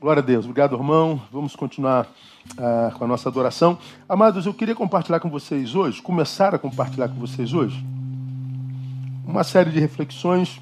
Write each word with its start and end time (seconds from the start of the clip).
Glória 0.00 0.22
a 0.22 0.24
Deus. 0.24 0.46
Obrigado, 0.46 0.74
irmão. 0.76 1.20
Vamos 1.30 1.54
continuar 1.54 2.06
uh, 2.52 2.96
com 2.96 3.04
a 3.04 3.06
nossa 3.06 3.28
adoração. 3.28 3.78
Amados, 4.08 4.46
eu 4.46 4.54
queria 4.54 4.74
compartilhar 4.74 5.20
com 5.20 5.28
vocês 5.28 5.74
hoje, 5.74 6.00
começar 6.00 6.54
a 6.54 6.58
compartilhar 6.58 7.06
com 7.06 7.16
vocês 7.16 7.52
hoje, 7.52 7.84
uma 9.26 9.44
série 9.44 9.70
de 9.70 9.78
reflexões 9.78 10.58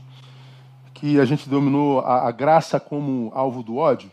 que 0.93 1.21
a 1.21 1.25
gente 1.25 1.49
dominou 1.49 2.01
a, 2.01 2.27
a 2.27 2.33
graça 2.33 2.81
como 2.81 3.31
alvo 3.33 3.63
do 3.63 3.77
ódio. 3.77 4.11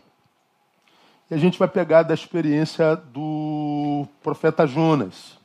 E 1.28 1.34
a 1.34 1.38
gente 1.38 1.58
vai 1.58 1.66
pegar 1.66 2.04
da 2.04 2.14
experiência 2.14 2.94
do 2.94 4.06
profeta 4.22 4.64
Jonas. 4.64 5.36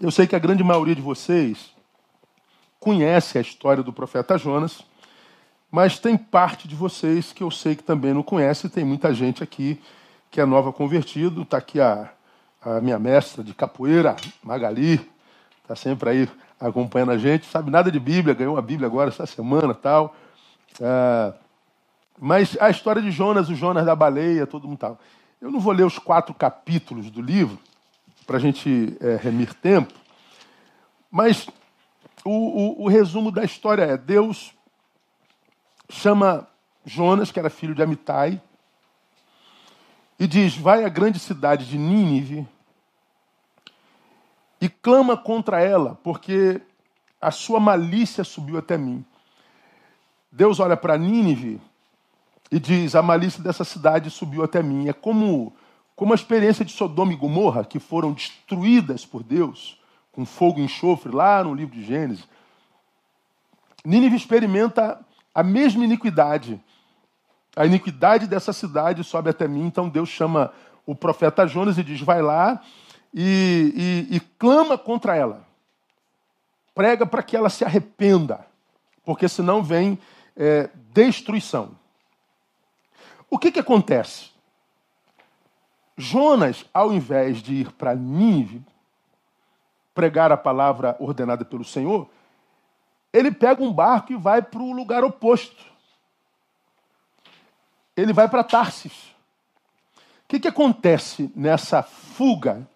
Eu 0.00 0.10
sei 0.10 0.26
que 0.26 0.34
a 0.34 0.38
grande 0.38 0.64
maioria 0.64 0.94
de 0.94 1.02
vocês 1.02 1.70
conhece 2.80 3.36
a 3.36 3.42
história 3.42 3.82
do 3.82 3.92
profeta 3.92 4.38
Jonas. 4.38 4.90
Mas 5.72 5.98
tem 5.98 6.18
parte 6.18 6.68
de 6.68 6.74
vocês 6.74 7.32
que 7.32 7.42
eu 7.42 7.50
sei 7.50 7.74
que 7.74 7.82
também 7.82 8.12
não 8.12 8.22
conhece, 8.22 8.68
tem 8.68 8.84
muita 8.84 9.14
gente 9.14 9.42
aqui 9.42 9.80
que 10.30 10.38
é 10.38 10.44
nova 10.44 10.70
convertido. 10.70 11.40
Está 11.42 11.56
aqui 11.56 11.80
a, 11.80 12.12
a, 12.62 12.78
minha 12.82 12.98
mestra 12.98 13.42
de 13.42 13.54
capoeira, 13.54 14.14
Magali, 14.44 15.00
está 15.62 15.74
sempre 15.74 16.10
aí 16.10 16.28
acompanhando 16.60 17.12
a 17.12 17.16
gente. 17.16 17.46
Sabe 17.46 17.70
nada 17.70 17.90
de 17.90 17.98
Bíblia, 17.98 18.34
ganhou 18.34 18.54
uma 18.54 18.60
Bíblia 18.60 18.86
agora 18.86 19.08
essa 19.08 19.24
semana 19.24 19.72
tal. 19.72 20.14
É, 20.78 21.32
mas 22.20 22.54
a 22.60 22.68
história 22.68 23.00
de 23.00 23.10
Jonas, 23.10 23.48
o 23.48 23.54
Jonas 23.54 23.86
da 23.86 23.96
baleia, 23.96 24.46
todo 24.46 24.68
mundo 24.68 24.78
tal. 24.78 24.98
Eu 25.40 25.50
não 25.50 25.58
vou 25.58 25.72
ler 25.72 25.86
os 25.86 25.98
quatro 25.98 26.34
capítulos 26.34 27.10
do 27.10 27.22
livro, 27.22 27.58
para 28.26 28.36
a 28.36 28.40
gente 28.40 28.94
é, 29.00 29.16
remir 29.16 29.54
tempo, 29.54 29.94
mas 31.10 31.48
o, 32.22 32.30
o, 32.30 32.84
o 32.84 32.88
resumo 32.88 33.32
da 33.32 33.42
história 33.42 33.84
é: 33.84 33.96
Deus 33.96 34.52
chama 35.92 36.48
Jonas, 36.84 37.30
que 37.30 37.38
era 37.38 37.50
filho 37.50 37.74
de 37.74 37.82
Amitai, 37.82 38.40
e 40.18 40.26
diz: 40.26 40.56
Vai 40.56 40.84
à 40.84 40.88
grande 40.88 41.18
cidade 41.18 41.68
de 41.68 41.78
Nínive 41.78 42.46
e 44.60 44.68
clama 44.68 45.16
contra 45.16 45.60
ela, 45.60 45.98
porque 46.02 46.60
a 47.20 47.30
sua 47.30 47.60
malícia 47.60 48.24
subiu 48.24 48.58
até 48.58 48.76
mim. 48.76 49.04
Deus 50.30 50.60
olha 50.60 50.76
para 50.76 50.96
Nínive 50.96 51.60
e 52.50 52.58
diz: 52.58 52.94
A 52.94 53.02
malícia 53.02 53.42
dessa 53.42 53.64
cidade 53.64 54.10
subiu 54.10 54.42
até 54.42 54.62
mim. 54.62 54.88
É 54.88 54.92
como, 54.92 55.54
como 55.94 56.12
a 56.12 56.16
experiência 56.16 56.64
de 56.64 56.72
Sodoma 56.72 57.12
e 57.12 57.16
Gomorra, 57.16 57.64
que 57.64 57.78
foram 57.78 58.12
destruídas 58.12 59.04
por 59.04 59.22
Deus 59.22 59.78
com 60.10 60.26
fogo 60.26 60.60
e 60.60 60.64
enxofre, 60.64 61.10
lá 61.10 61.42
no 61.42 61.54
livro 61.54 61.74
de 61.74 61.84
Gênesis. 61.84 62.28
Nínive 63.82 64.14
experimenta 64.14 65.02
a 65.34 65.42
mesma 65.42 65.84
iniquidade. 65.84 66.60
A 67.54 67.66
iniquidade 67.66 68.26
dessa 68.26 68.52
cidade 68.52 69.04
sobe 69.04 69.30
até 69.30 69.46
mim, 69.46 69.66
então 69.66 69.88
Deus 69.88 70.08
chama 70.08 70.52
o 70.86 70.94
profeta 70.94 71.46
Jonas 71.46 71.78
e 71.78 71.82
diz: 71.82 72.00
vai 72.00 72.22
lá 72.22 72.62
e, 73.12 74.08
e, 74.10 74.16
e 74.16 74.20
clama 74.38 74.78
contra 74.78 75.16
ela. 75.16 75.46
Prega 76.74 77.04
para 77.04 77.22
que 77.22 77.36
ela 77.36 77.50
se 77.50 77.64
arrependa, 77.64 78.46
porque 79.04 79.28
senão 79.28 79.62
vem 79.62 79.98
é, 80.36 80.70
destruição. 80.92 81.76
O 83.28 83.38
que, 83.38 83.52
que 83.52 83.60
acontece? 83.60 84.30
Jonas, 85.96 86.64
ao 86.72 86.92
invés 86.92 87.42
de 87.42 87.54
ir 87.54 87.72
para 87.72 87.94
Nínive, 87.94 88.62
pregar 89.94 90.32
a 90.32 90.36
palavra 90.36 90.96
ordenada 90.98 91.44
pelo 91.44 91.64
Senhor, 91.64 92.08
ele 93.12 93.30
pega 93.30 93.62
um 93.62 93.72
barco 93.72 94.12
e 94.12 94.16
vai 94.16 94.40
para 94.40 94.62
o 94.62 94.72
lugar 94.72 95.04
oposto. 95.04 95.64
Ele 97.96 98.12
vai 98.12 98.28
para 98.28 98.42
Tarsis. 98.42 99.12
O 100.24 100.28
que, 100.28 100.40
que 100.40 100.48
acontece 100.48 101.30
nessa 101.36 101.82
fuga 101.82 102.66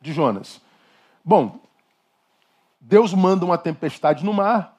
de 0.00 0.12
Jonas? 0.12 0.60
Bom, 1.24 1.60
Deus 2.80 3.14
manda 3.14 3.44
uma 3.44 3.56
tempestade 3.56 4.24
no 4.24 4.32
mar 4.32 4.76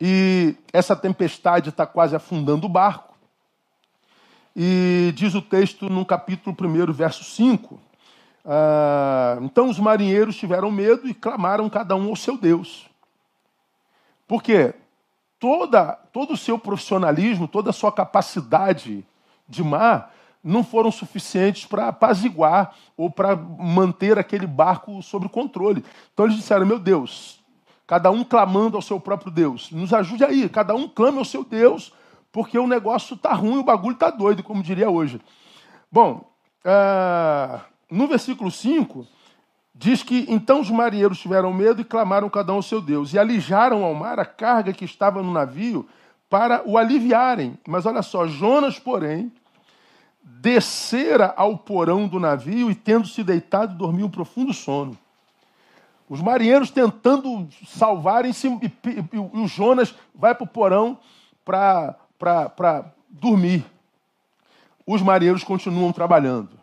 e 0.00 0.56
essa 0.72 0.96
tempestade 0.96 1.68
está 1.68 1.86
quase 1.86 2.16
afundando 2.16 2.66
o 2.66 2.70
barco. 2.70 3.14
E 4.56 5.12
diz 5.14 5.34
o 5.34 5.40
texto 5.40 5.88
no 5.88 6.04
capítulo 6.04 6.56
1, 6.58 6.92
verso 6.92 7.22
5. 7.22 7.80
Ah, 8.44 9.38
então 9.42 9.68
os 9.68 9.78
marinheiros 9.78 10.36
tiveram 10.36 10.70
medo 10.72 11.08
e 11.08 11.14
clamaram 11.14 11.70
cada 11.70 11.94
um 11.94 12.08
ao 12.08 12.16
seu 12.16 12.36
Deus. 12.36 12.89
Porque 14.30 14.72
toda, 15.40 15.94
todo 16.12 16.34
o 16.34 16.36
seu 16.36 16.56
profissionalismo, 16.56 17.48
toda 17.48 17.70
a 17.70 17.72
sua 17.72 17.90
capacidade 17.90 19.04
de 19.48 19.60
mar 19.64 20.14
não 20.42 20.62
foram 20.62 20.92
suficientes 20.92 21.66
para 21.66 21.88
apaziguar 21.88 22.76
ou 22.96 23.10
para 23.10 23.34
manter 23.34 24.20
aquele 24.20 24.46
barco 24.46 25.02
sob 25.02 25.28
controle. 25.28 25.84
Então 26.14 26.26
eles 26.26 26.36
disseram: 26.36 26.64
Meu 26.64 26.78
Deus, 26.78 27.40
cada 27.88 28.08
um 28.12 28.22
clamando 28.22 28.76
ao 28.76 28.82
seu 28.82 29.00
próprio 29.00 29.32
Deus, 29.32 29.68
nos 29.72 29.92
ajude 29.92 30.24
aí, 30.24 30.48
cada 30.48 30.76
um 30.76 30.86
clame 30.86 31.18
ao 31.18 31.24
seu 31.24 31.42
Deus, 31.42 31.92
porque 32.30 32.56
o 32.56 32.68
negócio 32.68 33.14
está 33.14 33.32
ruim, 33.32 33.58
o 33.58 33.64
bagulho 33.64 33.94
está 33.94 34.10
doido, 34.10 34.44
como 34.44 34.62
diria 34.62 34.88
hoje. 34.88 35.20
Bom, 35.90 36.30
uh, 36.64 37.60
no 37.90 38.06
versículo 38.06 38.48
5 38.48 39.04
Diz 39.74 40.02
que 40.02 40.26
então 40.28 40.60
os 40.60 40.70
marinheiros 40.70 41.18
tiveram 41.18 41.52
medo 41.52 41.80
e 41.80 41.84
clamaram 41.84 42.28
cada 42.28 42.52
um 42.52 42.56
ao 42.56 42.62
seu 42.62 42.80
Deus, 42.80 43.14
e 43.14 43.18
alijaram 43.18 43.84
ao 43.84 43.94
mar 43.94 44.18
a 44.18 44.24
carga 44.24 44.72
que 44.72 44.84
estava 44.84 45.22
no 45.22 45.32
navio 45.32 45.88
para 46.28 46.62
o 46.68 46.76
aliviarem. 46.76 47.58
Mas 47.66 47.86
olha 47.86 48.02
só, 48.02 48.26
Jonas, 48.26 48.78
porém, 48.78 49.32
descera 50.22 51.32
ao 51.36 51.56
porão 51.56 52.06
do 52.06 52.20
navio 52.20 52.70
e, 52.70 52.74
tendo 52.74 53.06
se 53.06 53.22
deitado, 53.22 53.74
dormiu 53.74 54.06
um 54.06 54.10
profundo 54.10 54.52
sono. 54.52 54.98
Os 56.08 56.20
marinheiros 56.20 56.70
tentando 56.70 57.48
salvarem-se, 57.66 58.48
e, 58.48 58.66
e, 58.66 59.18
o 59.18 59.46
Jonas 59.46 59.94
vai 60.14 60.34
para 60.34 60.44
o 60.44 60.48
porão 60.48 60.98
para 61.44 62.84
dormir. 63.08 63.64
Os 64.84 65.00
marinheiros 65.00 65.44
continuam 65.44 65.92
trabalhando 65.92 66.59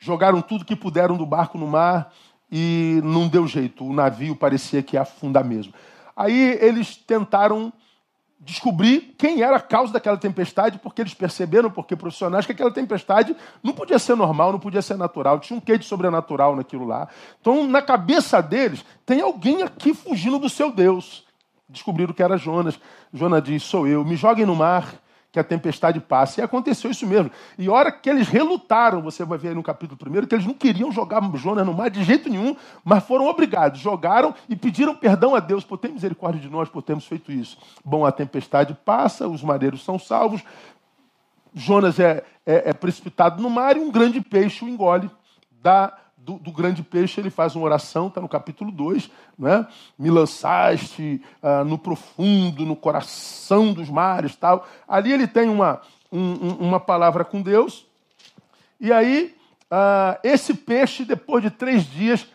jogaram 0.00 0.40
tudo 0.40 0.64
que 0.64 0.74
puderam 0.74 1.16
do 1.16 1.26
barco 1.26 1.58
no 1.58 1.66
mar 1.66 2.12
e 2.50 3.00
não 3.04 3.28
deu 3.28 3.46
jeito. 3.46 3.84
O 3.84 3.92
navio 3.92 4.34
parecia 4.34 4.82
que 4.82 4.96
ia 4.96 5.02
afundar 5.02 5.44
mesmo. 5.44 5.72
Aí 6.16 6.58
eles 6.60 6.96
tentaram 6.96 7.72
descobrir 8.40 9.14
quem 9.18 9.42
era 9.42 9.56
a 9.56 9.60
causa 9.60 9.92
daquela 9.92 10.16
tempestade, 10.16 10.78
porque 10.78 11.02
eles 11.02 11.12
perceberam, 11.12 11.70
porque 11.70 11.94
profissionais, 11.94 12.46
que 12.46 12.52
aquela 12.52 12.70
tempestade 12.70 13.36
não 13.62 13.74
podia 13.74 13.98
ser 13.98 14.16
normal, 14.16 14.50
não 14.50 14.58
podia 14.58 14.80
ser 14.80 14.96
natural, 14.96 15.38
tinha 15.38 15.58
um 15.58 15.60
quê 15.60 15.76
de 15.76 15.84
sobrenatural 15.84 16.56
naquilo 16.56 16.86
lá. 16.86 17.06
Então, 17.38 17.66
na 17.68 17.82
cabeça 17.82 18.40
deles, 18.40 18.82
tem 19.04 19.20
alguém 19.20 19.62
aqui 19.62 19.92
fugindo 19.92 20.38
do 20.38 20.48
seu 20.48 20.72
Deus. 20.72 21.26
Descobriram 21.68 22.14
que 22.14 22.22
era 22.22 22.38
Jonas. 22.38 22.80
Jonas 23.12 23.42
diz: 23.42 23.62
Sou 23.62 23.86
eu, 23.86 24.04
me 24.04 24.16
joguem 24.16 24.46
no 24.46 24.56
mar 24.56 24.94
que 25.32 25.38
a 25.38 25.44
tempestade 25.44 26.00
passe. 26.00 26.40
E 26.40 26.44
aconteceu 26.44 26.90
isso 26.90 27.06
mesmo. 27.06 27.30
E 27.58 27.68
a 27.68 27.72
hora 27.72 27.92
que 27.92 28.08
eles 28.10 28.28
relutaram, 28.28 29.02
você 29.02 29.24
vai 29.24 29.38
ver 29.38 29.48
aí 29.48 29.54
no 29.54 29.62
capítulo 29.62 29.98
1, 30.00 30.26
que 30.26 30.34
eles 30.34 30.46
não 30.46 30.54
queriam 30.54 30.90
jogar 30.90 31.20
Jonas 31.36 31.64
no 31.64 31.72
mar 31.72 31.90
de 31.90 32.02
jeito 32.02 32.28
nenhum, 32.28 32.56
mas 32.84 33.04
foram 33.04 33.26
obrigados. 33.26 33.80
Jogaram 33.80 34.34
e 34.48 34.56
pediram 34.56 34.94
perdão 34.94 35.34
a 35.34 35.40
Deus 35.40 35.64
por 35.64 35.78
ter 35.78 35.88
misericórdia 35.88 36.40
de 36.40 36.48
nós 36.48 36.68
por 36.68 36.82
termos 36.82 37.06
feito 37.06 37.30
isso. 37.30 37.58
Bom, 37.84 38.04
a 38.04 38.12
tempestade 38.12 38.76
passa, 38.84 39.28
os 39.28 39.42
mareiros 39.42 39.84
são 39.84 39.98
salvos, 39.98 40.42
Jonas 41.54 41.98
é, 41.98 42.24
é, 42.46 42.70
é 42.70 42.72
precipitado 42.72 43.42
no 43.42 43.50
mar 43.50 43.76
e 43.76 43.80
um 43.80 43.90
grande 43.90 44.20
peixe 44.20 44.64
o 44.64 44.68
engole. 44.68 45.10
Dá 45.62 45.92
do, 46.24 46.38
do, 46.38 46.52
grande 46.52 46.82
peixe, 46.82 47.20
ele 47.20 47.30
faz 47.30 47.56
uma 47.56 47.64
oração, 47.64 48.08
está 48.08 48.20
no 48.20 48.28
capítulo 48.28 48.70
2, 48.70 49.10
né? 49.38 49.66
me 49.98 50.10
lançaste 50.10 51.20
ah, 51.42 51.64
no 51.64 51.78
profundo, 51.78 52.66
no 52.66 52.76
coração 52.76 53.72
dos 53.72 53.88
mares. 53.88 54.36
tal. 54.36 54.68
Ali 54.86 55.12
ele 55.12 55.26
tem 55.26 55.48
uma, 55.48 55.80
um, 56.12 56.34
uma 56.54 56.78
palavra 56.78 57.24
com 57.24 57.40
Deus, 57.40 57.86
e 58.78 58.92
aí 58.92 59.34
ah, 59.70 60.18
esse 60.22 60.54
peixe, 60.54 61.04
depois 61.04 61.42
de 61.42 61.50
três 61.50 61.84
dias, 61.84 62.26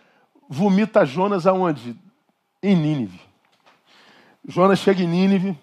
vomita 0.49 1.05
Jonas 1.05 1.45
aonde? 1.45 1.95
Em 2.61 2.75
Nínive. 2.75 3.19
Jonas 4.47 4.79
chega 4.79 5.03
em 5.03 5.07
Nínive 5.07 5.57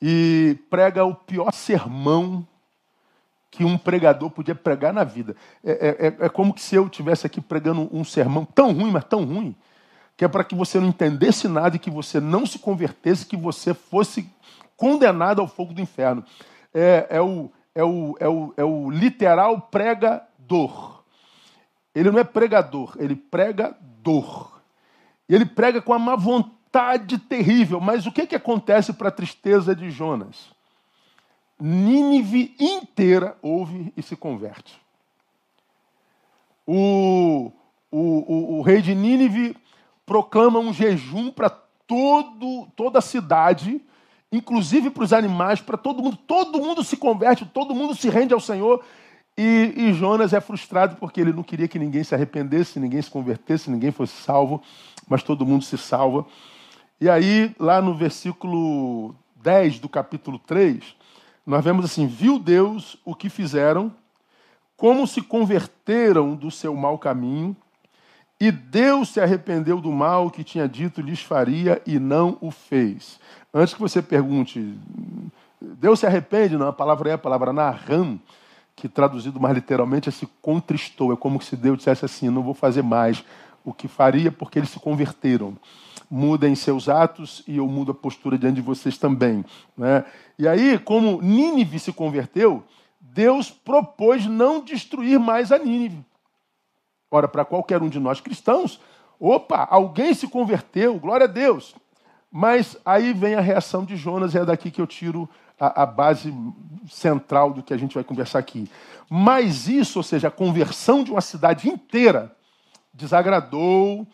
e 0.00 0.56
prega 0.68 1.04
o 1.04 1.14
pior 1.14 1.52
sermão 1.52 2.46
que 3.52 3.64
um 3.64 3.76
pregador 3.76 4.30
podia 4.30 4.54
pregar 4.54 4.94
na 4.94 5.04
vida. 5.04 5.36
É, 5.62 5.72
é, 5.72 6.06
é, 6.06 6.26
é 6.26 6.28
como 6.30 6.58
se 6.58 6.74
eu 6.74 6.88
tivesse 6.88 7.26
aqui 7.26 7.38
pregando 7.38 7.86
um 7.92 8.02
sermão 8.02 8.46
tão 8.46 8.72
ruim, 8.72 8.90
mas 8.90 9.04
tão 9.04 9.24
ruim, 9.24 9.54
que 10.16 10.24
é 10.24 10.28
para 10.28 10.42
que 10.42 10.54
você 10.54 10.80
não 10.80 10.88
entendesse 10.88 11.46
nada 11.46 11.76
e 11.76 11.78
que 11.78 11.90
você 11.90 12.18
não 12.18 12.46
se 12.46 12.58
convertesse, 12.58 13.26
que 13.26 13.36
você 13.36 13.74
fosse 13.74 14.26
condenado 14.74 15.42
ao 15.42 15.46
fogo 15.46 15.74
do 15.74 15.82
inferno. 15.82 16.24
É, 16.72 17.06
é, 17.10 17.20
o, 17.20 17.50
é, 17.74 17.84
o, 17.84 18.16
é, 18.18 18.26
o, 18.28 18.54
é 18.56 18.64
o 18.64 18.90
literal 18.90 19.60
pregador. 19.60 21.02
Ele 21.94 22.10
não 22.10 22.18
é 22.18 22.24
pregador, 22.24 22.96
ele 22.98 23.14
prega 23.14 23.76
dor. 24.02 24.62
E 25.28 25.34
ele 25.34 25.44
prega 25.44 25.82
com 25.82 25.92
a 25.92 25.98
má 25.98 26.16
vontade 26.16 27.18
terrível. 27.18 27.82
Mas 27.82 28.06
o 28.06 28.12
que, 28.12 28.26
que 28.26 28.34
acontece 28.34 28.94
para 28.94 29.08
a 29.08 29.12
tristeza 29.12 29.76
de 29.76 29.90
Jonas? 29.90 30.50
Nínive 31.64 32.56
inteira 32.58 33.38
ouve 33.40 33.92
e 33.96 34.02
se 34.02 34.16
converte. 34.16 34.80
O, 36.66 37.52
o, 37.88 37.98
o, 37.98 38.58
o 38.58 38.62
rei 38.62 38.82
de 38.82 38.96
Nínive 38.96 39.56
proclama 40.04 40.58
um 40.58 40.72
jejum 40.72 41.30
para 41.30 41.50
toda 42.74 42.98
a 42.98 43.02
cidade, 43.02 43.80
inclusive 44.32 44.90
para 44.90 45.04
os 45.04 45.12
animais, 45.12 45.60
para 45.60 45.76
todo 45.76 46.02
mundo. 46.02 46.16
Todo 46.16 46.60
mundo 46.60 46.82
se 46.82 46.96
converte, 46.96 47.46
todo 47.46 47.74
mundo 47.76 47.94
se 47.94 48.08
rende 48.08 48.34
ao 48.34 48.40
Senhor. 48.40 48.84
E, 49.38 49.72
e, 49.76 49.92
Jonas 49.92 50.32
é 50.32 50.40
frustrado 50.40 50.96
porque 50.96 51.20
ele 51.20 51.32
não 51.32 51.44
queria 51.44 51.68
que 51.68 51.78
ninguém 51.78 52.02
se 52.02 52.12
arrependesse, 52.12 52.80
ninguém 52.80 53.00
se 53.00 53.10
convertesse, 53.10 53.70
ninguém 53.70 53.92
fosse 53.92 54.20
salvo, 54.20 54.60
mas 55.08 55.22
todo 55.22 55.46
mundo 55.46 55.62
se 55.62 55.78
salva. 55.78 56.26
E 57.00 57.08
aí, 57.08 57.54
lá 57.56 57.80
no 57.80 57.94
versículo 57.94 59.14
10 59.36 59.78
do 59.78 59.88
capítulo 59.88 60.40
3, 60.40 60.96
nós 61.46 61.64
vemos 61.64 61.84
assim: 61.84 62.06
Viu 62.06 62.38
Deus 62.38 62.96
o 63.04 63.14
que 63.14 63.28
fizeram, 63.28 63.92
como 64.76 65.06
se 65.06 65.20
converteram 65.20 66.34
do 66.34 66.50
seu 66.50 66.74
mau 66.74 66.98
caminho, 66.98 67.56
e 68.40 68.50
Deus 68.50 69.10
se 69.10 69.20
arrependeu 69.20 69.80
do 69.80 69.92
mal 69.92 70.30
que 70.30 70.42
tinha 70.42 70.68
dito 70.68 71.00
lhes 71.00 71.22
faria 71.22 71.80
e 71.86 71.98
não 71.98 72.36
o 72.40 72.50
fez. 72.50 73.20
Antes 73.54 73.74
que 73.74 73.80
você 73.80 74.02
pergunte, 74.02 74.76
Deus 75.60 76.00
se 76.00 76.06
arrepende? 76.06 76.56
Não, 76.56 76.66
a 76.66 76.72
palavra 76.72 77.10
é 77.10 77.12
a 77.12 77.18
palavra 77.18 77.52
narram 77.52 78.20
que 78.74 78.88
traduzido 78.88 79.38
mais 79.38 79.54
literalmente 79.54 80.08
é 80.08 80.12
se 80.12 80.26
contristou. 80.40 81.12
É 81.12 81.16
como 81.16 81.40
se 81.40 81.54
Deus 81.56 81.78
dissesse 81.78 82.04
assim: 82.04 82.28
não 82.30 82.42
vou 82.42 82.54
fazer 82.54 82.82
mais 82.82 83.24
o 83.64 83.72
que 83.72 83.86
faria 83.86 84.32
porque 84.32 84.58
eles 84.58 84.70
se 84.70 84.80
converteram. 84.80 85.56
Mudem 86.14 86.54
seus 86.54 86.90
atos 86.90 87.42
e 87.48 87.56
eu 87.56 87.66
mudo 87.66 87.92
a 87.92 87.94
postura 87.94 88.36
diante 88.36 88.56
de 88.56 88.60
vocês 88.60 88.98
também. 88.98 89.42
Né? 89.74 90.04
E 90.38 90.46
aí, 90.46 90.78
como 90.78 91.22
Nínive 91.22 91.78
se 91.78 91.90
converteu, 91.90 92.62
Deus 93.00 93.50
propôs 93.50 94.26
não 94.26 94.62
destruir 94.62 95.18
mais 95.18 95.50
a 95.50 95.58
Nínive. 95.58 96.04
Ora, 97.10 97.26
para 97.26 97.46
qualquer 97.46 97.80
um 97.80 97.88
de 97.88 97.98
nós 97.98 98.20
cristãos, 98.20 98.78
opa, 99.18 99.66
alguém 99.70 100.12
se 100.12 100.28
converteu, 100.28 100.98
glória 100.98 101.24
a 101.24 101.26
Deus. 101.26 101.74
Mas 102.30 102.76
aí 102.84 103.14
vem 103.14 103.34
a 103.34 103.40
reação 103.40 103.82
de 103.82 103.96
Jonas, 103.96 104.34
e 104.34 104.38
é 104.38 104.44
daqui 104.44 104.70
que 104.70 104.82
eu 104.82 104.86
tiro 104.86 105.26
a, 105.58 105.82
a, 105.82 105.86
base 105.86 106.34
central 106.90 107.54
do 107.54 107.62
que 107.62 107.72
a 107.72 107.76
gente 107.78 107.94
vai 107.94 108.04
conversar 108.04 108.38
aqui. 108.38 108.70
Mas 109.08 109.66
isso, 109.66 109.98
ou 109.98 110.02
seja, 110.02 110.28
a 110.28 110.30
conversão 110.30 111.02
de 111.02 111.10
uma 111.10 111.22
cidade 111.22 111.70
inteira, 111.70 112.36
desagradou 112.92 114.06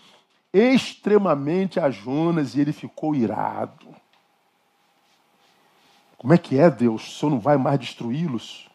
extremamente 0.52 1.78
a 1.78 1.90
Jonas 1.90 2.54
e 2.54 2.60
ele 2.60 2.72
ficou 2.72 3.14
irado. 3.14 3.94
Como 6.16 6.32
é 6.32 6.38
que 6.38 6.58
é, 6.58 6.70
Deus? 6.70 7.06
O 7.06 7.18
Senhor 7.18 7.30
não 7.30 7.40
vai 7.40 7.56
mais 7.56 7.78
destruí-los? 7.78 8.68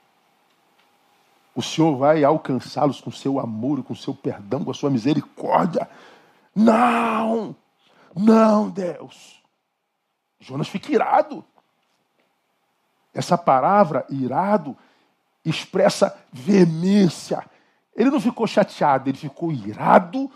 O 1.56 1.62
Senhor 1.62 1.96
vai 1.98 2.24
alcançá-los 2.24 3.02
com 3.02 3.12
seu 3.12 3.40
amor, 3.40 3.84
com 3.84 3.94
seu 3.94 4.14
perdão, 4.14 4.64
com 4.64 4.72
a 4.72 4.74
sua 4.74 4.90
misericórdia? 4.90 5.90
Não! 6.56 7.56
Não, 8.16 8.70
Deus! 8.70 9.42
Jonas 10.40 10.68
fica 10.68 10.92
irado. 10.92 11.44
Essa 13.14 13.38
palavra, 13.38 14.06
irado, 14.10 14.76
expressa 15.46 16.18
veemência. 16.32 17.44
Ele 17.96 18.10
não 18.10 18.20
ficou 18.20 18.48
chateado, 18.48 19.10
ele 19.10 19.18
ficou 19.18 19.52
irado 19.52 20.32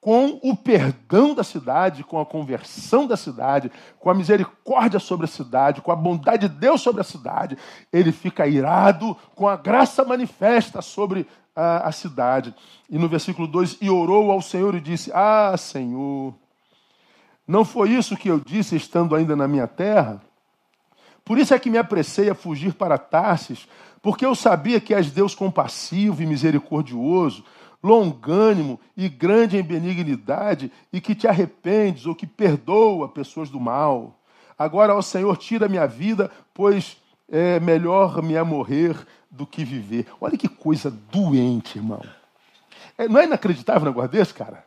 com 0.00 0.40
o 0.42 0.56
perdão 0.56 1.34
da 1.34 1.44
cidade, 1.44 2.02
com 2.02 2.18
a 2.18 2.24
conversão 2.24 3.06
da 3.06 3.16
cidade, 3.16 3.70
com 3.98 4.08
a 4.08 4.14
misericórdia 4.14 4.98
sobre 4.98 5.26
a 5.26 5.28
cidade, 5.28 5.82
com 5.82 5.92
a 5.92 5.96
bondade 5.96 6.48
de 6.48 6.54
Deus 6.54 6.80
sobre 6.80 7.02
a 7.02 7.04
cidade. 7.04 7.58
Ele 7.92 8.10
fica 8.10 8.46
irado 8.46 9.14
com 9.34 9.46
a 9.46 9.56
graça 9.56 10.02
manifesta 10.04 10.80
sobre 10.80 11.26
a, 11.54 11.88
a 11.88 11.92
cidade. 11.92 12.54
E 12.88 12.98
no 12.98 13.08
versículo 13.08 13.46
2: 13.46 13.78
E 13.82 13.90
orou 13.90 14.30
ao 14.30 14.40
Senhor 14.40 14.74
e 14.74 14.80
disse: 14.80 15.10
Ah, 15.12 15.54
Senhor, 15.58 16.34
não 17.46 17.64
foi 17.64 17.90
isso 17.90 18.16
que 18.16 18.28
eu 18.28 18.40
disse 18.40 18.76
estando 18.76 19.14
ainda 19.14 19.36
na 19.36 19.46
minha 19.46 19.66
terra? 19.66 20.22
Por 21.22 21.36
isso 21.36 21.52
é 21.52 21.58
que 21.58 21.70
me 21.70 21.78
apressei 21.78 22.30
a 22.30 22.34
fugir 22.34 22.72
para 22.72 22.96
Tarsis, 22.96 23.68
porque 24.00 24.24
eu 24.24 24.34
sabia 24.34 24.80
que 24.80 24.94
és 24.94 25.10
Deus 25.10 25.34
compassivo 25.34 26.22
e 26.22 26.26
misericordioso, 26.26 27.44
longânimo 27.82 28.78
e 28.96 29.08
grande 29.08 29.56
em 29.56 29.62
benignidade, 29.62 30.70
e 30.92 31.00
que 31.00 31.14
te 31.14 31.26
arrependes 31.26 32.06
ou 32.06 32.14
que 32.14 32.26
perdoa 32.26 33.08
pessoas 33.08 33.48
do 33.48 33.58
mal. 33.58 34.18
Agora, 34.58 34.94
ó 34.94 35.00
Senhor, 35.00 35.36
tira 35.36 35.68
minha 35.68 35.86
vida, 35.86 36.30
pois 36.52 36.96
é 37.28 37.58
melhor 37.60 38.22
me 38.22 38.34
é 38.34 38.42
morrer 38.42 38.96
do 39.30 39.46
que 39.46 39.64
viver. 39.64 40.06
Olha 40.20 40.36
que 40.36 40.48
coisa 40.48 40.90
doente, 40.90 41.78
irmão. 41.78 42.02
É, 42.98 43.08
não 43.08 43.20
é 43.20 43.24
inacreditável 43.24 43.82
um 43.82 43.92
negócio 43.92 44.10
desse, 44.10 44.34
cara? 44.34 44.64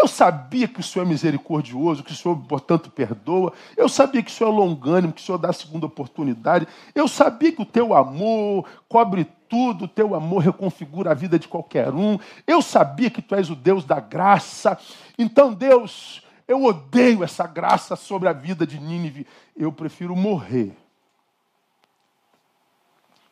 Eu 0.00 0.06
sabia 0.06 0.68
que 0.68 0.78
o 0.78 0.82
Senhor 0.82 1.04
é 1.04 1.08
misericordioso, 1.08 2.04
que 2.04 2.12
o 2.12 2.14
Senhor, 2.14 2.36
portanto, 2.44 2.88
perdoa. 2.88 3.52
Eu 3.76 3.88
sabia 3.88 4.22
que 4.22 4.30
o 4.30 4.32
Senhor 4.32 4.52
é 4.52 4.56
longânimo, 4.56 5.12
que 5.12 5.20
o 5.20 5.24
Senhor 5.24 5.38
dá 5.38 5.50
a 5.50 5.52
segunda 5.52 5.86
oportunidade. 5.86 6.68
Eu 6.94 7.08
sabia 7.08 7.50
que 7.50 7.60
o 7.60 7.66
teu 7.66 7.92
amor 7.92 8.64
cobre 8.88 9.24
tudo, 9.48 9.86
o 9.86 9.88
teu 9.88 10.14
amor 10.14 10.44
reconfigura 10.44 11.10
a 11.10 11.14
vida 11.14 11.36
de 11.36 11.48
qualquer 11.48 11.92
um. 11.92 12.16
Eu 12.46 12.62
sabia 12.62 13.10
que 13.10 13.20
tu 13.20 13.34
és 13.34 13.50
o 13.50 13.56
Deus 13.56 13.84
da 13.84 13.98
graça. 13.98 14.78
Então, 15.18 15.52
Deus, 15.52 16.22
eu 16.46 16.62
odeio 16.62 17.24
essa 17.24 17.44
graça 17.44 17.96
sobre 17.96 18.28
a 18.28 18.32
vida 18.32 18.64
de 18.64 18.78
Nínive. 18.78 19.26
Eu 19.56 19.72
prefiro 19.72 20.14
morrer. 20.14 20.76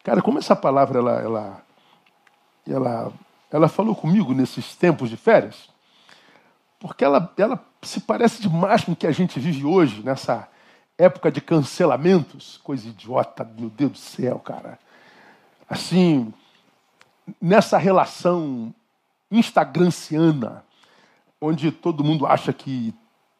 Cara, 0.02 0.20
como 0.20 0.40
essa 0.40 0.56
palavra 0.56 0.98
ela, 0.98 1.22
ela, 1.22 1.62
ela, 2.68 3.12
ela 3.52 3.68
falou 3.68 3.94
comigo 3.94 4.34
nesses 4.34 4.74
tempos 4.74 5.08
de 5.08 5.16
férias? 5.16 5.75
Porque 6.78 7.04
ela, 7.04 7.32
ela 7.36 7.64
se 7.82 8.00
parece 8.00 8.42
demais 8.42 8.84
com 8.84 8.92
o 8.92 8.96
que 8.96 9.06
a 9.06 9.12
gente 9.12 9.38
vive 9.40 9.64
hoje, 9.64 10.02
nessa 10.02 10.48
época 10.98 11.30
de 11.30 11.40
cancelamentos. 11.40 12.58
Coisa 12.62 12.88
idiota, 12.88 13.44
meu 13.58 13.70
Deus 13.70 13.92
do 13.92 13.98
céu, 13.98 14.38
cara. 14.38 14.78
Assim, 15.68 16.32
nessa 17.40 17.78
relação 17.78 18.74
instagranciana, 19.30 20.64
onde 21.40 21.70
todo 21.70 22.04
mundo 22.04 22.26
acha 22.26 22.52
que 22.52 22.94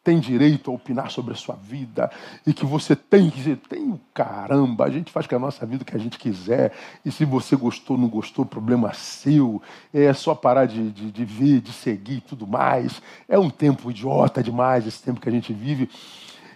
tem 0.07 0.21
direito 0.21 0.71
a 0.71 0.73
opinar 0.73 1.11
sobre 1.11 1.33
a 1.33 1.35
sua 1.35 1.55
vida 1.55 2.09
e 2.45 2.53
que 2.53 2.65
você 2.65 2.95
tem 2.95 3.29
que 3.29 3.35
dizer, 3.35 3.57
tem 3.57 3.91
o 3.91 3.99
caramba, 4.13 4.85
a 4.85 4.89
gente 4.89 5.11
faz 5.11 5.27
com 5.27 5.35
a 5.35 5.39
nossa 5.39 5.65
vida 5.65 5.83
o 5.83 5.85
que 5.85 5.97
a 5.97 5.99
gente 5.99 6.17
quiser 6.17 6.71
e 7.03 7.11
se 7.11 7.25
você 7.25 7.57
gostou, 7.57 7.97
não 7.97 8.07
gostou, 8.07 8.45
problema 8.45 8.93
seu, 8.93 9.61
é 9.93 10.13
só 10.13 10.33
parar 10.33 10.65
de, 10.65 10.91
de, 10.91 11.11
de 11.11 11.25
ver, 11.25 11.59
de 11.59 11.73
seguir 11.73 12.19
e 12.19 12.21
tudo 12.21 12.47
mais. 12.47 13.01
É 13.27 13.37
um 13.37 13.49
tempo 13.49 13.91
idiota 13.91 14.41
demais 14.41 14.87
esse 14.87 15.03
tempo 15.03 15.19
que 15.19 15.27
a 15.27 15.31
gente 15.31 15.51
vive. 15.51 15.89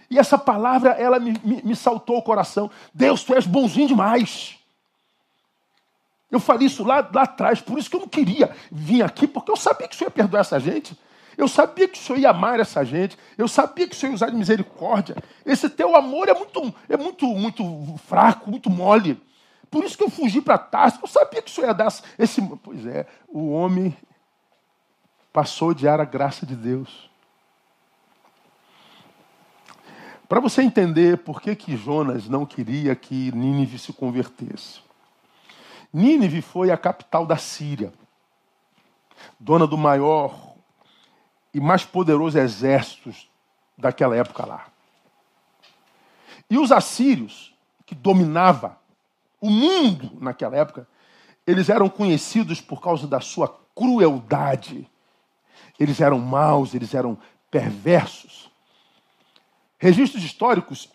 E 0.08 0.18
essa 0.18 0.38
palavra, 0.38 0.92
ela 0.92 1.18
me, 1.18 1.38
me, 1.44 1.60
me 1.62 1.76
saltou 1.76 2.16
o 2.16 2.22
coração. 2.22 2.70
Deus, 2.94 3.22
tu 3.22 3.34
és 3.34 3.46
bonzinho 3.46 3.88
demais. 3.88 4.56
Eu 6.30 6.40
falei 6.40 6.68
isso 6.68 6.82
lá, 6.84 7.06
lá 7.12 7.24
atrás, 7.24 7.60
por 7.60 7.78
isso 7.78 7.90
que 7.90 7.96
eu 7.96 8.00
não 8.00 8.08
queria 8.08 8.56
vir 8.70 9.02
aqui, 9.02 9.26
porque 9.26 9.50
eu 9.50 9.56
sabia 9.56 9.86
que 9.86 9.94
o 9.94 9.98
Senhor 9.98 10.08
ia 10.08 10.14
perdoar 10.14 10.40
essa 10.40 10.58
gente. 10.58 10.96
Eu 11.36 11.48
sabia 11.48 11.88
que 11.88 11.98
o 11.98 12.02
Senhor 12.02 12.18
ia 12.18 12.30
amar 12.30 12.60
essa 12.60 12.84
gente. 12.84 13.16
Eu 13.36 13.48
sabia 13.48 13.88
que 13.88 13.94
o 13.94 13.98
Senhor 13.98 14.12
ia 14.12 14.16
usar 14.16 14.30
de 14.30 14.36
misericórdia. 14.36 15.16
Esse 15.44 15.68
teu 15.70 15.96
amor 15.96 16.28
é 16.28 16.34
muito, 16.34 16.74
é 16.88 16.96
muito, 16.96 17.26
muito 17.26 17.96
fraco, 18.06 18.50
muito 18.50 18.68
mole. 18.68 19.20
Por 19.70 19.84
isso 19.84 19.96
que 19.96 20.04
eu 20.04 20.10
fugi 20.10 20.40
para 20.40 20.58
Tarso. 20.58 20.98
Eu 21.02 21.08
sabia 21.08 21.40
que 21.40 21.50
o 21.50 21.54
Senhor 21.54 21.68
ia 21.68 21.74
dar 21.74 21.92
esse. 22.18 22.42
Pois 22.62 22.84
é, 22.86 23.06
o 23.28 23.50
homem 23.52 23.96
passou 25.32 25.68
a 25.68 25.70
odiar 25.70 26.00
a 26.00 26.04
graça 26.04 26.44
de 26.44 26.54
Deus. 26.54 27.10
Para 30.28 30.40
você 30.40 30.62
entender 30.62 31.18
por 31.18 31.40
que, 31.42 31.54
que 31.54 31.76
Jonas 31.76 32.28
não 32.28 32.46
queria 32.46 32.94
que 32.94 33.30
Nínive 33.32 33.78
se 33.78 33.92
convertesse. 33.92 34.80
Nínive 35.92 36.40
foi 36.40 36.70
a 36.70 36.76
capital 36.76 37.26
da 37.26 37.36
Síria, 37.36 37.92
dona 39.38 39.66
do 39.66 39.76
maior 39.76 40.51
e 41.52 41.60
mais 41.60 41.84
poderosos 41.84 42.36
exércitos 42.36 43.30
daquela 43.76 44.16
época 44.16 44.46
lá. 44.46 44.66
E 46.48 46.58
os 46.58 46.72
assírios, 46.72 47.54
que 47.84 47.94
dominavam 47.94 48.76
o 49.40 49.50
mundo 49.50 50.18
naquela 50.20 50.56
época, 50.56 50.86
eles 51.46 51.68
eram 51.68 51.88
conhecidos 51.88 52.60
por 52.60 52.80
causa 52.80 53.06
da 53.06 53.20
sua 53.20 53.48
crueldade. 53.74 54.88
Eles 55.78 56.00
eram 56.00 56.18
maus, 56.18 56.74
eles 56.74 56.94
eram 56.94 57.18
perversos. 57.50 58.50
Registros 59.78 60.22
históricos 60.22 60.88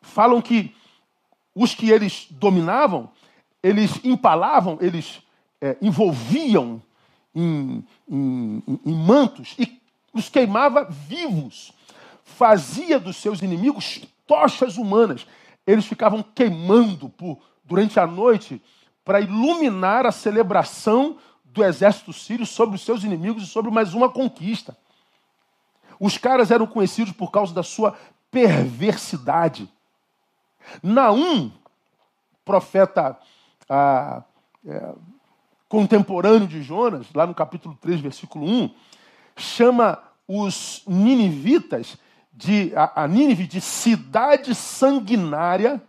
falam 0.00 0.42
que 0.42 0.74
os 1.54 1.74
que 1.74 1.90
eles 1.90 2.26
dominavam, 2.30 3.10
eles 3.62 4.04
empalavam, 4.04 4.78
eles 4.80 5.22
é, 5.60 5.76
envolviam 5.80 6.82
em, 7.34 7.84
em, 8.08 8.62
em 8.84 8.94
mantos 8.94 9.54
e 9.58 9.77
os 10.12 10.28
queimava 10.28 10.84
vivos, 10.84 11.72
fazia 12.24 12.98
dos 12.98 13.16
seus 13.16 13.42
inimigos 13.42 14.02
tochas 14.26 14.76
humanas. 14.76 15.26
Eles 15.66 15.86
ficavam 15.86 16.22
queimando 16.22 17.08
por, 17.08 17.38
durante 17.64 17.98
a 18.00 18.06
noite 18.06 18.62
para 19.04 19.20
iluminar 19.20 20.06
a 20.06 20.12
celebração 20.12 21.18
do 21.44 21.64
exército 21.64 22.12
sírio 22.12 22.46
sobre 22.46 22.76
os 22.76 22.82
seus 22.82 23.04
inimigos 23.04 23.42
e 23.42 23.46
sobre 23.46 23.70
mais 23.70 23.94
uma 23.94 24.08
conquista. 24.08 24.76
Os 25.98 26.16
caras 26.16 26.50
eram 26.50 26.66
conhecidos 26.66 27.12
por 27.12 27.30
causa 27.30 27.52
da 27.52 27.62
sua 27.62 27.96
perversidade. 28.30 29.68
Naum, 30.82 31.50
profeta 32.44 33.18
ah, 33.68 34.22
é, 34.66 34.94
contemporâneo 35.68 36.46
de 36.46 36.62
Jonas, 36.62 37.06
lá 37.14 37.26
no 37.26 37.34
capítulo 37.34 37.76
3, 37.80 38.00
versículo 38.00 38.46
1, 38.46 38.70
chama 39.38 39.98
os 40.26 40.82
ninivitas 40.86 41.96
de 42.32 42.72
a, 42.76 43.04
a 43.04 43.08
Nínive 43.08 43.46
de 43.46 43.60
cidade 43.60 44.54
sanguinária, 44.54 45.82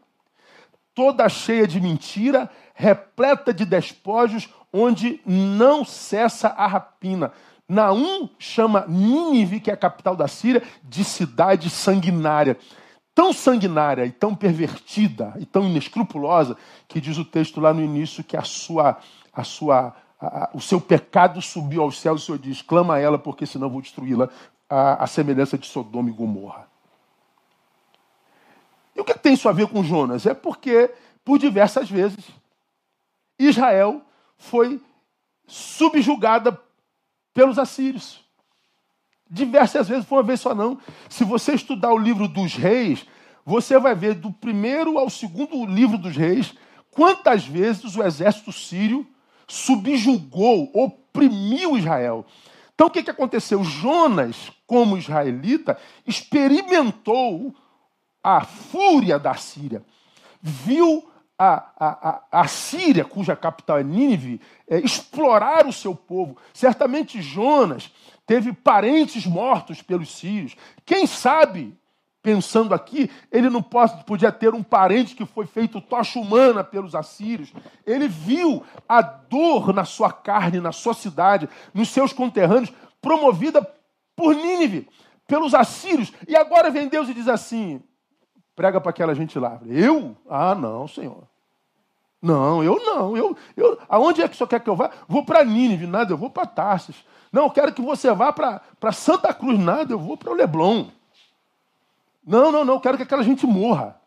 toda 0.96 1.30
cheia 1.30 1.68
de 1.68 1.80
mentira, 1.80 2.50
repleta 2.74 3.54
de 3.54 3.66
despojos, 3.66 4.50
onde 4.74 5.22
não 5.26 5.84
cessa 5.84 6.48
a 6.50 6.66
rapina. 6.66 7.32
Naum 7.68 8.28
chama 8.40 8.86
Nínive, 8.88 9.60
que 9.60 9.70
é 9.70 9.74
a 9.74 9.78
capital 9.78 10.16
da 10.16 10.28
Síria, 10.28 10.64
de 10.84 11.04
cidade 11.04 11.70
sanguinária. 11.70 12.58
Tão 13.14 13.32
sanguinária 13.32 14.06
e 14.06 14.12
tão 14.12 14.34
pervertida 14.34 15.34
e 15.38 15.46
tão 15.46 15.66
inescrupulosa 15.66 16.58
que 16.88 17.00
diz 17.00 17.18
o 17.18 17.26
texto 17.26 17.60
lá 17.60 17.74
no 17.74 17.84
início 17.84 18.24
que 18.24 18.38
a 18.38 18.44
sua, 18.44 18.98
a 19.32 19.44
sua, 19.44 19.94
o 20.54 20.60
seu 20.60 20.82
pecado 20.82 21.42
subiu 21.42 21.82
aos 21.82 22.00
céus. 22.00 22.24
O 22.24 22.26
Senhor 22.26 22.38
diz: 22.38 22.62
clama 22.62 22.96
a 22.96 23.00
ela, 23.00 23.18
porque 23.18 23.46
senão 23.46 23.70
vou 23.70 23.82
destruí-la, 23.82 24.30
a, 24.70 25.04
a 25.04 25.08
semelhança 25.08 25.58
de 25.58 25.66
Sodoma 25.66 26.10
e 26.10 26.14
Gomorra. 26.14 26.68
E 28.96 29.02
o 29.02 29.06
que 29.06 29.18
tem 29.18 29.34
isso 29.34 29.48
a 29.48 29.54
ver 29.54 29.68
com 29.68 29.84
Jonas? 29.84 30.26
É 30.26 30.34
porque, 30.34 30.94
por 31.24 31.40
diversas 31.40 31.90
vezes, 31.90 32.26
Israel 33.38 34.02
foi 34.38 34.82
subjugada 35.48 36.60
pelos 37.34 37.58
assírios. 37.58 38.20
Diversas 39.30 39.88
vezes, 39.88 40.06
foi 40.06 40.18
uma 40.18 40.24
vez 40.24 40.42
só 40.42 40.54
não. 40.54 40.78
Se 41.08 41.24
você 41.24 41.54
estudar 41.54 41.94
o 41.94 41.98
livro 41.98 42.28
dos 42.28 42.56
reis, 42.56 43.06
você 43.46 43.80
vai 43.80 43.96
ver 43.96 44.16
do 44.16 44.32
primeiro 44.32 44.98
ao 44.98 45.10
segundo 45.10 45.66
livro 45.66 45.98
dos 45.98 46.16
reis 46.16 46.54
quantas 46.92 47.46
vezes 47.46 47.96
o 47.96 48.04
exército 48.04 48.52
sírio 48.52 49.08
subjugou, 49.50 50.72
oprimiu 50.74 51.78
Israel. 51.78 52.26
Então 52.74 52.88
o 52.88 52.90
que, 52.90 53.04
que 53.04 53.12
aconteceu? 53.12 53.62
Jonas, 53.64 54.52
como 54.66 54.98
israelita, 54.98 55.78
experimentou 56.08 57.54
a 58.24 58.46
fúria 58.46 59.20
da 59.20 59.34
Síria. 59.34 59.84
Viu 60.42 61.10
a, 61.38 61.70
a, 61.80 62.22
a, 62.42 62.48
Síria, 62.48 63.04
cuja 63.04 63.36
capital 63.36 63.80
é 63.80 63.84
Nínive, 63.84 64.40
é, 64.68 64.78
explorar 64.80 65.66
o 65.66 65.74
seu 65.74 65.96
povo. 65.96 66.38
Certamente 66.54 67.22
Jonas 67.22 67.92
teve 68.26 68.54
parentes 68.54 69.26
mortos 69.26 69.82
pelos 69.82 70.16
sírios. 70.16 70.56
Quem 70.86 71.08
sabe, 71.08 71.74
pensando 72.22 72.74
aqui, 72.74 73.10
ele 73.32 73.50
não 73.50 73.62
podia 73.62 74.32
ter 74.32 74.54
um 74.54 74.64
parente 74.64 75.16
que 75.16 75.26
foi 75.26 75.46
feito 75.46 75.80
tocha 75.80 76.20
humana 76.20 76.64
pelos 76.64 76.94
assírios. 76.94 77.54
Ele 77.86 78.08
viu 78.08 78.64
a 78.88 79.02
dor 79.02 79.74
na 79.74 79.86
sua 79.86 80.12
carne, 80.12 80.60
na 80.60 80.72
sua 80.72 80.94
cidade, 80.94 81.50
nos 81.74 81.90
seus 81.90 82.12
conterrâneos, 82.12 82.74
promovida 83.02 83.66
por 84.16 84.36
Nínive, 84.36 84.88
pelos 85.26 85.54
assírios. 85.54 86.12
E 86.28 86.36
agora 86.36 86.70
vem 86.70 86.90
Deus 86.90 87.08
e 87.08 87.14
diz 87.14 87.28
assim: 87.28 87.82
prega 88.56 88.82
para 88.82 88.90
aquela 88.90 89.16
gente 89.16 89.40
lá. 89.40 89.60
Eu? 89.66 90.16
Ah, 90.30 90.54
não, 90.54 90.88
Senhor. 90.88 91.24
Não, 92.22 92.62
eu 92.62 92.76
não. 92.84 93.16
Eu, 93.16 93.38
eu, 93.56 93.80
aonde 93.88 94.22
é 94.22 94.28
que 94.28 94.34
o 94.34 94.38
senhor 94.38 94.50
quer 94.50 94.60
que 94.60 94.70
eu 94.70 94.76
vá? 94.76 94.92
Vou 95.08 95.24
para 95.24 95.46
Nínive, 95.46 95.88
nada, 95.88 96.12
eu 96.12 96.18
vou 96.18 96.30
para 96.30 96.46
Tarsis. 96.46 96.98
Não, 97.32 97.44
eu 97.44 97.50
quero 97.50 97.72
que 97.72 97.82
você 97.82 98.12
vá 98.12 98.34
para 98.34 98.92
Santa 98.92 99.34
Cruz, 99.34 99.58
nada, 99.58 99.94
eu 99.94 100.00
vou 100.00 100.18
para 100.18 100.32
o 100.32 100.34
Leblon. 100.34 100.88
Não, 102.30 102.52
não, 102.52 102.64
não, 102.64 102.80
quero 102.80 102.96
que 102.96 103.04
aquela 103.04 103.24
gente 103.24 103.46
morra. 103.46 104.00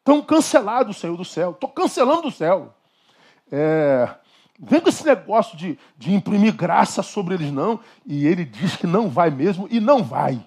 Estão 0.00 0.20
cancelados, 0.20 0.98
Senhor 0.98 1.16
do 1.16 1.24
céu. 1.24 1.52
Estou 1.52 1.70
cancelando 1.70 2.28
o 2.28 2.32
céu. 2.32 2.74
É, 3.50 4.12
vem 4.58 4.80
com 4.80 4.88
esse 4.88 5.06
negócio 5.06 5.56
de, 5.56 5.78
de 5.96 6.12
imprimir 6.12 6.54
graça 6.54 7.02
sobre 7.02 7.34
eles, 7.34 7.52
não. 7.52 7.80
E 8.04 8.26
ele 8.26 8.44
diz 8.44 8.76
que 8.76 8.86
não 8.86 9.08
vai 9.08 9.30
mesmo, 9.30 9.68
e 9.70 9.80
não 9.80 10.02
vai. 10.02 10.44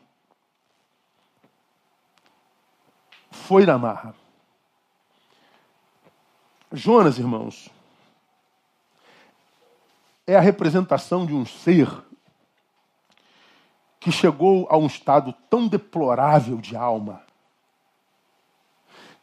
foi 3.47 3.65
na 3.65 3.77
marra. 3.77 4.13
Jonas, 6.69 7.17
irmãos, 7.17 7.69
é 10.27 10.35
a 10.35 10.41
representação 10.41 11.25
de 11.25 11.33
um 11.33 11.45
ser 11.45 11.89
que 13.99 14.11
chegou 14.11 14.67
a 14.69 14.77
um 14.77 14.85
estado 14.85 15.33
tão 15.49 15.67
deplorável 15.67 16.57
de 16.57 16.75
alma 16.75 17.21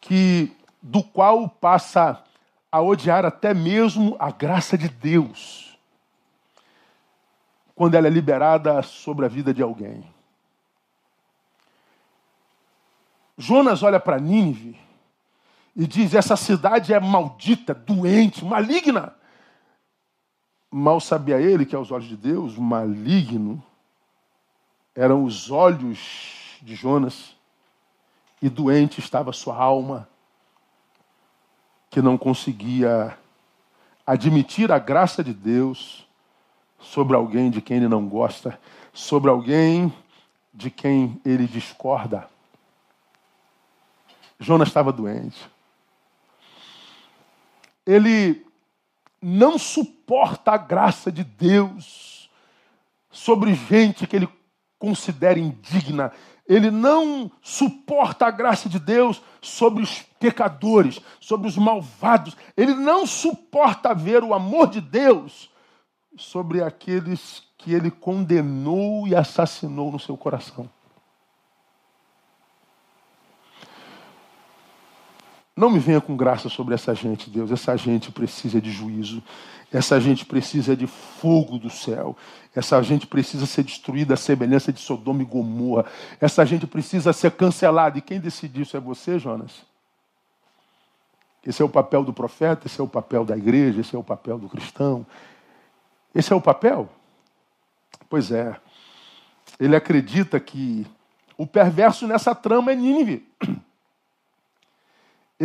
que 0.01 0.55
do 0.83 1.03
qual 1.03 1.49
passa 1.49 2.23
a 2.71 2.81
odiar 2.81 3.25
até 3.25 3.55
mesmo 3.55 4.17
a 4.19 4.31
graça 4.31 4.77
de 4.77 4.89
Deus 4.89 5.79
quando 7.75 7.95
ela 7.95 8.07
é 8.07 8.11
liberada 8.11 8.83
sobre 8.83 9.25
a 9.25 9.29
vida 9.29 9.53
de 9.53 9.63
alguém. 9.63 10.05
Jonas 13.37 13.83
olha 13.83 13.99
para 13.99 14.21
Nínive 14.21 14.79
e 15.75 15.87
diz: 15.87 16.15
essa 16.15 16.37
cidade 16.37 16.93
é 16.93 17.01
maldita, 17.01 17.75
doente, 17.75 18.45
maligna. 18.45 19.15
Mal 20.71 21.01
sabia 21.01 21.41
ele 21.41 21.65
que, 21.65 21.75
aos 21.75 21.91
olhos 21.91 22.09
de 22.09 22.17
Deus, 22.17 22.57
maligno 22.57 23.63
eram 24.95 25.25
os 25.25 25.51
olhos 25.51 26.59
de 26.63 26.75
Jonas 26.75 27.35
e 28.41 28.49
doente 28.49 29.01
estava 29.01 29.33
sua 29.33 29.57
alma, 29.57 30.09
que 31.91 32.01
não 32.01 32.17
conseguia 32.17 33.17
admitir 34.07 34.71
a 34.71 34.79
graça 34.79 35.25
de 35.25 35.33
Deus 35.33 36.07
sobre 36.79 37.17
alguém 37.17 37.51
de 37.51 37.61
quem 37.61 37.79
ele 37.79 37.89
não 37.89 38.07
gosta, 38.07 38.59
sobre 38.93 39.31
alguém 39.31 39.93
de 40.53 40.71
quem 40.71 41.21
ele 41.25 41.47
discorda. 41.47 42.29
Jonas 44.39 44.69
estava 44.69 44.93
doente. 44.93 45.41
Ele 47.87 48.45
não 49.21 49.59
suporta 49.59 50.53
a 50.53 50.57
graça 50.57 51.11
de 51.11 51.25
Deus 51.25 52.31
sobre 53.11 53.55
gente 53.55 54.07
que 54.07 54.17
ele 54.17 54.29
considera 54.85 55.39
indigna. 55.39 56.13
Ele 56.47 56.71
não 56.71 57.31
suporta 57.41 58.27
a 58.27 58.31
graça 58.31 58.69
de 58.69 58.79
Deus 58.79 59.23
sobre 59.41 59.83
os 59.83 60.03
pecadores, 60.21 61.01
sobre 61.19 61.49
os 61.49 61.57
malvados. 61.57 62.37
Ele 62.55 62.75
não 62.75 63.07
suporta 63.07 63.95
ver 63.95 64.23
o 64.23 64.35
amor 64.35 64.69
de 64.69 64.83
Deus 64.83 65.51
sobre 66.19 66.63
aqueles 66.63 67.43
que 67.57 67.73
ele 67.73 67.91
condenou 67.91 69.09
e 69.09 69.17
assassinou 69.17 69.91
no 69.91 69.99
seu 69.99 70.19
coração. 70.19 70.69
Não 75.57 75.71
me 75.71 75.79
venha 75.79 76.01
com 76.01 76.17
graça 76.17 76.49
sobre 76.49 76.75
essa 76.75 76.95
gente, 76.95 77.31
Deus. 77.31 77.51
Essa 77.51 77.77
gente 77.77 78.11
precisa 78.11 78.61
de 78.61 78.73
juízo. 78.73 79.23
Essa 79.73 80.01
gente 80.01 80.25
precisa 80.25 80.77
de 80.77 80.87
fogo 80.87 81.59
do 81.59 81.71
céu. 81.71 82.17
Essa 82.55 82.83
gente 82.83 83.07
precisa 83.07 83.47
ser 83.47 83.63
destruída 83.63 84.15
à 84.15 84.17
semelhança 84.17 84.73
de 84.73 84.81
Sodoma 84.81 85.23
e 85.23 85.25
Gomorra. 85.25 85.87
Essa 86.21 86.45
gente 86.45 86.67
precisa 86.67 87.13
ser 87.13 87.33
cancelada. 87.33 87.99
E 87.99 88.03
quem 88.03 88.19
decide 88.19 88.63
isso 88.63 88.77
é 88.77 88.81
você, 88.81 89.19
Jonas? 89.19 89.63
Esse 91.47 91.63
é 91.63 91.65
o 91.65 91.69
papel 91.69 92.03
do 92.03 92.13
profeta, 92.13 92.67
esse 92.67 92.81
é 92.81 92.85
o 92.85 92.89
papel 92.89 93.25
da 93.25 93.37
igreja, 93.37 93.81
esse 93.81 93.95
é 93.95 93.99
o 93.99 94.05
papel 94.05 94.39
do 94.39 94.49
cristão. 94.49 95.07
Esse 96.15 96.33
é 96.33 96.37
o 96.37 96.41
papel? 96.41 96.89
Pois 98.09 98.33
é. 98.33 98.57
Ele 99.61 99.77
acredita 99.77 100.41
que 100.41 100.87
o 101.37 101.47
perverso 101.47 102.07
nessa 102.09 102.35
trama 102.35 102.73
é 102.73 102.75
Nínive. 102.75 103.29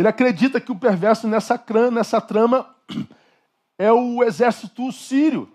Ele 0.00 0.08
acredita 0.08 0.58
que 0.58 0.72
o 0.72 0.76
perverso 0.76 1.28
nessa, 1.28 1.62
nessa 1.92 2.22
trama 2.22 2.74
é 3.76 3.92
o 3.92 4.24
exército 4.24 4.90
sírio. 4.92 5.46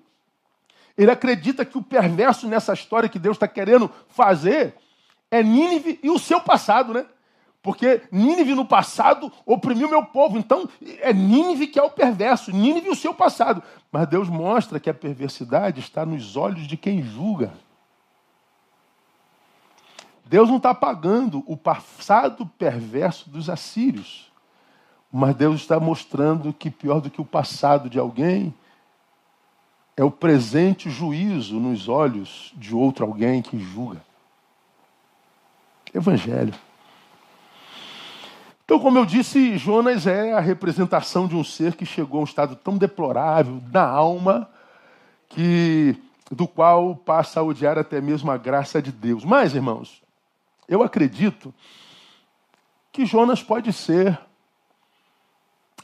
Ele 0.96 1.10
acredita 1.10 1.66
que 1.66 1.80
o 1.80 1.82
perverso 1.82 2.48
nessa 2.48 2.72
história 2.72 3.10
que 3.10 3.18
Deus 3.18 3.38
está 3.38 3.48
querendo 3.48 3.90
fazer 4.08 4.76
é 5.32 5.42
Nínive 5.42 6.00
e 6.04 6.12
o 6.12 6.20
seu 6.20 6.40
passado, 6.40 6.94
né? 6.94 7.08
Porque 7.60 8.04
Nínive 8.12 8.54
no 8.54 8.66
passado 8.66 9.34
oprimiu 9.48 9.90
meu 9.90 10.06
povo. 10.06 10.38
Então 10.38 10.70
é 11.00 11.12
Nínive 11.12 11.66
que 11.66 11.80
é 11.80 11.84
o 11.84 11.90
perverso, 11.90 12.52
Nínive 12.52 12.90
e 12.90 12.92
o 12.92 12.96
seu 12.96 13.16
passado. 13.16 13.64
Mas 13.92 14.08
Deus 14.08 14.30
mostra 14.30 14.80
que 14.80 14.92
a 14.92 14.94
perversidade 14.94 15.80
está 15.80 16.06
nos 16.06 16.38
olhos 16.38 16.68
de 16.68 16.78
quem 16.78 17.02
julga. 17.02 17.52
Deus 20.24 20.48
não 20.50 20.58
está 20.58 20.70
apagando 20.70 21.44
o 21.48 21.58
passado 21.58 22.46
perverso 22.46 23.28
dos 23.28 23.50
assírios, 23.50 24.25
mas 25.12 25.36
Deus 25.36 25.62
está 25.62 25.80
mostrando 25.80 26.54
que 26.54 26.70
pior 26.70 27.00
do 27.00 27.10
que 27.10 27.22
o 27.22 27.26
passado 27.26 27.90
de 27.90 27.98
alguém 27.98 28.54
é 29.98 30.04
o 30.04 30.12
presente 30.12 30.90
juízo 30.90 31.60
nos 31.60 31.88
olhos 31.88 32.54
de 32.56 32.76
outro 32.76 33.06
alguém 33.06 33.42
que 33.42 33.58
julga. 33.58 34.02
Evangelho. 35.94 36.54
Então, 38.66 38.80
como 38.80 38.98
eu 38.98 39.06
disse, 39.06 39.58
Jonas 39.58 40.08
é 40.08 40.34
a 40.34 40.40
representação 40.40 41.28
de 41.28 41.36
um 41.36 41.44
ser 41.44 41.76
que 41.76 41.86
chegou 41.86 42.20
a 42.20 42.22
um 42.22 42.26
estado 42.26 42.56
tão 42.56 42.78
deplorável 42.78 43.62
na 43.72 43.88
alma 43.88 44.50
que 45.30 45.96
do 46.32 46.48
qual 46.48 46.96
passa 46.96 47.40
a 47.40 47.44
odiar 47.44 47.78
até 47.78 48.02
mesmo 48.02 48.32
a 48.32 48.38
graça 48.38 48.82
de 48.82 48.92
Deus. 48.92 49.24
Mas, 49.24 49.54
irmãos, 49.54 50.02
eu 50.68 50.82
acredito 50.82 51.54
que 52.92 53.06
Jonas 53.06 53.44
pode 53.44 53.72
ser 53.72 54.20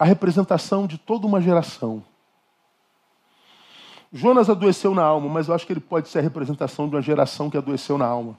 a 0.01 0.03
representação 0.03 0.87
de 0.87 0.97
toda 0.97 1.27
uma 1.27 1.39
geração. 1.39 2.03
Jonas 4.11 4.49
adoeceu 4.49 4.95
na 4.95 5.03
alma, 5.03 5.29
mas 5.29 5.47
eu 5.47 5.53
acho 5.53 5.63
que 5.63 5.73
ele 5.73 5.79
pode 5.79 6.09
ser 6.09 6.17
a 6.17 6.21
representação 6.23 6.89
de 6.89 6.95
uma 6.95 7.03
geração 7.03 7.51
que 7.51 7.57
adoeceu 7.57 7.99
na 7.99 8.07
alma. 8.07 8.35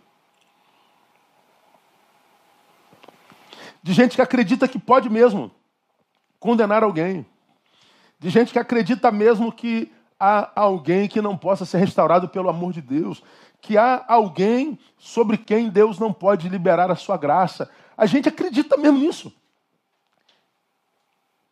De 3.81 3.93
gente 3.93 4.17
que 4.17 4.21
acredita 4.21 4.67
que 4.67 4.77
pode 4.77 5.09
mesmo 5.09 5.53
condenar 6.41 6.83
alguém. 6.83 7.25
De 8.19 8.29
gente 8.29 8.53
que 8.53 8.59
acredita 8.59 9.13
mesmo 9.13 9.53
que 9.53 9.93
há 10.19 10.51
alguém 10.57 11.07
que 11.07 11.23
não 11.23 11.39
possa 11.39 11.65
ser 11.65 11.79
restaurado 11.79 12.29
pelo 12.29 12.49
amor 12.49 12.73
de 12.73 12.83
Deus. 12.83 13.23
Que 13.61 13.79
há 13.79 14.05
alguém 14.09 14.77
sobre 14.99 15.39
quem 15.39 15.71
Deus 15.71 15.97
não 15.97 16.13
pode 16.13 16.49
liberar 16.49 16.91
a 16.91 16.97
sua 16.97 17.17
graça. 17.17 17.71
A 17.97 18.05
gente 18.05 18.29
acredita 18.29 18.77
mesmo 18.77 18.99
nisso. 18.99 19.33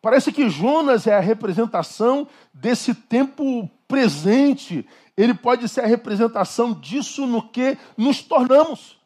Parece 0.01 0.31
que 0.31 0.49
Jonas 0.49 1.05
é 1.05 1.15
a 1.15 1.19
representação 1.19 2.27
desse 2.51 2.95
tempo 2.95 3.69
presente. 3.87 4.87
Ele 5.15 5.33
pode 5.33 5.69
ser 5.69 5.81
a 5.81 5.87
representação 5.87 6.73
disso 6.73 7.27
no 7.27 7.47
que 7.49 7.77
nos 7.95 8.23
tornamos. 8.23 8.99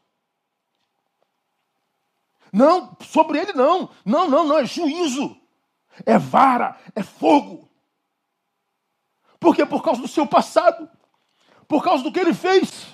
Não, 2.53 2.95
sobre 3.01 3.39
ele 3.39 3.51
não. 3.51 3.89
Não, 4.05 4.29
não, 4.29 4.47
não, 4.47 4.57
é 4.57 4.65
juízo. 4.65 5.35
É 6.05 6.17
vara, 6.17 6.77
é 6.95 7.03
fogo. 7.03 7.69
Por 9.37 9.53
quê? 9.53 9.65
Por 9.65 9.83
causa 9.83 10.01
do 10.01 10.07
seu 10.07 10.25
passado. 10.25 10.89
Por 11.67 11.83
causa 11.83 12.03
do 12.03 12.11
que 12.11 12.19
ele 12.19 12.33
fez. 12.33 12.87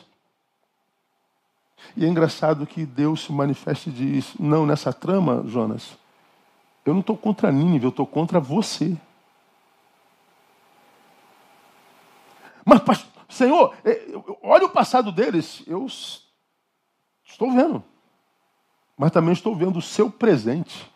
E 1.95 2.03
é 2.03 2.07
engraçado 2.07 2.65
que 2.65 2.85
Deus 2.85 3.25
se 3.25 3.31
manifesta 3.31 3.89
e 3.89 3.91
diz: 3.91 4.33
Não, 4.39 4.65
nessa 4.65 4.91
trama, 4.91 5.43
Jonas, 5.45 5.95
eu 6.85 6.93
não 6.93 7.01
estou 7.01 7.17
contra 7.17 7.51
Nínive, 7.51 7.85
eu 7.85 7.89
estou 7.89 8.07
contra 8.07 8.39
você. 8.39 8.97
Mas, 12.65 13.05
Senhor, 13.29 13.75
é, 13.83 14.07
olha 14.41 14.65
o 14.65 14.69
passado 14.69 15.11
deles. 15.11 15.63
Eu 15.67 15.85
estou 17.25 17.51
vendo 17.51 17.83
mas 19.01 19.09
também 19.09 19.33
estou 19.33 19.55
vendo 19.55 19.79
o 19.79 19.81
seu 19.81 20.11
presente. 20.11 20.87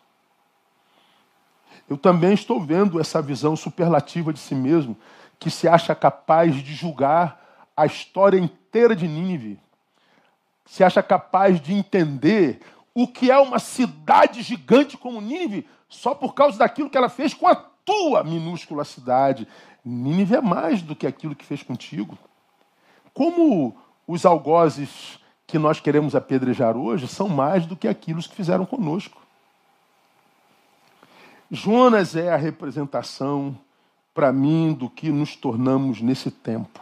Eu 1.89 1.97
também 1.97 2.35
estou 2.35 2.61
vendo 2.61 3.01
essa 3.01 3.19
visão 3.19 3.55
superlativa 3.55 4.31
de 4.31 4.37
si 4.37 4.53
mesmo, 4.53 4.95
que 5.39 5.49
se 5.49 5.67
acha 5.67 5.95
capaz 5.95 6.55
de 6.55 6.71
julgar 6.75 7.65
a 7.75 7.87
história 7.87 8.37
inteira 8.37 8.95
de 8.95 9.07
Nínive. 9.07 9.59
Se 10.67 10.83
acha 10.83 11.01
capaz 11.01 11.59
de 11.59 11.73
entender 11.73 12.61
o 12.93 13.07
que 13.07 13.31
é 13.31 13.39
uma 13.39 13.57
cidade 13.57 14.43
gigante 14.43 14.95
como 14.99 15.19
Nínive, 15.19 15.67
só 15.87 16.13
por 16.13 16.33
causa 16.33 16.57
daquilo 16.57 16.89
que 16.89 16.97
ela 16.97 17.09
fez 17.09 17.33
com 17.33 17.47
a 17.47 17.55
tua 17.55 18.23
minúscula 18.23 18.83
cidade. 18.83 19.47
Nínive 19.83 20.35
é 20.35 20.41
mais 20.41 20.81
do 20.81 20.95
que 20.95 21.05
aquilo 21.05 21.35
que 21.35 21.45
fez 21.45 21.61
contigo. 21.61 22.17
Como 23.13 23.75
os 24.07 24.25
algozes 24.25 25.19
que 25.47 25.59
nós 25.59 25.79
queremos 25.79 26.15
apedrejar 26.15 26.75
hoje 26.75 27.07
são 27.07 27.29
mais 27.29 27.65
do 27.65 27.75
que 27.75 27.87
aquilo 27.87 28.21
que 28.21 28.35
fizeram 28.35 28.65
conosco. 28.65 29.21
Jonas 31.51 32.15
é 32.15 32.33
a 32.33 32.37
representação, 32.37 33.57
para 34.13 34.31
mim, 34.33 34.73
do 34.73 34.89
que 34.89 35.11
nos 35.11 35.35
tornamos 35.35 36.01
nesse 36.01 36.31
tempo. 36.31 36.81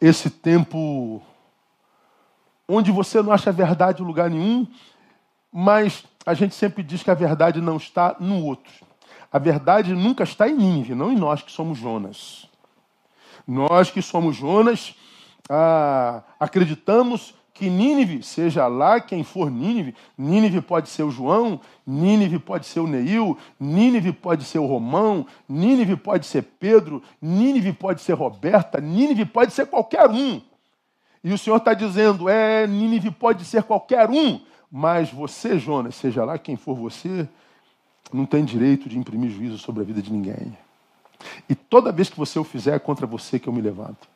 Esse 0.00 0.28
tempo 0.28 1.22
onde 2.68 2.90
você 2.90 3.22
não 3.22 3.32
acha 3.32 3.52
verdade 3.52 4.02
em 4.02 4.06
lugar 4.06 4.28
nenhum, 4.28 4.66
mas 5.52 6.04
a 6.26 6.34
gente 6.34 6.54
sempre 6.56 6.82
diz 6.82 7.04
que 7.04 7.10
a 7.10 7.14
verdade 7.14 7.60
não 7.60 7.76
está 7.76 8.16
no 8.18 8.44
outro. 8.44 8.72
A 9.32 9.38
verdade 9.38 9.94
nunca 9.94 10.24
está 10.24 10.48
em 10.48 10.56
Nínive, 10.56 10.94
não 10.94 11.12
em 11.12 11.16
nós 11.16 11.40
que 11.40 11.52
somos 11.52 11.78
Jonas. 11.78 12.48
Nós 13.46 13.90
que 13.90 14.02
somos 14.02 14.36
Jonas 14.36 14.94
ah, 15.48 16.22
acreditamos 16.40 17.34
que 17.54 17.70
Nínive, 17.70 18.22
seja 18.22 18.66
lá 18.66 19.00
quem 19.00 19.24
for 19.24 19.50
Nínive, 19.50 19.94
Nínive 20.18 20.60
pode 20.60 20.90
ser 20.90 21.04
o 21.04 21.10
João, 21.10 21.60
Nínive 21.86 22.38
pode 22.38 22.66
ser 22.66 22.80
o 22.80 22.86
Neil, 22.86 23.38
Nínive 23.58 24.12
pode 24.12 24.44
ser 24.44 24.58
o 24.58 24.66
Romão, 24.66 25.26
Nínive 25.48 25.96
pode 25.96 26.26
ser 26.26 26.42
Pedro, 26.42 27.02
Nínive 27.22 27.72
pode 27.72 28.02
ser 28.02 28.12
Roberta, 28.12 28.78
Nínive 28.78 29.24
pode 29.24 29.54
ser 29.54 29.66
qualquer 29.66 30.10
um. 30.10 30.42
E 31.24 31.32
o 31.32 31.38
Senhor 31.38 31.56
está 31.56 31.72
dizendo, 31.72 32.28
é, 32.28 32.66
Nínive 32.66 33.10
pode 33.10 33.44
ser 33.44 33.62
qualquer 33.62 34.10
um, 34.10 34.40
mas 34.78 35.10
você, 35.10 35.58
Jonas, 35.58 35.94
seja 35.94 36.22
lá 36.22 36.38
quem 36.38 36.54
for 36.54 36.76
você, 36.76 37.26
não 38.12 38.26
tem 38.26 38.44
direito 38.44 38.90
de 38.90 38.98
imprimir 38.98 39.30
juízo 39.30 39.56
sobre 39.56 39.80
a 39.80 39.86
vida 39.86 40.02
de 40.02 40.12
ninguém. 40.12 40.54
E 41.48 41.54
toda 41.54 41.90
vez 41.90 42.10
que 42.10 42.18
você 42.18 42.38
o 42.38 42.44
fizer, 42.44 42.74
é 42.74 42.78
contra 42.78 43.06
você 43.06 43.38
que 43.38 43.48
eu 43.48 43.54
me 43.54 43.62
levanto. 43.62 44.06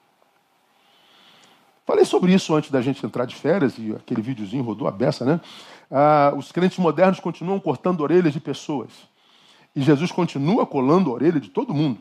Falei 1.87 2.05
sobre 2.05 2.35
isso 2.35 2.55
antes 2.55 2.70
da 2.70 2.83
gente 2.83 3.05
entrar 3.07 3.25
de 3.25 3.35
férias, 3.37 3.79
e 3.79 3.94
aquele 3.94 4.20
videozinho 4.20 4.62
rodou 4.62 4.87
a 4.87 4.90
beça, 4.90 5.25
né? 5.25 5.40
Ah, 5.90 6.35
os 6.37 6.53
crentes 6.53 6.77
modernos 6.77 7.20
continuam 7.20 7.59
cortando 7.59 8.03
orelhas 8.03 8.35
de 8.35 8.38
pessoas. 8.38 8.90
E 9.75 9.81
Jesus 9.81 10.12
continua 10.12 10.66
colando 10.66 11.09
a 11.09 11.14
orelha 11.14 11.40
de 11.40 11.49
todo 11.49 11.73
mundo. 11.73 12.01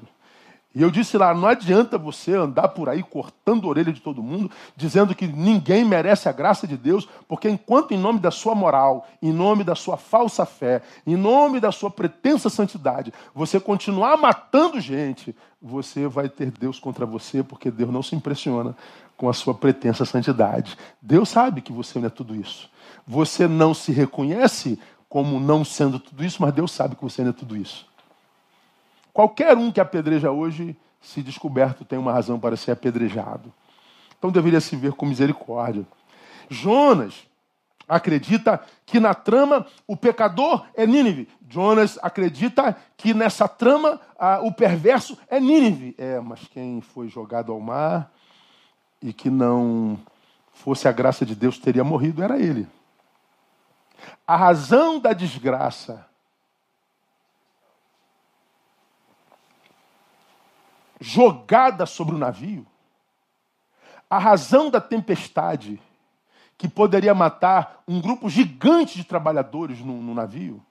E 0.73 0.81
eu 0.81 0.91
disse 0.91 1.17
lá: 1.17 1.33
não 1.33 1.47
adianta 1.47 1.97
você 1.97 2.35
andar 2.35 2.69
por 2.69 2.89
aí 2.89 3.01
cortando 3.01 3.65
a 3.65 3.69
orelha 3.69 3.91
de 3.91 4.01
todo 4.01 4.21
mundo, 4.21 4.51
dizendo 4.75 5.15
que 5.15 5.27
ninguém 5.27 5.83
merece 5.83 6.29
a 6.29 6.31
graça 6.31 6.67
de 6.67 6.77
Deus, 6.77 7.07
porque 7.27 7.49
enquanto 7.49 7.93
em 7.93 7.97
nome 7.97 8.19
da 8.19 8.29
sua 8.29 8.53
moral, 8.53 9.07
em 9.21 9.33
nome 9.33 9.63
da 9.63 9.73
sua 9.73 9.97
falsa 9.97 10.45
fé, 10.45 10.81
em 11.07 11.15
nome 11.15 11.59
da 11.59 11.71
sua 11.71 11.89
pretensa 11.89 12.49
santidade, 12.49 13.11
você 13.33 13.59
continuar 13.59 14.17
matando 14.17 14.79
gente, 14.79 15.35
você 15.61 16.07
vai 16.07 16.29
ter 16.29 16.51
Deus 16.51 16.79
contra 16.79 17.05
você, 17.05 17.41
porque 17.41 17.71
Deus 17.71 17.91
não 17.91 18.03
se 18.03 18.15
impressiona 18.15 18.75
com 19.17 19.27
a 19.27 19.33
sua 19.33 19.53
pretensa 19.53 20.05
santidade. 20.05 20.77
Deus 21.01 21.29
sabe 21.29 21.61
que 21.61 21.73
você 21.73 21.99
não 21.99 22.07
é 22.07 22.09
tudo 22.09 22.35
isso. 22.35 22.69
Você 23.05 23.47
não 23.47 23.73
se 23.73 23.91
reconhece 23.91 24.79
como 25.09 25.39
não 25.39 25.65
sendo 25.65 25.99
tudo 25.99 26.23
isso, 26.23 26.41
mas 26.41 26.53
Deus 26.53 26.71
sabe 26.71 26.95
que 26.95 27.03
você 27.03 27.23
não 27.23 27.31
é 27.31 27.33
tudo 27.33 27.57
isso. 27.57 27.89
Qualquer 29.13 29.57
um 29.57 29.71
que 29.71 29.79
apedreja 29.79 30.31
hoje, 30.31 30.75
se 31.01 31.21
descoberto, 31.21 31.85
tem 31.85 31.97
uma 31.97 32.13
razão 32.13 32.39
para 32.39 32.55
ser 32.55 32.71
apedrejado. 32.71 33.51
Então 34.17 34.31
deveria 34.31 34.59
se 34.59 34.75
ver 34.75 34.93
com 34.93 35.05
misericórdia. 35.05 35.85
Jonas 36.49 37.27
acredita 37.87 38.61
que 38.85 38.99
na 38.99 39.13
trama 39.13 39.65
o 39.87 39.97
pecador 39.97 40.65
é 40.75 40.85
Nínive. 40.85 41.27
Jonas 41.49 41.97
acredita 42.01 42.77
que 42.95 43.13
nessa 43.13 43.47
trama 43.47 43.99
ah, 44.17 44.39
o 44.43 44.51
perverso 44.51 45.17
é 45.27 45.39
Nínive. 45.39 45.95
É, 45.97 46.19
mas 46.19 46.41
quem 46.47 46.81
foi 46.81 47.07
jogado 47.07 47.51
ao 47.51 47.59
mar 47.59 48.11
e 49.01 49.13
que 49.13 49.29
não 49.29 49.97
fosse 50.53 50.87
a 50.87 50.91
graça 50.91 51.25
de 51.25 51.33
Deus 51.33 51.57
teria 51.57 51.83
morrido 51.83 52.21
era 52.21 52.37
ele. 52.37 52.67
A 54.27 54.35
razão 54.35 54.99
da 54.99 55.13
desgraça 55.13 56.05
jogada 60.99 61.85
sobre 61.85 62.15
o 62.15 62.17
navio, 62.17 62.65
a 64.09 64.17
razão 64.17 64.69
da 64.69 64.81
tempestade 64.81 65.81
que 66.57 66.67
poderia 66.67 67.13
matar 67.13 67.83
um 67.87 68.01
grupo 68.01 68.29
gigante 68.29 68.97
de 68.97 69.03
trabalhadores 69.03 69.79
no, 69.79 70.01
no 70.01 70.13
navio, 70.13 70.61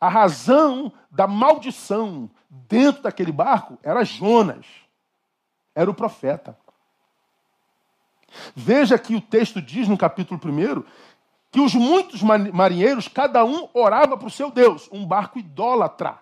a 0.00 0.08
razão 0.08 0.92
da 1.10 1.26
maldição 1.26 2.30
dentro 2.48 3.02
daquele 3.02 3.32
barco 3.32 3.78
era 3.82 4.04
Jonas, 4.04 4.64
era 5.74 5.90
o 5.90 5.94
profeta. 5.94 6.56
Veja 8.54 8.98
que 8.98 9.14
o 9.16 9.20
texto 9.20 9.60
diz 9.60 9.88
no 9.88 9.98
capítulo 9.98 10.40
1 10.42 10.84
que 11.50 11.60
os 11.60 11.74
muitos 11.74 12.22
marinheiros, 12.22 13.08
cada 13.08 13.44
um 13.44 13.68
orava 13.72 14.16
para 14.16 14.28
o 14.28 14.30
seu 14.30 14.50
Deus, 14.50 14.88
um 14.92 15.06
barco 15.06 15.38
idólatra. 15.38 16.18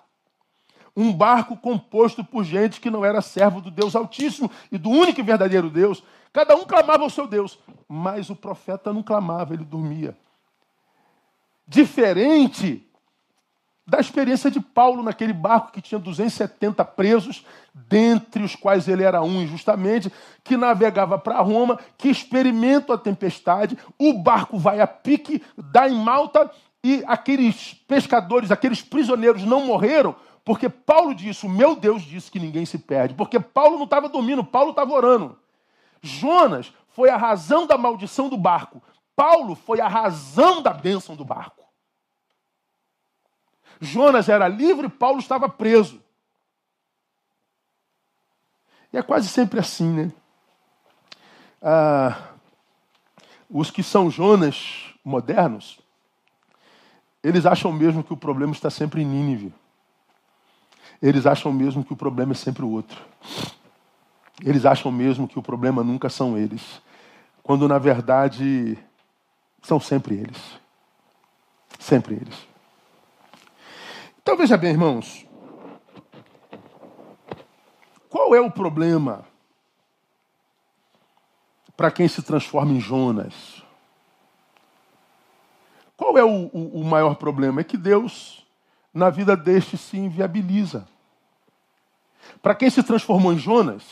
Um 0.96 1.12
barco 1.12 1.56
composto 1.56 2.24
por 2.24 2.42
gente 2.42 2.80
que 2.80 2.90
não 2.90 3.04
era 3.04 3.20
servo 3.20 3.60
do 3.60 3.70
Deus 3.70 3.94
Altíssimo 3.94 4.50
e 4.72 4.78
do 4.78 4.88
único 4.88 5.20
e 5.20 5.22
verdadeiro 5.22 5.68
Deus. 5.68 6.02
Cada 6.32 6.56
um 6.56 6.64
clamava 6.64 7.02
ao 7.02 7.10
seu 7.10 7.26
Deus. 7.26 7.58
mas 7.88 8.30
o 8.30 8.36
profeta 8.36 8.92
não 8.92 9.02
clamava, 9.02 9.54
ele 9.54 9.64
dormia. 9.64 10.16
Diferente 11.68 12.86
da 13.86 14.00
experiência 14.00 14.50
de 14.50 14.58
Paulo 14.58 15.02
naquele 15.02 15.32
barco 15.32 15.70
que 15.70 15.80
tinha 15.80 15.98
270 15.98 16.84
presos, 16.84 17.46
dentre 17.72 18.42
os 18.42 18.56
quais 18.56 18.88
ele 18.88 19.04
era 19.04 19.22
um 19.22 19.40
injustamente, 19.40 20.12
que 20.42 20.56
navegava 20.56 21.16
para 21.16 21.40
Roma, 21.40 21.78
que 21.96 22.08
experimenta 22.08 22.94
a 22.94 22.98
tempestade, 22.98 23.78
o 23.96 24.12
barco 24.14 24.58
vai 24.58 24.80
a 24.80 24.86
pique, 24.88 25.40
dá 25.56 25.88
em 25.88 25.94
Malta 25.94 26.50
e 26.82 27.04
aqueles 27.06 27.74
pescadores, 27.86 28.50
aqueles 28.50 28.82
prisioneiros 28.82 29.44
não 29.44 29.64
morreram, 29.64 30.16
porque 30.46 30.68
Paulo 30.68 31.12
disse, 31.12 31.44
o 31.44 31.48
meu 31.48 31.74
Deus 31.74 32.02
disse 32.02 32.30
que 32.30 32.38
ninguém 32.38 32.64
se 32.64 32.78
perde, 32.78 33.14
porque 33.14 33.40
Paulo 33.40 33.78
não 33.78 33.84
estava 33.84 34.08
dormindo, 34.08 34.44
Paulo 34.44 34.70
estava 34.70 34.92
orando. 34.92 35.36
Jonas 36.00 36.72
foi 36.90 37.10
a 37.10 37.16
razão 37.16 37.66
da 37.66 37.76
maldição 37.76 38.28
do 38.28 38.36
barco, 38.36 38.80
Paulo 39.16 39.56
foi 39.56 39.80
a 39.80 39.88
razão 39.88 40.62
da 40.62 40.72
bênção 40.72 41.16
do 41.16 41.24
barco. 41.24 41.64
Jonas 43.80 44.28
era 44.28 44.46
livre, 44.46 44.88
Paulo 44.88 45.18
estava 45.18 45.48
preso. 45.48 46.00
E 48.92 48.98
é 48.98 49.02
quase 49.02 49.28
sempre 49.28 49.58
assim, 49.58 49.92
né? 49.92 50.12
Ah, 51.60 52.34
os 53.50 53.68
que 53.72 53.82
são 53.82 54.08
Jonas 54.08 54.94
modernos, 55.04 55.80
eles 57.20 57.44
acham 57.44 57.72
mesmo 57.72 58.04
que 58.04 58.12
o 58.12 58.16
problema 58.16 58.52
está 58.52 58.70
sempre 58.70 59.02
em 59.02 59.04
Nínive. 59.04 59.52
Eles 61.00 61.26
acham 61.26 61.52
mesmo 61.52 61.84
que 61.84 61.92
o 61.92 61.96
problema 61.96 62.32
é 62.32 62.34
sempre 62.34 62.64
o 62.64 62.70
outro. 62.70 63.00
Eles 64.44 64.66
acham 64.66 64.90
mesmo 64.90 65.28
que 65.28 65.38
o 65.38 65.42
problema 65.42 65.82
nunca 65.82 66.08
são 66.08 66.36
eles. 66.36 66.80
Quando 67.42 67.68
na 67.68 67.78
verdade 67.78 68.78
são 69.62 69.80
sempre 69.80 70.14
eles. 70.16 70.60
Sempre 71.78 72.14
eles. 72.14 72.46
Então 74.22 74.36
veja 74.36 74.56
bem, 74.56 74.70
irmãos. 74.70 75.26
Qual 78.08 78.34
é 78.34 78.40
o 78.40 78.50
problema 78.50 79.24
para 81.76 81.90
quem 81.90 82.08
se 82.08 82.22
transforma 82.22 82.72
em 82.72 82.80
Jonas? 82.80 83.62
Qual 85.96 86.16
é 86.16 86.24
o, 86.24 86.46
o, 86.52 86.80
o, 86.80 86.84
maior 86.84 87.16
problema? 87.16 87.60
É 87.60 87.64
que 87.64 87.76
Deus, 87.76 88.45
na 88.96 89.10
vida 89.10 89.36
deste, 89.36 89.76
se 89.76 89.98
inviabiliza. 89.98 90.88
Para 92.40 92.54
quem 92.54 92.70
se 92.70 92.82
transformou 92.82 93.32
em 93.32 93.38
Jonas, 93.38 93.84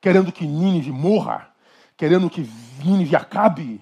querendo 0.00 0.30
que 0.30 0.46
Nínive 0.46 0.92
morra, 0.92 1.48
querendo 1.96 2.30
que 2.30 2.48
Nínive 2.84 3.16
acabe, 3.16 3.80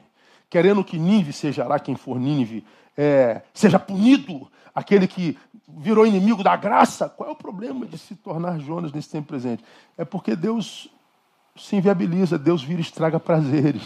querendo 0.49 0.83
que 0.83 0.99
Nínive, 0.99 1.35
seja 1.35 1.67
lá 1.67 1.79
quem 1.79 1.97
for 1.97 2.19
Nínive, 2.19 2.65
é, 2.97 3.43
seja 3.53 3.79
punido, 3.79 4.51
aquele 4.75 5.07
que 5.07 5.39
virou 5.69 6.07
inimigo 6.07 6.43
da 6.43 6.57
graça. 6.57 7.11
Qual 7.11 7.29
é 7.29 7.33
o 7.33 7.37
problema 7.37 7.85
de 7.85 7.99
se 7.99 8.15
tornar 8.17 8.59
Jonas 8.59 8.93
nesse 8.93 9.11
tempo 9.11 9.29
presente? 9.29 9.63
É 9.99 10.05
porque 10.05 10.35
Deus 10.35 10.89
se 11.55 11.77
inviabiliza, 11.77 12.39
Deus 12.39 12.63
vira 12.63 12.81
e 12.81 12.83
estraga 12.83 13.21
prazeres. 13.21 13.83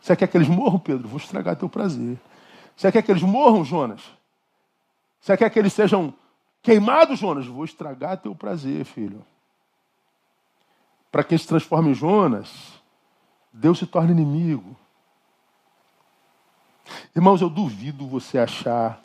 Você 0.00 0.16
quer 0.16 0.26
que 0.26 0.36
eles 0.36 0.48
morram, 0.48 0.78
Pedro? 0.80 1.06
Vou 1.06 1.18
estragar 1.18 1.54
teu 1.54 1.68
prazer. 1.68 2.18
Você 2.76 2.90
quer 2.90 3.02
que 3.02 3.12
eles 3.12 3.22
morram, 3.22 3.64
Jonas? 3.64 4.02
Você 5.24 5.38
quer 5.38 5.48
que 5.48 5.58
eles 5.58 5.72
sejam 5.72 6.12
queimados, 6.60 7.18
Jonas? 7.18 7.46
Vou 7.46 7.64
estragar 7.64 8.20
teu 8.20 8.34
prazer, 8.34 8.84
filho. 8.84 9.24
Para 11.10 11.24
quem 11.24 11.38
se 11.38 11.46
transforma 11.46 11.88
em 11.88 11.94
Jonas, 11.94 12.74
Deus 13.50 13.78
se 13.78 13.86
torna 13.86 14.10
inimigo. 14.10 14.76
Irmãos, 17.16 17.40
eu 17.40 17.48
duvido 17.48 18.06
você 18.06 18.36
achar 18.36 19.00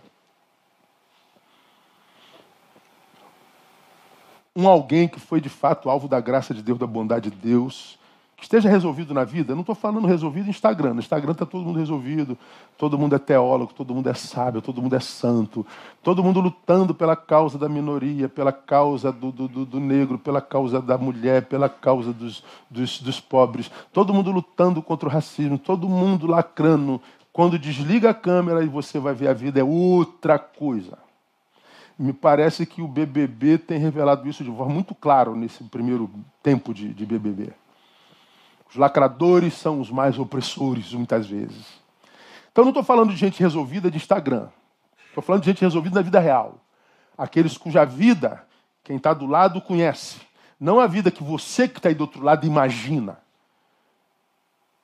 um 4.53 4.67
alguém 4.67 5.07
que 5.07 5.21
foi 5.21 5.39
de 5.39 5.47
fato 5.47 5.89
alvo 5.89 6.09
da 6.09 6.19
graça 6.19 6.53
de 6.53 6.61
Deus, 6.61 6.77
da 6.77 6.85
bondade 6.87 7.29
de 7.29 7.37
Deus, 7.37 7.93
que 7.93 7.98
esteja 8.41 8.69
resolvido 8.69 9.13
na 9.13 9.23
vida. 9.23 9.53
Não 9.53 9.61
estou 9.61 9.75
falando 9.75 10.07
resolvido 10.07 10.45
no 10.45 10.49
Instagram. 10.49 10.93
No 10.93 10.99
Instagram 10.99 11.31
está 11.33 11.45
todo 11.45 11.63
mundo 11.63 11.79
resolvido, 11.79 12.37
todo 12.77 12.97
mundo 12.97 13.15
é 13.15 13.19
teólogo, 13.19 13.73
todo 13.73 13.93
mundo 13.93 14.09
é 14.09 14.13
sábio, 14.13 14.61
todo 14.61 14.81
mundo 14.81 14.95
é 14.95 14.99
santo, 14.99 15.65
todo 16.01 16.23
mundo 16.23 16.39
lutando 16.39 16.93
pela 16.93 17.15
causa 17.15 17.57
da 17.57 17.67
minoria, 17.67 18.29
pela 18.29 18.51
causa 18.51 19.11
do, 19.11 19.31
do, 19.31 19.47
do 19.65 19.79
negro, 19.79 20.17
pela 20.17 20.41
causa 20.41 20.81
da 20.81 20.97
mulher, 20.97 21.45
pela 21.45 21.69
causa 21.69 22.13
dos, 22.13 22.43
dos, 22.69 23.01
dos 23.01 23.19
pobres, 23.19 23.69
todo 23.91 24.13
mundo 24.13 24.31
lutando 24.31 24.81
contra 24.81 25.07
o 25.07 25.11
racismo, 25.11 25.57
todo 25.57 25.89
mundo 25.89 26.27
lacrando, 26.27 27.01
quando 27.31 27.59
desliga 27.59 28.09
a 28.09 28.13
câmera 28.13 28.63
e 28.63 28.67
você 28.67 28.99
vai 28.99 29.13
ver 29.13 29.29
a 29.29 29.33
vida 29.33 29.59
é 29.59 29.63
outra 29.63 30.39
coisa. 30.39 30.97
Me 31.97 32.13
parece 32.13 32.65
que 32.65 32.81
o 32.81 32.87
BBB 32.87 33.57
tem 33.57 33.77
revelado 33.77 34.27
isso 34.27 34.41
de 34.41 34.49
forma 34.49 34.73
muito 34.73 34.95
clara 34.95 35.35
nesse 35.35 35.61
primeiro 35.65 36.09
tempo 36.41 36.73
de, 36.73 36.93
de 36.93 37.05
BBB. 37.05 37.51
Os 38.69 38.75
lacradores 38.75 39.55
são 39.55 39.79
os 39.79 39.89
mais 39.89 40.19
opressores, 40.19 40.93
muitas 40.93 41.27
vezes. 41.27 41.65
Então, 42.51 42.63
não 42.63 42.69
estou 42.69 42.83
falando 42.83 43.09
de 43.09 43.15
gente 43.15 43.39
resolvida 43.39 43.89
de 43.89 43.97
Instagram. 43.97 44.49
Estou 45.07 45.23
falando 45.23 45.41
de 45.41 45.49
gente 45.49 45.61
resolvida 45.61 45.95
na 45.95 46.01
vida 46.01 46.19
real. 46.19 46.59
Aqueles 47.17 47.57
cuja 47.57 47.83
vida, 47.83 48.45
quem 48.83 48.97
está 48.97 49.13
do 49.13 49.25
lado, 49.25 49.59
conhece. 49.61 50.21
Não 50.59 50.79
a 50.79 50.87
vida 50.87 51.09
que 51.09 51.23
você 51.23 51.67
que 51.67 51.79
está 51.79 51.89
aí 51.89 51.95
do 51.95 52.01
outro 52.01 52.23
lado 52.23 52.45
imagina. 52.45 53.19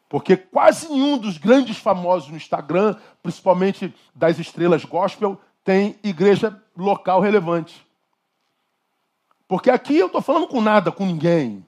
Porque 0.09 0.37
quase 0.37 0.89
nenhum 0.89 1.17
dos 1.17 1.37
grandes 1.37 1.77
famosos 1.77 2.29
no 2.29 2.37
Instagram, 2.37 2.95
principalmente 3.21 3.93
das 4.13 4.39
estrelas 4.39 4.85
gospel, 4.85 5.39
tem 5.63 5.99
igreja 6.03 6.61
local 6.77 7.19
relevante. 7.19 7.85
Porque 9.47 9.69
aqui 9.69 9.97
eu 9.97 10.07
estou 10.07 10.21
falando 10.21 10.47
com 10.47 10.61
nada, 10.61 10.91
com 10.91 11.05
ninguém. 11.05 11.65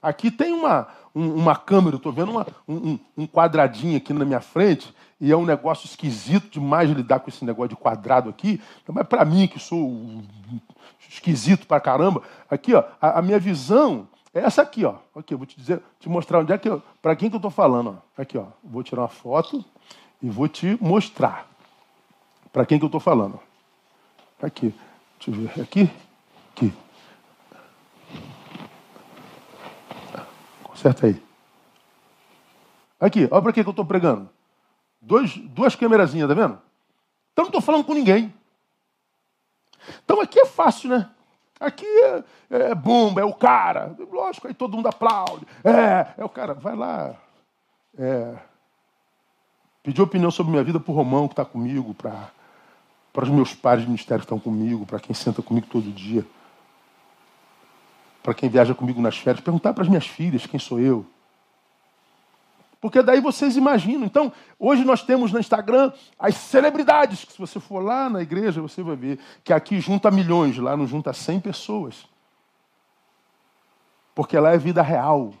Aqui 0.00 0.30
tem 0.30 0.52
uma, 0.52 0.88
um, 1.14 1.34
uma 1.34 1.54
câmera, 1.54 1.96
estou 1.96 2.12
vendo 2.12 2.32
uma, 2.32 2.46
um, 2.66 2.98
um, 3.16 3.26
quadradinho 3.26 3.96
aqui 3.96 4.12
na 4.12 4.24
minha 4.24 4.40
frente, 4.40 4.92
e 5.20 5.30
é 5.30 5.36
um 5.36 5.44
negócio 5.44 5.86
esquisito 5.86 6.50
demais 6.50 6.90
lidar 6.90 7.20
com 7.20 7.30
esse 7.30 7.44
negócio 7.44 7.70
de 7.70 7.76
quadrado 7.76 8.28
aqui. 8.28 8.60
Mas 8.88 9.06
para 9.06 9.24
mim, 9.24 9.46
que 9.46 9.58
sou 9.58 10.22
esquisito 11.08 11.66
para 11.66 11.80
caramba, 11.80 12.22
aqui 12.50 12.74
ó, 12.74 12.84
a, 13.00 13.20
a 13.20 13.22
minha 13.22 13.38
visão 13.38 14.08
é 14.34 14.40
essa 14.40 14.62
aqui, 14.62 14.84
ó. 14.84 14.96
Aqui, 15.14 15.32
eu 15.32 15.38
vou 15.38 15.46
te 15.46 15.56
dizer, 15.56 15.80
te 16.00 16.08
mostrar 16.08 16.40
onde 16.40 16.52
é 16.52 16.58
que 16.58 16.68
eu, 16.68 16.82
para 17.00 17.14
quem 17.14 17.30
que 17.30 17.36
eu 17.36 17.38
estou 17.38 17.52
falando, 17.52 17.96
ó. 17.96 18.20
Aqui, 18.20 18.36
ó. 18.36 18.46
Vou 18.64 18.82
tirar 18.82 19.02
uma 19.02 19.08
foto 19.08 19.64
e 20.20 20.28
vou 20.28 20.48
te 20.48 20.76
mostrar 20.80 21.46
para 22.52 22.66
quem 22.66 22.78
que 22.78 22.84
eu 22.84 22.88
estou 22.88 23.00
falando. 23.00 23.38
Aqui, 24.42 24.74
deixa 25.18 25.30
eu 25.30 25.48
ver, 25.48 25.62
aqui, 25.62 25.90
aqui. 26.50 26.83
Conserta 30.74 31.06
aí. 31.06 31.22
Aqui, 32.98 33.28
olha 33.30 33.42
para 33.42 33.52
que 33.52 33.60
eu 33.60 33.70
estou 33.70 33.84
pregando. 33.84 34.28
Dois, 35.00 35.36
duas 35.36 35.76
câmerazinhas, 35.76 36.28
tá 36.28 36.34
vendo? 36.34 36.58
Então 37.32 37.44
não 37.44 37.50
estou 37.50 37.60
falando 37.60 37.84
com 37.84 37.94
ninguém. 37.94 38.34
Então 40.04 40.20
aqui 40.20 40.40
é 40.40 40.46
fácil, 40.46 40.90
né? 40.90 41.08
Aqui 41.60 41.86
é, 41.86 42.24
é 42.50 42.74
bomba, 42.74 43.20
é 43.20 43.24
o 43.24 43.32
cara. 43.32 43.94
Lógico, 44.10 44.48
aí 44.48 44.54
todo 44.54 44.74
mundo 44.76 44.88
aplaude. 44.88 45.46
É, 45.62 46.20
é 46.20 46.24
o 46.24 46.28
cara. 46.28 46.54
Vai 46.54 46.74
lá. 46.74 47.14
É, 47.96 48.34
pedir 49.80 50.02
opinião 50.02 50.32
sobre 50.32 50.50
minha 50.50 50.64
vida 50.64 50.80
para 50.80 50.90
o 50.90 50.94
Romão, 50.94 51.28
que 51.28 51.34
está 51.34 51.44
comigo, 51.44 51.94
para 51.94 52.32
os 53.22 53.28
meus 53.28 53.54
pares 53.54 53.82
de 53.82 53.88
ministério 53.88 54.22
que 54.22 54.24
estão 54.24 54.40
comigo, 54.40 54.84
para 54.84 54.98
quem 54.98 55.14
senta 55.14 55.40
comigo 55.40 55.68
todo 55.70 55.92
dia, 55.92 56.26
para 58.24 58.32
quem 58.32 58.48
viaja 58.48 58.74
comigo 58.74 59.02
nas 59.02 59.18
férias, 59.18 59.44
perguntar 59.44 59.74
para 59.74 59.82
as 59.82 59.88
minhas 59.88 60.06
filhas 60.06 60.46
quem 60.46 60.58
sou 60.58 60.80
eu. 60.80 61.04
Porque 62.80 63.02
daí 63.02 63.20
vocês 63.20 63.54
imaginam. 63.54 64.06
Então, 64.06 64.32
hoje 64.58 64.82
nós 64.82 65.02
temos 65.02 65.30
no 65.30 65.38
Instagram 65.38 65.92
as 66.18 66.34
celebridades, 66.34 67.22
que 67.22 67.32
se 67.32 67.38
você 67.38 67.60
for 67.60 67.80
lá 67.80 68.08
na 68.08 68.22
igreja, 68.22 68.62
você 68.62 68.82
vai 68.82 68.96
ver 68.96 69.18
que 69.44 69.52
aqui 69.52 69.78
junta 69.78 70.10
milhões, 70.10 70.56
lá 70.56 70.74
não 70.74 70.86
junta 70.86 71.12
100 71.12 71.40
pessoas. 71.40 72.06
Porque 74.14 74.38
lá 74.38 74.54
é 74.54 74.58
vida 74.58 74.80
real. 74.80 75.34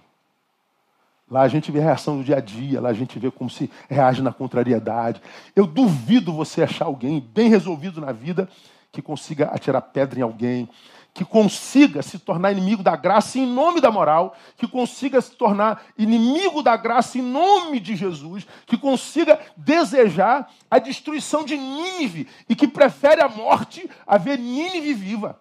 Lá 1.30 1.40
a 1.40 1.48
gente 1.48 1.72
vê 1.72 1.80
a 1.80 1.84
reação 1.84 2.18
do 2.18 2.24
dia 2.24 2.36
a 2.36 2.40
dia, 2.40 2.82
lá 2.82 2.90
a 2.90 2.94
gente 2.94 3.18
vê 3.18 3.30
como 3.30 3.48
se 3.48 3.70
reage 3.88 4.20
na 4.20 4.32
contrariedade. 4.32 5.22
Eu 5.56 5.66
duvido 5.66 6.34
você 6.34 6.62
achar 6.62 6.84
alguém 6.84 7.18
bem 7.18 7.48
resolvido 7.48 7.98
na 7.98 8.12
vida 8.12 8.46
que 8.92 9.00
consiga 9.00 9.46
atirar 9.46 9.80
pedra 9.80 10.18
em 10.20 10.22
alguém, 10.22 10.68
que 11.14 11.24
consiga 11.24 12.02
se 12.02 12.18
tornar 12.18 12.50
inimigo 12.50 12.82
da 12.82 12.96
graça 12.96 13.38
em 13.38 13.46
nome 13.46 13.80
da 13.80 13.88
moral, 13.88 14.36
que 14.56 14.66
consiga 14.66 15.20
se 15.20 15.30
tornar 15.36 15.80
inimigo 15.96 16.60
da 16.60 16.76
graça 16.76 17.16
em 17.16 17.22
nome 17.22 17.78
de 17.78 17.94
Jesus, 17.94 18.44
que 18.66 18.76
consiga 18.76 19.38
desejar 19.56 20.50
a 20.68 20.80
destruição 20.80 21.44
de 21.44 21.56
Nínive 21.56 22.26
e 22.48 22.56
que 22.56 22.66
prefere 22.66 23.22
a 23.22 23.28
morte 23.28 23.88
a 24.04 24.18
ver 24.18 24.40
Nínive 24.40 24.92
viva. 24.92 25.40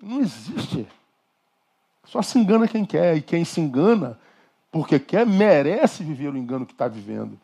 Não 0.00 0.20
existe. 0.20 0.86
Só 2.04 2.22
se 2.22 2.38
engana 2.38 2.68
quem 2.68 2.84
quer, 2.84 3.16
e 3.16 3.20
quem 3.20 3.44
se 3.44 3.60
engana 3.60 4.16
porque 4.70 5.00
quer, 5.00 5.26
merece 5.26 6.04
viver 6.04 6.32
o 6.32 6.38
engano 6.38 6.64
que 6.64 6.72
está 6.72 6.86
vivendo. 6.86 7.36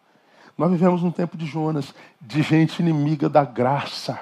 Nós 0.56 0.70
vivemos 0.70 1.02
um 1.02 1.10
tempo 1.10 1.36
de 1.36 1.44
Jonas, 1.44 1.92
de 2.20 2.42
gente 2.42 2.80
inimiga 2.80 3.28
da 3.28 3.44
graça, 3.44 4.20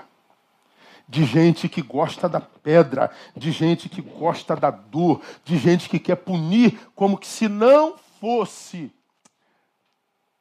de 1.09 1.25
gente 1.25 1.69
que 1.69 1.83
gosta 1.83 2.29
da 2.29 2.41
pedra, 2.41 3.11
de 3.37 3.51
gente 3.51 3.89
que 3.89 4.01
gosta 4.01 4.57
da 4.57 4.71
dor, 4.71 5.21
de 5.45 5.57
gente 5.59 5.89
que 5.89 5.99
quer 5.99 6.17
punir 6.17 6.79
como 6.95 7.19
que 7.19 7.27
se 7.27 7.49
não 7.49 7.97
fosse 8.21 8.91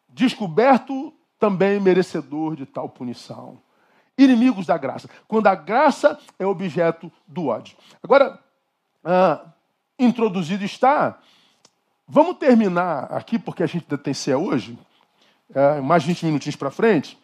descoberto 0.08 1.14
também 1.38 1.80
merecedor 1.80 2.56
de 2.56 2.66
tal 2.66 2.88
punição. 2.88 3.58
Inimigos 4.18 4.66
da 4.66 4.78
graça. 4.78 5.10
Quando 5.28 5.48
a 5.48 5.56
graça 5.56 6.20
é 6.38 6.46
objeto 6.46 7.12
do 7.28 7.48
ódio. 7.48 7.76
Agora, 8.02 8.40
ah, 9.04 9.46
introduzido 9.98 10.64
está. 10.64 11.20
Vamos 12.08 12.38
terminar 12.38 13.06
aqui, 13.12 13.40
porque 13.40 13.64
a 13.64 13.66
gente 13.66 13.84
ainda 13.84 13.98
tem 13.98 14.14
ceia 14.14 14.38
hoje. 14.38 14.78
É, 15.54 15.82
mais 15.82 16.04
20 16.04 16.26
minutinhos 16.26 16.56
para 16.56 16.72
frente. 16.72 17.18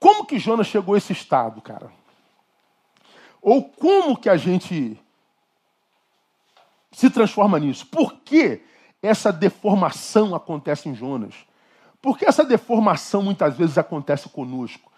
Como 0.00 0.24
que 0.24 0.38
Jonas 0.38 0.66
chegou 0.66 0.94
a 0.94 0.98
esse 0.98 1.12
estado, 1.12 1.60
cara? 1.60 1.92
Ou 3.42 3.62
como 3.62 4.16
que 4.16 4.30
a 4.30 4.36
gente 4.36 4.98
se 6.90 7.10
transforma 7.10 7.58
nisso? 7.58 7.86
Por 7.86 8.14
que 8.14 8.62
essa 9.02 9.30
deformação 9.30 10.34
acontece 10.34 10.88
em 10.88 10.94
Jonas? 10.94 11.34
Por 12.00 12.18
que 12.18 12.24
essa 12.24 12.44
deformação 12.44 13.22
muitas 13.22 13.56
vezes 13.56 13.76
acontece 13.76 14.28
conosco? 14.30 14.90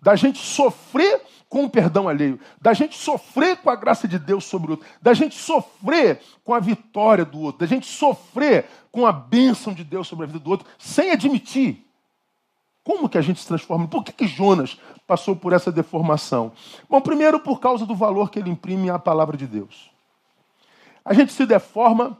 Da 0.00 0.14
gente 0.14 0.38
sofrer 0.38 1.20
com 1.48 1.64
o 1.64 1.70
perdão 1.70 2.08
alheio, 2.08 2.38
da 2.60 2.72
gente 2.74 2.96
sofrer 2.96 3.56
com 3.56 3.70
a 3.70 3.76
graça 3.76 4.06
de 4.06 4.18
Deus 4.18 4.44
sobre 4.44 4.68
o 4.68 4.70
outro, 4.72 4.86
da 5.00 5.14
gente 5.14 5.34
sofrer 5.34 6.20
com 6.44 6.52
a 6.52 6.60
vitória 6.60 7.24
do 7.24 7.40
outro, 7.40 7.60
da 7.60 7.66
gente 7.66 7.86
sofrer 7.86 8.66
com 8.92 9.06
a 9.06 9.12
bênção 9.12 9.72
de 9.72 9.82
Deus 9.82 10.06
sobre 10.06 10.24
a 10.24 10.26
vida 10.26 10.38
do 10.38 10.50
outro, 10.50 10.66
sem 10.78 11.10
admitir. 11.10 11.83
Como 12.84 13.08
que 13.08 13.18
a 13.18 13.22
gente 13.22 13.40
se 13.40 13.48
transforma? 13.48 13.88
Por 13.88 14.04
que, 14.04 14.12
que 14.12 14.26
Jonas 14.26 14.78
passou 15.06 15.34
por 15.34 15.52
essa 15.52 15.72
deformação? 15.72 16.52
Bom, 16.88 17.00
primeiro 17.00 17.40
por 17.40 17.58
causa 17.58 17.86
do 17.86 17.94
valor 17.94 18.30
que 18.30 18.38
ele 18.38 18.50
imprime 18.50 18.90
à 18.90 18.98
palavra 18.98 19.36
de 19.36 19.46
Deus. 19.46 19.90
A 21.04 21.14
gente 21.14 21.32
se 21.32 21.46
deforma 21.46 22.18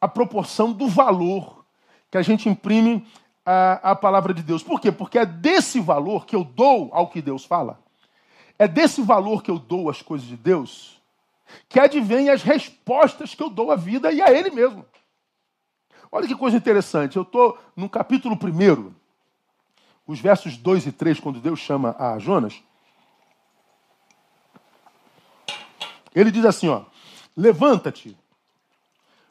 à 0.00 0.06
proporção 0.06 0.72
do 0.72 0.86
valor 0.86 1.64
que 2.10 2.18
a 2.18 2.22
gente 2.22 2.48
imprime 2.48 3.06
à, 3.44 3.92
à 3.92 3.96
palavra 3.96 4.34
de 4.34 4.42
Deus. 4.42 4.62
Por 4.62 4.80
quê? 4.80 4.92
Porque 4.92 5.18
é 5.18 5.24
desse 5.26 5.80
valor 5.80 6.26
que 6.26 6.36
eu 6.36 6.44
dou 6.44 6.90
ao 6.92 7.08
que 7.08 7.22
Deus 7.22 7.44
fala 7.44 7.82
é 8.62 8.68
desse 8.68 9.02
valor 9.02 9.42
que 9.42 9.50
eu 9.50 9.58
dou 9.58 9.90
às 9.90 10.02
coisas 10.02 10.26
de 10.26 10.36
Deus 10.36 11.02
que 11.68 11.80
advém 11.80 12.30
as 12.30 12.42
respostas 12.42 13.34
que 13.34 13.42
eu 13.42 13.50
dou 13.50 13.72
à 13.72 13.76
vida 13.76 14.12
e 14.12 14.22
a 14.22 14.30
Ele 14.30 14.50
mesmo. 14.50 14.86
Olha 16.10 16.28
que 16.28 16.34
coisa 16.36 16.56
interessante. 16.56 17.16
Eu 17.16 17.22
estou 17.22 17.58
no 17.74 17.88
capítulo 17.88 18.38
1, 18.40 18.92
os 20.06 20.20
versos 20.20 20.56
2 20.56 20.86
e 20.86 20.92
3, 20.92 21.20
quando 21.20 21.40
Deus 21.40 21.60
chama 21.60 21.96
a 21.98 22.18
Jonas. 22.18 22.62
Ele 26.14 26.30
diz 26.30 26.44
assim: 26.44 26.68
ó, 26.68 26.82
levanta-te, 27.36 28.16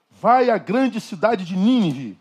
vai 0.10 0.50
à 0.50 0.58
grande 0.58 1.00
cidade 1.00 1.46
de 1.46 1.56
Nínive 1.56 2.20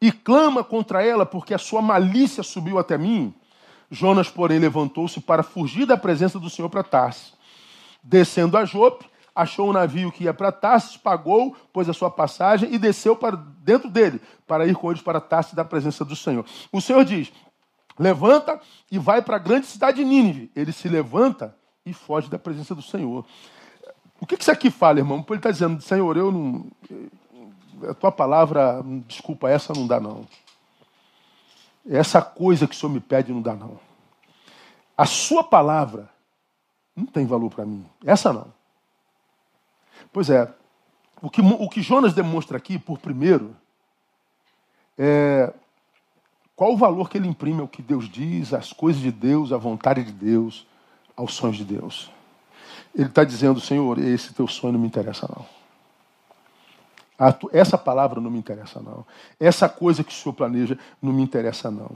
e 0.00 0.10
clama 0.10 0.64
contra 0.64 1.04
ela, 1.04 1.24
porque 1.24 1.54
a 1.54 1.58
sua 1.58 1.80
malícia 1.80 2.42
subiu 2.42 2.78
até 2.78 2.98
mim. 2.98 3.32
Jonas, 3.88 4.28
porém, 4.28 4.58
levantou-se 4.58 5.20
para 5.20 5.42
fugir 5.42 5.86
da 5.86 5.96
presença 5.96 6.40
do 6.40 6.50
Senhor 6.50 6.68
para 6.68 6.82
Tarsis. 6.82 7.34
Descendo 8.02 8.56
a 8.56 8.64
Jope, 8.64 9.06
achou 9.34 9.70
um 9.70 9.72
navio 9.72 10.12
que 10.12 10.24
ia 10.24 10.34
para 10.34 10.52
Tarsis, 10.52 10.96
pagou, 10.96 11.56
pôs 11.72 11.88
a 11.88 11.92
sua 11.92 12.10
passagem 12.10 12.72
e 12.72 12.78
desceu 12.78 13.16
para 13.16 13.36
dentro 13.36 13.88
dele, 13.88 14.20
para 14.46 14.66
ir 14.66 14.74
com 14.74 14.90
eles 14.90 15.02
para 15.02 15.20
Tarsis 15.20 15.54
da 15.54 15.64
presença 15.64 16.04
do 16.04 16.14
Senhor. 16.16 16.44
O 16.70 16.80
Senhor 16.80 17.04
diz: 17.04 17.32
levanta 17.98 18.60
e 18.90 18.98
vai 18.98 19.22
para 19.22 19.36
a 19.36 19.38
grande 19.38 19.66
cidade 19.66 19.98
de 19.98 20.04
Nínive. 20.04 20.50
Ele 20.54 20.72
se 20.72 20.88
levanta 20.88 21.56
e 21.84 21.92
foge 21.92 22.28
da 22.28 22.38
presença 22.38 22.74
do 22.74 22.82
Senhor. 22.82 23.24
O 24.20 24.26
que 24.26 24.40
isso 24.40 24.52
aqui 24.52 24.70
fala, 24.70 25.00
irmão? 25.00 25.24
Ele 25.28 25.38
está 25.38 25.50
dizendo, 25.50 25.80
Senhor, 25.82 26.16
eu 26.16 26.30
não. 26.30 26.66
A 27.88 27.94
tua 27.94 28.12
palavra, 28.12 28.80
desculpa, 29.08 29.50
essa 29.50 29.72
não 29.72 29.86
dá, 29.86 29.98
não. 29.98 30.26
Essa 31.88 32.22
coisa 32.22 32.68
que 32.68 32.74
o 32.74 32.78
Senhor 32.78 32.92
me 32.92 33.00
pede 33.00 33.32
não 33.32 33.42
dá, 33.42 33.54
não. 33.54 33.80
A 34.96 35.04
sua 35.04 35.42
palavra 35.42 36.08
não 36.94 37.06
tem 37.06 37.26
valor 37.26 37.50
para 37.50 37.66
mim. 37.66 37.84
Essa 38.04 38.32
não. 38.32 38.46
Pois 40.12 40.30
é, 40.30 40.52
o 41.20 41.28
que, 41.28 41.40
o 41.40 41.68
que 41.68 41.82
Jonas 41.82 42.14
demonstra 42.14 42.56
aqui, 42.56 42.78
por 42.78 42.98
primeiro, 42.98 43.54
é 44.98 45.52
qual 46.56 46.72
o 46.72 46.76
valor 46.76 47.08
que 47.10 47.18
ele 47.18 47.28
imprime 47.28 47.60
ao 47.60 47.68
que 47.68 47.82
Deus 47.82 48.08
diz, 48.08 48.52
às 48.52 48.72
coisas 48.72 49.02
de 49.02 49.10
Deus, 49.10 49.52
à 49.52 49.56
vontade 49.56 50.04
de 50.04 50.12
Deus, 50.12 50.66
aos 51.16 51.34
sonhos 51.34 51.56
de 51.56 51.64
Deus. 51.64 52.10
Ele 52.94 53.08
está 53.08 53.24
dizendo, 53.24 53.60
Senhor, 53.60 53.98
esse 53.98 54.34
teu 54.34 54.46
sonho 54.46 54.74
não 54.74 54.80
me 54.80 54.86
interessa, 54.86 55.28
não. 55.28 55.46
Essa 57.52 57.78
palavra 57.78 58.20
não 58.20 58.30
me 58.30 58.38
interessa, 58.38 58.80
não. 58.80 59.06
Essa 59.38 59.68
coisa 59.68 60.02
que 60.02 60.10
o 60.10 60.14
senhor 60.14 60.34
planeja 60.34 60.76
não 61.00 61.12
me 61.12 61.22
interessa, 61.22 61.70
não. 61.70 61.90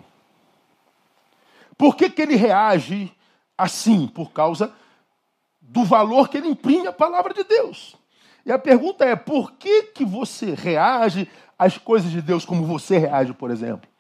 Por 1.77 1.97
que, 1.97 2.09
que 2.09 2.23
ele 2.23 2.37
reage 2.37 3.13
assim? 3.59 4.07
Por 4.07 4.31
causa 4.31 4.73
do 5.61 5.85
valor 5.85 6.29
que 6.29 6.39
ele 6.39 6.49
imprime 6.49 6.87
à 6.87 6.93
palavra 6.93 7.35
de 7.35 7.43
Deus. 7.43 7.96
E 8.47 8.53
a 8.53 8.59
pergunta 8.59 9.05
é: 9.05 9.17
por 9.17 9.53
que, 9.53 9.83
que 9.83 10.05
você 10.05 10.55
reage 10.55 11.29
às 11.59 11.77
coisas 11.77 12.13
de 12.13 12.23
Deus 12.23 12.45
como 12.45 12.65
você 12.65 12.97
reage, 12.97 13.33
por 13.35 13.51
exemplo? 13.51 13.91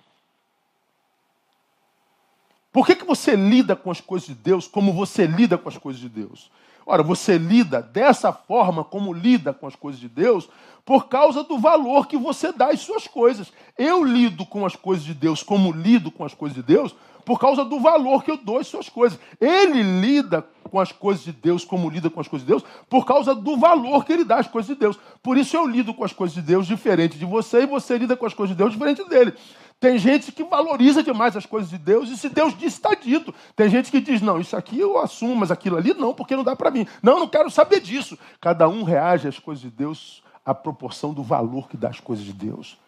Por 2.73 2.87
que, 2.87 2.95
que 2.95 3.05
você 3.05 3.35
lida 3.35 3.75
com 3.75 3.91
as 3.91 4.01
coisas 4.01 4.29
de 4.29 4.35
Deus 4.35 4.69
como 4.69 4.93
você 4.93 5.27
lida 5.27 5.59
com 5.59 5.69
as 5.69 5.77
coisas 5.77 6.01
de 6.01 6.09
Deus? 6.09 6.51
Ora, 6.85 7.03
você 7.03 7.37
lida 7.37 7.83
dessa 7.83 8.33
forma 8.33 8.85
como 8.85 9.13
lida 9.13 9.53
com 9.53 9.67
as 9.67 9.75
coisas 9.75 10.01
de 10.01 10.09
Deus 10.09 10.49
por 10.85 11.09
causa 11.09 11.43
do 11.43 11.59
valor 11.59 12.07
que 12.07 12.17
você 12.17 12.53
dá 12.53 12.69
às 12.69 12.81
suas 12.81 13.09
coisas. 13.09 13.53
Eu 13.77 14.05
lido 14.05 14.47
com 14.47 14.65
as 14.65 14.77
coisas 14.77 15.05
de 15.05 15.15
Deus 15.15 15.43
como 15.43 15.73
lido 15.73 16.13
com 16.13 16.25
as 16.25 16.35
coisas 16.35 16.55
de 16.55 16.63
Deus 16.63 16.95
por 17.27 17.41
causa 17.41 17.65
do 17.65 17.81
valor 17.81 18.23
que 18.23 18.31
eu 18.31 18.37
dou 18.37 18.59
às 18.59 18.69
suas 18.69 18.89
coisas. 18.89 19.19
Ele 19.41 19.83
lida 19.83 20.47
com 20.71 20.79
as 20.79 20.93
coisas 20.93 21.25
de 21.25 21.33
Deus 21.33 21.65
como 21.65 21.91
lida 21.91 22.09
com 22.09 22.21
as 22.21 22.29
coisas 22.29 22.47
de 22.47 22.53
Deus 22.53 22.65
por 22.89 23.05
causa 23.05 23.35
do 23.35 23.57
valor 23.57 24.05
que 24.05 24.12
ele 24.12 24.25
dá 24.25 24.37
às 24.37 24.47
coisas 24.47 24.69
de 24.69 24.77
Deus. 24.77 24.97
Por 25.21 25.37
isso 25.37 25.57
eu 25.57 25.67
lido 25.67 25.93
com 25.93 26.05
as 26.05 26.12
coisas 26.12 26.37
de 26.37 26.41
Deus 26.41 26.69
diferente 26.69 27.19
de 27.19 27.25
você 27.25 27.62
e 27.62 27.67
você 27.67 27.99
lida 27.99 28.17
com 28.17 28.25
as 28.25 28.33
coisas 28.33 28.57
de 28.57 28.62
Deus 28.62 28.73
diferente 28.73 29.05
dele. 29.09 29.35
Tem 29.81 29.99
gente 29.99 30.31
que 30.31 30.45
valoriza 30.45 31.03
demais 31.03 31.37
as 31.37 31.45
coisas 31.45 31.69
de 31.69 31.77
Deus, 31.77 32.09
e 32.09 32.17
se 32.17 32.31
Deus 32.31 32.57
disse, 32.57 32.77
está 32.77 32.95
dito. 32.95 33.35
Tem 33.55 33.69
gente 33.69 33.91
que 33.91 34.01
diz, 34.01 34.23
não, 34.23 34.41
isso 34.41 34.57
aqui 34.57 34.79
eu 34.79 34.99
assumo, 34.99 35.37
mas 35.37 35.51
aquilo 35.51 35.77
ali 35.77 35.93
não, 35.93 36.15
porque 36.15 36.35
não 36.35 36.43
dá 36.43 36.57
para 36.57 36.71
mim. 36.71 36.87
Não, 37.03 37.19
não 37.19 37.29
quero 37.29 37.51
saber 37.51 37.81
disso. 37.81 38.17
Cada 38.41 38.67
um 38.69 38.85
reage 38.85 39.29
às 39.29 39.39
coisas 39.39 39.62
de 39.62 39.71
Deus 39.71 40.23
à 40.47 40.55
proporção 40.55 41.13
do 41.13 41.23
valor 41.23 41.69
que 41.69 41.77
dá 41.77 41.89
às 41.89 42.01
coisas 42.01 42.25
de 42.25 42.33
Deus. 42.33 42.79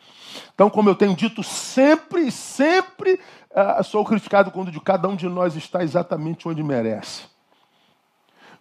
Então, 0.54 0.70
como 0.70 0.88
eu 0.88 0.94
tenho 0.94 1.14
dito 1.14 1.42
sempre, 1.42 2.30
sempre 2.30 3.20
uh, 3.50 3.82
sou 3.82 4.04
criticado 4.04 4.50
quando 4.50 4.70
de 4.70 4.80
cada 4.80 5.08
um 5.08 5.16
de 5.16 5.28
nós 5.28 5.56
está 5.56 5.82
exatamente 5.82 6.48
onde 6.48 6.62
merece. 6.62 7.24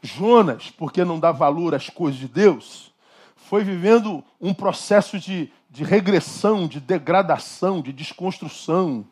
Jonas, 0.02 0.72
porque 0.72 1.06
não 1.06 1.20
dá 1.20 1.32
valor 1.32 1.76
às 1.76 1.90
coisas 1.90 2.20
de 2.20 2.28
Deus, 2.28 2.92
foi 3.36 3.64
vivendo 3.64 4.24
um 4.42 4.54
processo 4.54 5.20
de 5.20 5.52
de 5.70 5.84
regressão, 5.84 6.68
de 6.68 6.80
degradação, 6.80 7.82
de 7.82 7.92
desconstrução, 7.92 9.06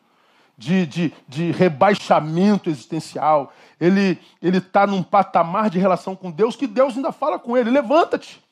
de, 0.56 0.86
de, 0.86 1.12
de 1.28 1.50
rebaixamento 1.52 2.70
existencial. 2.70 3.52
Ele 3.78 4.18
está 4.42 4.86
num 4.86 5.02
patamar 5.02 5.70
de 5.70 5.78
relação 5.78 6.16
com 6.16 6.30
Deus 6.30 6.56
que 6.56 6.66
Deus 6.66 6.96
ainda 6.96 7.12
fala 7.12 7.38
com 7.38 7.56
ele: 7.56 7.70
levanta-te. 7.70 8.44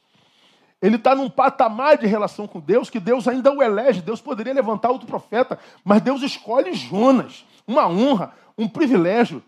Ele 0.85 0.97
está 0.97 1.15
num 1.15 1.31
patamar 1.31 1.97
de 1.97 2.07
relação 2.07 2.47
com 2.47 2.61
Deus 2.61 2.91
que 2.91 3.01
Deus 3.01 3.27
ainda 3.27 3.51
o 3.51 3.63
elege. 3.63 4.03
Deus 4.03 4.21
poderia 4.21 4.53
levantar 4.53 4.91
outro 4.91 5.07
profeta, 5.07 5.59
mas 5.83 6.03
Deus 6.03 6.21
escolhe 6.21 6.75
Jonas. 6.75 7.47
Uma 7.67 7.89
honra, 7.89 8.35
um 8.59 8.69
privilégio. 8.69 9.43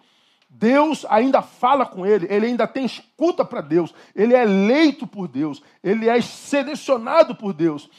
Deus 0.49 1.05
ainda 1.11 1.42
fala 1.42 1.85
com 1.85 2.07
ele, 2.07 2.27
ele 2.31 2.46
ainda 2.46 2.66
tem 2.66 2.87
escuta 2.87 3.44
para 3.44 3.61
Deus, 3.61 3.92
ele 4.14 4.35
é 4.35 4.44
eleito 4.44 5.07
por 5.07 5.29
Deus, 5.29 5.62
ele 5.85 6.09
é 6.09 6.18
selecionado 6.22 7.35
por 7.35 7.53
Deus. 7.53 7.90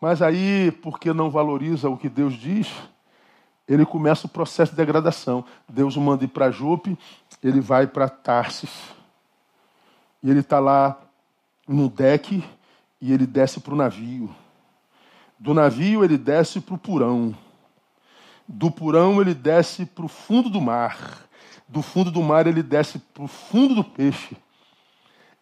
Mas 0.00 0.22
aí, 0.22 0.72
porque 0.82 1.12
não 1.12 1.28
valoriza 1.28 1.90
o 1.90 1.98
que 1.98 2.08
Deus 2.08 2.32
diz, 2.32 2.72
ele 3.68 3.84
começa 3.84 4.26
o 4.26 4.30
processo 4.30 4.70
de 4.72 4.78
degradação. 4.78 5.44
Deus 5.68 5.94
o 5.94 6.00
manda 6.00 6.24
ir 6.24 6.28
para 6.28 6.50
Jope, 6.50 6.98
ele 7.42 7.60
vai 7.60 7.86
para 7.86 8.08
Tarsis. 8.08 8.70
E 10.22 10.30
ele 10.30 10.40
está 10.40 10.58
lá 10.58 10.98
no 11.68 11.90
deck 11.90 12.42
e 13.00 13.12
ele 13.12 13.26
desce 13.26 13.60
para 13.60 13.74
o 13.74 13.76
navio. 13.76 14.34
Do 15.38 15.54
navio 15.54 16.04
ele 16.04 16.18
desce 16.18 16.60
para 16.60 16.74
o 16.74 16.78
purão. 16.78 17.36
Do 18.46 18.70
purão 18.70 19.20
ele 19.20 19.34
desce 19.34 19.86
para 19.86 20.04
o 20.04 20.08
fundo 20.08 20.50
do 20.50 20.60
mar. 20.60 21.28
Do 21.68 21.82
fundo 21.82 22.10
do 22.10 22.22
mar 22.22 22.46
ele 22.46 22.62
desce 22.62 22.98
para 22.98 23.22
o 23.22 23.28
fundo 23.28 23.74
do 23.74 23.84
peixe. 23.84 24.36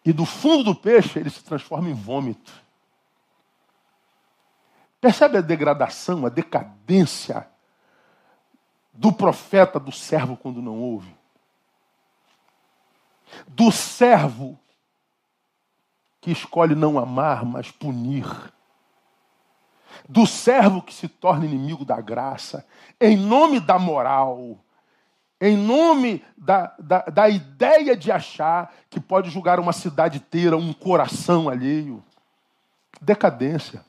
E 0.05 0.13
do 0.13 0.25
fundo 0.25 0.63
do 0.63 0.75
peixe 0.75 1.19
ele 1.19 1.29
se 1.29 1.43
transforma 1.43 1.89
em 1.89 1.93
vômito. 1.93 2.53
Percebe 5.01 5.37
a 5.37 5.41
degradação, 5.41 6.25
a 6.25 6.29
decadência 6.29 7.47
do 8.93 9.11
profeta, 9.11 9.79
do 9.79 9.91
servo 9.91 10.35
quando 10.35 10.61
não 10.61 10.79
ouve? 10.79 11.15
Do 13.47 13.71
servo 13.71 14.59
que 16.27 16.31
escolhe 16.33 16.75
não 16.75 16.99
amar, 16.99 17.45
mas 17.45 17.71
punir. 17.71 18.25
Do 20.09 20.27
servo 20.27 20.81
que 20.81 20.93
se 20.93 21.07
torna 21.07 21.45
inimigo 21.45 21.85
da 21.85 22.01
graça, 22.01 22.67
em 22.99 23.15
nome 23.15 23.61
da 23.61 23.79
moral, 23.79 24.57
em 25.39 25.55
nome 25.55 26.21
da, 26.37 26.75
da, 26.77 26.99
da 27.03 27.29
ideia 27.29 27.95
de 27.95 28.11
achar 28.11 28.73
que 28.89 28.99
pode 28.99 29.29
julgar 29.29 29.57
uma 29.57 29.71
cidade 29.71 30.17
inteira, 30.17 30.57
um 30.57 30.73
coração 30.73 31.47
alheio. 31.47 32.03
Decadência. 32.99 33.85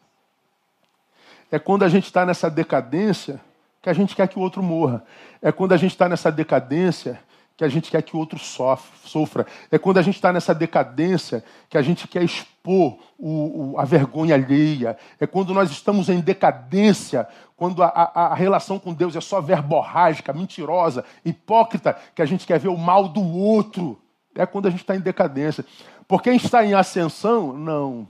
É 1.51 1.59
quando 1.59 1.83
a 1.83 1.89
gente 1.89 2.05
está 2.05 2.25
nessa 2.25 2.49
decadência 2.49 3.41
que 3.83 3.91
a 3.91 3.93
gente 3.93 4.15
quer 4.15 4.29
que 4.29 4.39
o 4.39 4.43
outro 4.43 4.63
morra. 4.63 5.03
É 5.43 5.51
quando 5.51 5.73
a 5.73 5.77
gente 5.77 5.91
está 5.91 6.09
nessa 6.09 6.31
decadência 6.31 7.21
que 7.59 7.65
a 7.65 7.69
gente 7.69 7.91
quer 7.91 8.03
que 8.03 8.15
o 8.15 8.21
outro 8.21 8.39
sofra. 8.39 9.45
É 9.69 9.77
quando 9.77 9.99
a 9.99 10.03
gente 10.03 10.15
está 10.15 10.33
nessa 10.33 10.55
decadência 10.55 11.43
que 11.69 11.77
a 11.77 11.83
gente 11.83 12.07
quer 12.07 12.23
expor 12.23 12.97
o, 13.19 13.73
o, 13.73 13.81
a 13.81 13.85
vergonha 13.85 14.37
alheia. 14.37 14.97
É 15.19 15.27
quando 15.27 15.53
nós 15.53 15.69
estamos 15.69 16.09
em 16.09 16.21
decadência, 16.21 17.27
quando 17.57 17.83
a, 17.83 17.89
a, 17.89 18.27
a, 18.27 18.35
relação 18.35 18.79
com 18.79 18.95
Deus 18.95 19.17
é 19.17 19.21
só 19.21 19.41
verborrágica, 19.41 20.33
mentirosa, 20.33 21.05
hipócrita, 21.25 21.99
que 22.15 22.23
a 22.23 22.25
gente 22.25 22.47
quer 22.47 22.61
ver 22.61 22.69
o 22.69 22.77
mal 22.77 23.09
do 23.09 23.27
outro. 23.27 24.01
É 24.37 24.47
quando 24.47 24.67
a 24.67 24.71
gente 24.71 24.83
está 24.83 24.95
em 24.95 25.01
decadência. 25.01 25.65
Por 26.07 26.23
quem 26.23 26.37
está 26.37 26.65
em 26.65 26.75
ascensão, 26.75 27.53
não 27.53 28.07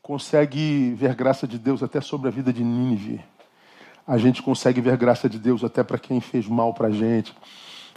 consegue 0.00 0.94
ver 0.94 1.16
graça 1.16 1.44
de 1.44 1.58
Deus 1.58 1.82
até 1.82 2.00
sobre 2.00 2.28
a 2.28 2.30
vida 2.30 2.52
de 2.52 2.62
Nínive. 2.62 3.20
A 4.06 4.16
gente 4.16 4.40
consegue 4.44 4.80
ver 4.80 4.96
graça 4.96 5.28
de 5.28 5.40
Deus 5.40 5.64
até 5.64 5.82
para 5.82 5.98
quem 5.98 6.20
fez 6.20 6.46
mal 6.46 6.72
para 6.72 6.86
a 6.86 6.92
gente. 6.92 7.34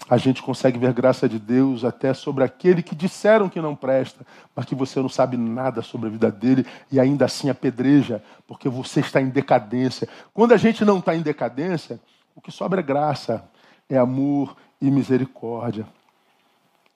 A 0.09 0.17
gente 0.17 0.41
consegue 0.41 0.77
ver 0.77 0.93
graça 0.93 1.29
de 1.29 1.39
Deus 1.39 1.85
até 1.85 2.13
sobre 2.13 2.43
aquele 2.43 2.83
que 2.83 2.93
disseram 2.93 3.47
que 3.47 3.61
não 3.61 3.75
presta, 3.75 4.25
mas 4.55 4.65
que 4.65 4.75
você 4.75 4.99
não 4.99 5.09
sabe 5.09 5.37
nada 5.37 5.81
sobre 5.81 6.07
a 6.07 6.11
vida 6.11 6.31
dele 6.31 6.65
e 6.91 6.99
ainda 6.99 7.25
assim 7.25 7.49
apedreja, 7.49 8.21
porque 8.47 8.67
você 8.67 8.99
está 8.99 9.21
em 9.21 9.29
decadência. 9.29 10.07
Quando 10.33 10.53
a 10.53 10.57
gente 10.57 10.83
não 10.83 10.99
está 10.99 11.15
em 11.15 11.21
decadência, 11.21 11.99
o 12.35 12.41
que 12.41 12.51
sobra 12.51 12.81
é 12.81 12.83
graça, 12.83 13.43
é 13.89 13.97
amor 13.97 14.55
e 14.81 14.91
misericórdia. 14.91 15.85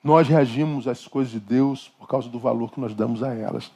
Nós 0.03 0.27
reagimos 0.27 0.87
às 0.87 1.07
coisas 1.07 1.31
de 1.31 1.39
Deus 1.39 1.91
por 1.97 2.07
causa 2.07 2.29
do 2.29 2.39
valor 2.39 2.71
que 2.71 2.79
nós 2.79 2.93
damos 2.93 3.23
a 3.23 3.33
elas. 3.33 3.71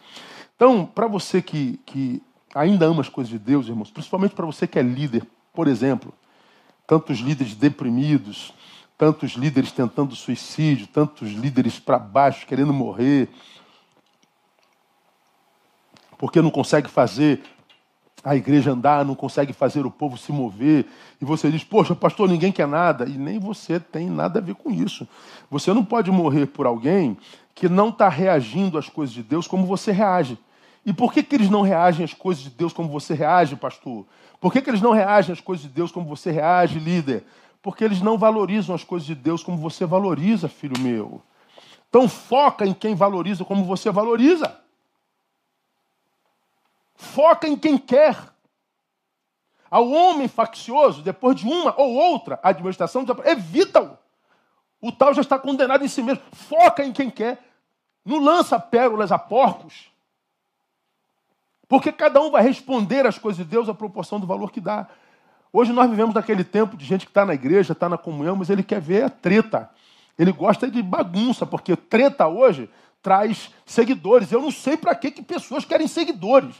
Então, 0.55 0.85
para 0.85 1.07
você 1.07 1.41
que, 1.41 1.79
que 1.85 2.21
ainda 2.53 2.85
ama 2.85 3.01
as 3.01 3.09
coisas 3.09 3.31
de 3.31 3.39
Deus, 3.39 3.67
irmãos, 3.67 3.91
principalmente 3.91 4.35
para 4.35 4.45
você 4.45 4.67
que 4.67 4.77
é 4.77 4.81
líder, 4.81 5.25
por 5.53 5.67
exemplo, 5.67 6.13
tantos 6.85 7.19
líderes 7.19 7.55
deprimidos, 7.55 8.53
tantos 9.01 9.31
líderes 9.31 9.71
tentando 9.71 10.15
suicídio, 10.15 10.85
tantos 10.85 11.31
líderes 11.31 11.79
para 11.79 11.97
baixo, 11.97 12.45
querendo 12.45 12.71
morrer, 12.71 13.29
porque 16.19 16.39
não 16.39 16.51
consegue 16.51 16.87
fazer 16.87 17.41
a 18.23 18.35
igreja 18.35 18.69
andar, 18.69 19.03
não 19.03 19.15
consegue 19.15 19.53
fazer 19.53 19.87
o 19.87 19.89
povo 19.89 20.19
se 20.19 20.31
mover, 20.31 20.85
e 21.19 21.25
você 21.25 21.49
diz, 21.49 21.63
poxa, 21.63 21.95
pastor, 21.95 22.29
ninguém 22.29 22.51
quer 22.51 22.67
nada, 22.67 23.09
e 23.09 23.17
nem 23.17 23.39
você 23.39 23.79
tem 23.79 24.07
nada 24.07 24.37
a 24.37 24.41
ver 24.41 24.53
com 24.53 24.69
isso. 24.69 25.07
Você 25.49 25.73
não 25.73 25.83
pode 25.83 26.11
morrer 26.11 26.45
por 26.45 26.67
alguém 26.67 27.17
que 27.55 27.67
não 27.67 27.89
está 27.89 28.07
reagindo 28.07 28.77
às 28.77 28.87
coisas 28.87 29.15
de 29.15 29.23
Deus 29.23 29.47
como 29.47 29.65
você 29.65 29.91
reage. 29.91 30.37
E 30.85 30.93
por 30.93 31.11
que, 31.11 31.23
que 31.23 31.33
eles 31.33 31.49
não 31.49 31.63
reagem 31.63 32.05
às 32.05 32.13
coisas 32.13 32.43
de 32.43 32.51
Deus 32.51 32.71
como 32.71 32.87
você 32.87 33.15
reage, 33.15 33.55
pastor? 33.55 34.05
Por 34.39 34.53
que, 34.53 34.61
que 34.61 34.69
eles 34.69 34.81
não 34.81 34.91
reagem 34.91 35.33
às 35.33 35.41
coisas 35.41 35.63
de 35.63 35.71
Deus 35.71 35.91
como 35.91 36.05
você 36.05 36.29
reage, 36.29 36.77
líder? 36.77 37.25
Porque 37.61 37.83
eles 37.83 38.01
não 38.01 38.17
valorizam 38.17 38.73
as 38.73 38.83
coisas 38.83 39.05
de 39.05 39.15
Deus 39.15 39.43
como 39.43 39.57
você 39.57 39.85
valoriza, 39.85 40.47
filho 40.47 40.79
meu. 40.79 41.21
Então 41.89 42.07
foca 42.07 42.65
em 42.65 42.73
quem 42.73 42.95
valoriza 42.95 43.45
como 43.45 43.63
você 43.65 43.91
valoriza. 43.91 44.59
Foca 46.95 47.47
em 47.47 47.57
quem 47.57 47.77
quer. 47.77 48.17
Ao 49.69 49.89
homem 49.89 50.27
faccioso, 50.27 51.01
depois 51.01 51.35
de 51.35 51.45
uma 51.45 51.73
ou 51.79 51.93
outra 51.93 52.39
administração, 52.43 53.05
evita-o. 53.25 53.97
O 54.81 54.91
tal 54.91 55.13
já 55.13 55.21
está 55.21 55.37
condenado 55.37 55.83
em 55.83 55.87
si 55.87 56.01
mesmo. 56.01 56.23
Foca 56.31 56.83
em 56.83 56.91
quem 56.91 57.09
quer. 57.09 57.43
Não 58.03 58.19
lança 58.19 58.59
pérolas 58.59 59.11
a 59.11 59.19
porcos. 59.19 59.91
Porque 61.67 61.91
cada 61.91 62.19
um 62.19 62.31
vai 62.31 62.41
responder 62.41 63.05
às 63.05 63.17
coisas 63.17 63.37
de 63.37 63.49
Deus 63.49 63.69
à 63.69 63.73
proporção 63.73 64.19
do 64.19 64.27
valor 64.27 64.51
que 64.51 64.59
dá. 64.59 64.87
Hoje 65.53 65.73
nós 65.73 65.89
vivemos 65.89 66.15
naquele 66.15 66.43
tempo 66.43 66.77
de 66.77 66.85
gente 66.85 67.05
que 67.05 67.11
está 67.11 67.25
na 67.25 67.33
igreja, 67.33 67.73
está 67.73 67.89
na 67.89 67.97
comunhão, 67.97 68.35
mas 68.35 68.49
ele 68.49 68.63
quer 68.63 68.79
ver 68.79 69.03
a 69.03 69.09
treta. 69.09 69.69
Ele 70.17 70.31
gosta 70.31 70.69
de 70.69 70.81
bagunça, 70.81 71.45
porque 71.45 71.75
treta 71.75 72.27
hoje 72.27 72.69
traz 73.01 73.51
seguidores. 73.65 74.31
Eu 74.31 74.41
não 74.41 74.51
sei 74.51 74.77
para 74.77 74.95
que, 74.95 75.11
que 75.11 75.21
pessoas 75.21 75.65
querem 75.65 75.87
seguidores. 75.87 76.55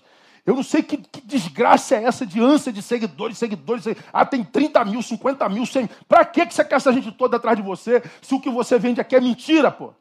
Eu 0.46 0.56
não 0.56 0.64
sei 0.64 0.82
que, 0.82 0.98
que, 0.98 1.22
desgraça 1.22 1.96
é 1.96 2.04
essa 2.04 2.26
de 2.26 2.42
ânsia 2.42 2.74
de 2.74 2.82
seguidores, 2.82 3.38
seguidores. 3.38 3.86
Ah, 4.12 4.26
tem 4.26 4.44
30 4.44 4.84
mil, 4.86 5.02
50 5.02 5.48
mil, 5.48 5.66
100. 5.66 5.88
Para 6.08 6.26
que, 6.26 6.46
que 6.46 6.54
você 6.54 6.66
quer 6.66 6.76
essa 6.76 6.92
gente 6.92 7.12
toda 7.12 7.38
atrás 7.38 7.56
de 7.56 7.64
você 7.64 8.04
se 8.22 8.34
o 8.34 8.42
que 8.42 8.50
você 8.50 8.78
vende 8.80 9.00
aqui 9.00 9.16
é 9.16 9.22
mentira, 9.22 9.72
pô? 9.72 9.94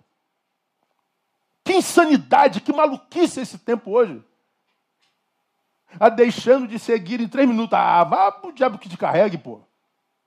Que 1.63 1.75
insanidade, 1.75 2.63
que 2.63 2.73
maluquice 2.73 3.41
esse 3.41 3.59
tempo 3.59 3.91
hoje 3.91 4.21
a 6.01 6.09
deixando 6.09 6.67
de 6.67 6.79
seguir 6.79 7.21
em 7.21 7.29
três 7.29 7.47
minutos. 7.47 7.75
Ah, 7.79 8.03
vá 8.03 8.33
pro 8.33 8.55
diabo 8.55 8.79
que 8.79 8.89
te 8.89 8.97
carregue, 8.97 9.37
pô. 9.37 9.61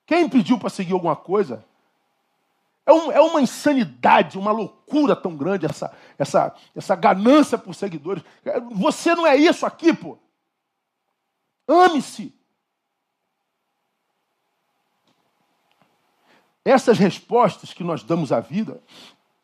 Quem 0.06 0.30
pediu 0.30 0.60
para 0.60 0.70
seguir 0.70 0.94
alguma 0.94 1.16
coisa? 1.16 1.66
É, 2.86 2.94
um, 2.94 3.12
é, 3.12 3.20
uma 3.20 3.42
insanidade, 3.42 4.38
uma 4.38 4.52
loucura 4.52 5.16
tão 5.16 5.36
grande 5.36 5.66
essa, 5.66 5.92
essa, 6.18 6.54
essa 6.76 6.96
ganância 6.96 7.58
por 7.58 7.74
seguidores. 7.74 8.24
Você 8.74 9.16
não 9.16 9.26
é 9.26 9.36
isso 9.36 9.66
aqui, 9.66 9.92
pô. 9.92 10.20
Ame-se. 11.68 12.36
Essas 16.64 17.00
respostas 17.00 17.74
que 17.74 17.84
nós 17.84 18.04
damos 18.04 18.32
à 18.32 18.40
vida, 18.40 18.82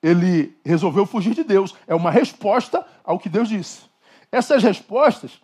ele 0.01 0.57
resolveu 0.63 1.05
fugir 1.05 1.33
de 1.33 1.43
Deus. 1.43 1.75
É 1.87 1.95
uma 1.95 2.11
resposta 2.11 2.85
ao 3.03 3.17
que 3.17 3.29
Deus 3.29 3.49
disse. 3.49 3.89
Essas 4.31 4.61
respostas 4.61 5.41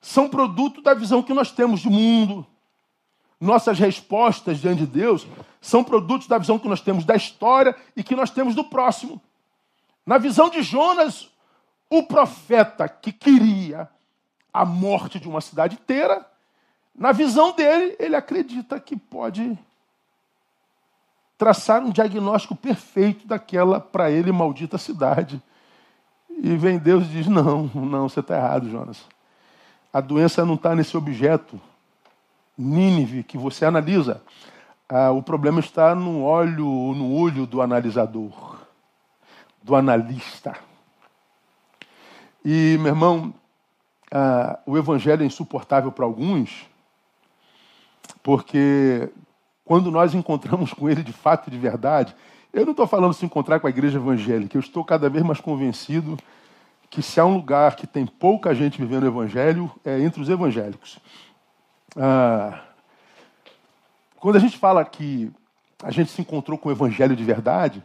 são 0.00 0.28
produto 0.28 0.80
da 0.80 0.94
visão 0.94 1.22
que 1.22 1.34
nós 1.34 1.50
temos 1.50 1.80
de 1.80 1.88
mundo. 1.88 2.46
Nossas 3.40 3.78
respostas 3.78 4.58
diante 4.58 4.80
de 4.80 4.86
Deus 4.86 5.26
são 5.60 5.84
produtos 5.84 6.26
da 6.26 6.38
visão 6.38 6.58
que 6.58 6.68
nós 6.68 6.80
temos 6.80 7.04
da 7.04 7.14
história 7.14 7.76
e 7.96 8.02
que 8.02 8.16
nós 8.16 8.30
temos 8.30 8.54
do 8.54 8.64
próximo. 8.64 9.20
Na 10.04 10.18
visão 10.18 10.48
de 10.48 10.62
Jonas, 10.62 11.28
o 11.90 12.02
profeta 12.02 12.88
que 12.88 13.12
queria 13.12 13.88
a 14.52 14.64
morte 14.64 15.20
de 15.20 15.28
uma 15.28 15.40
cidade 15.40 15.74
inteira, 15.74 16.26
na 16.94 17.12
visão 17.12 17.52
dele, 17.52 17.94
ele 17.98 18.16
acredita 18.16 18.80
que 18.80 18.96
pode 18.96 19.56
traçar 21.36 21.80
um 21.82 21.90
diagnóstico 21.90 22.56
perfeito 22.56 23.26
daquela, 23.26 23.80
para 23.80 24.10
ele, 24.10 24.32
maldita 24.32 24.76
cidade. 24.76 25.40
E 26.28 26.56
vem 26.56 26.78
Deus 26.78 27.04
e 27.04 27.10
diz: 27.10 27.26
Não, 27.28 27.70
não, 27.74 28.08
você 28.08 28.18
está 28.20 28.36
errado, 28.36 28.68
Jonas. 28.68 29.06
A 29.92 30.00
doença 30.00 30.44
não 30.44 30.54
está 30.54 30.74
nesse 30.74 30.96
objeto, 30.96 31.60
Nínive, 32.56 33.22
que 33.22 33.38
você 33.38 33.64
analisa. 33.64 34.20
Ah, 34.88 35.10
o 35.10 35.22
problema 35.22 35.60
está 35.60 35.94
no 35.94 36.22
olho, 36.22 36.94
no 36.94 37.14
olho 37.14 37.46
do 37.46 37.62
analisador, 37.62 38.58
do 39.62 39.74
analista. 39.74 40.56
E, 42.44 42.76
meu 42.78 42.88
irmão, 42.88 43.32
ah, 44.10 44.58
o 44.66 44.76
evangelho 44.76 45.22
é 45.22 45.26
insuportável 45.26 45.92
para 45.92 46.04
alguns, 46.04 46.66
porque 48.22 49.10
quando 49.64 49.90
nós 49.90 50.14
encontramos 50.14 50.72
com 50.72 50.88
ele 50.88 51.02
de 51.02 51.12
fato 51.12 51.48
e 51.48 51.50
de 51.50 51.58
verdade, 51.58 52.14
eu 52.52 52.64
não 52.64 52.72
estou 52.72 52.86
falando 52.86 53.12
se 53.12 53.24
encontrar 53.24 53.60
com 53.60 53.66
a 53.66 53.70
igreja 53.70 53.98
evangélica, 53.98 54.56
eu 54.56 54.60
estou 54.60 54.84
cada 54.84 55.08
vez 55.08 55.22
mais 55.24 55.40
convencido 55.40 56.16
que 56.98 57.02
se 57.02 57.20
há 57.20 57.24
um 57.24 57.36
lugar 57.36 57.76
que 57.76 57.86
tem 57.86 58.04
pouca 58.04 58.52
gente 58.52 58.80
vivendo 58.80 59.04
o 59.04 59.06
evangelho, 59.06 59.70
é 59.84 60.00
entre 60.00 60.20
os 60.20 60.28
evangélicos. 60.28 60.98
Ah, 61.96 62.60
quando 64.16 64.34
a 64.34 64.40
gente 64.40 64.58
fala 64.58 64.84
que 64.84 65.30
a 65.80 65.92
gente 65.92 66.10
se 66.10 66.20
encontrou 66.20 66.58
com 66.58 66.68
o 66.68 66.72
evangelho 66.72 67.14
de 67.14 67.22
verdade, 67.22 67.84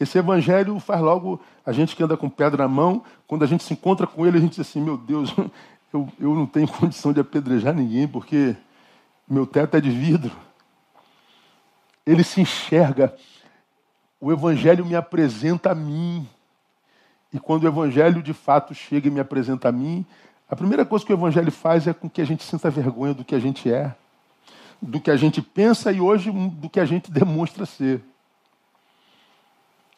esse 0.00 0.16
evangelho 0.16 0.80
faz 0.80 1.02
logo 1.02 1.38
a 1.66 1.72
gente 1.72 1.94
que 1.94 2.02
anda 2.02 2.16
com 2.16 2.30
pedra 2.30 2.62
na 2.62 2.68
mão, 2.68 3.04
quando 3.26 3.42
a 3.42 3.46
gente 3.46 3.62
se 3.62 3.74
encontra 3.74 4.06
com 4.06 4.26
ele, 4.26 4.38
a 4.38 4.40
gente 4.40 4.52
diz 4.52 4.60
assim: 4.60 4.80
meu 4.80 4.96
Deus, 4.96 5.30
eu, 5.92 6.08
eu 6.18 6.34
não 6.34 6.46
tenho 6.46 6.66
condição 6.72 7.12
de 7.12 7.20
apedrejar 7.20 7.74
ninguém, 7.74 8.08
porque 8.08 8.56
meu 9.28 9.46
teto 9.46 9.76
é 9.76 9.80
de 9.82 9.90
vidro. 9.90 10.34
Ele 12.06 12.24
se 12.24 12.40
enxerga. 12.40 13.14
O 14.18 14.32
evangelho 14.32 14.86
me 14.86 14.96
apresenta 14.96 15.72
a 15.72 15.74
mim. 15.74 16.26
E 17.32 17.38
quando 17.38 17.64
o 17.64 17.68
Evangelho 17.68 18.22
de 18.22 18.32
fato 18.32 18.74
chega 18.74 19.08
e 19.08 19.10
me 19.10 19.20
apresenta 19.20 19.68
a 19.68 19.72
mim, 19.72 20.04
A 20.48 20.54
primeira 20.54 20.84
coisa 20.86 21.04
que 21.04 21.12
o 21.12 21.16
Evangelho 21.16 21.50
faz 21.50 21.88
é 21.88 21.92
com 21.92 22.08
que 22.08 22.20
a 22.20 22.24
gente 22.24 22.44
sinta 22.44 22.70
vergonha 22.70 23.12
do 23.12 23.24
que 23.24 23.34
a 23.34 23.38
gente 23.38 23.70
é, 23.70 23.92
do 24.80 25.00
que 25.00 25.10
a 25.10 25.16
gente 25.16 25.42
pensa 25.42 25.90
e 25.90 26.00
hoje 26.00 26.30
do 26.30 26.70
que 26.70 26.78
a 26.78 26.84
gente 26.84 27.10
demonstra 27.12 27.66
ser. 27.66 28.00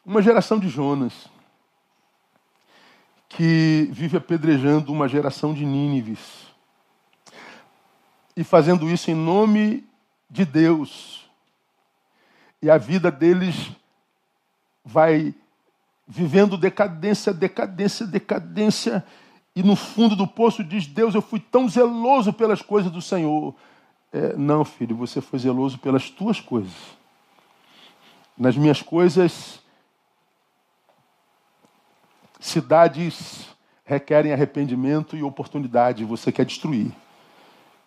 Uma 0.04 0.22
geração 0.22 0.58
de 0.58 0.68
Jonas 0.68 1.28
que 3.28 3.90
vive 3.92 4.16
apedrejando 4.16 4.90
uma 4.90 5.06
geração 5.06 5.52
de 5.52 5.66
Nínives 5.66 6.46
e 8.34 8.42
fazendo 8.42 8.88
isso 8.88 9.10
em 9.10 9.14
nome 9.14 9.86
de 10.30 10.46
Deus. 10.46 11.28
E 12.62 12.70
a 12.70 12.78
vida 12.78 13.10
deles 13.10 13.70
vai 14.82 15.34
vivendo 16.08 16.56
decadência, 16.56 17.34
decadência, 17.34 18.06
decadência. 18.06 19.04
E 19.54 19.62
no 19.62 19.76
fundo 19.76 20.16
do 20.16 20.26
poço 20.26 20.64
diz: 20.64 20.86
Deus, 20.86 21.14
eu 21.14 21.20
fui 21.20 21.38
tão 21.38 21.68
zeloso 21.68 22.32
pelas 22.32 22.62
coisas 22.62 22.90
do 22.90 23.02
Senhor. 23.02 23.54
É, 24.10 24.34
não, 24.36 24.64
filho, 24.64 24.96
você 24.96 25.20
foi 25.20 25.38
zeloso 25.38 25.78
pelas 25.78 26.08
tuas 26.08 26.40
coisas. 26.40 26.72
Nas 28.36 28.56
minhas 28.56 28.80
coisas, 28.80 29.60
cidades 32.40 33.48
requerem 33.84 34.32
arrependimento 34.32 35.16
e 35.16 35.22
oportunidade, 35.22 36.04
você 36.04 36.30
quer 36.30 36.44
destruir. 36.44 36.92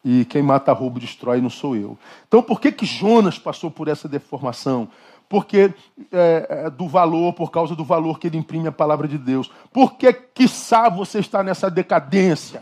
E 0.04 0.26
quem 0.26 0.42
mata 0.42 0.74
roubo 0.74 1.00
destrói 1.00 1.40
não 1.40 1.50
sou 1.50 1.76
eu. 1.76 1.98
Então 2.28 2.42
por 2.42 2.60
que 2.60 2.72
que 2.72 2.86
Jonas 2.86 3.38
passou 3.38 3.70
por 3.70 3.88
essa 3.88 4.10
deformação? 4.10 4.90
Porque 5.32 5.74
é, 6.12 6.48
é, 6.50 6.70
do 6.70 6.90
valor, 6.90 7.32
por 7.32 7.52
causa 7.52 7.74
do 7.74 7.86
valor 7.86 8.20
que 8.20 8.28
ele 8.28 8.38
imprime 8.38 8.68
à 8.68 8.72
palavra 8.72 9.08
de 9.08 9.18
Deus. 9.18 9.50
Por 9.72 9.94
que, 9.94 10.12
quiçá, 10.12 10.90
você 10.90 11.20
está 11.20 11.42
nessa 11.42 11.72
decadência? 11.72 12.62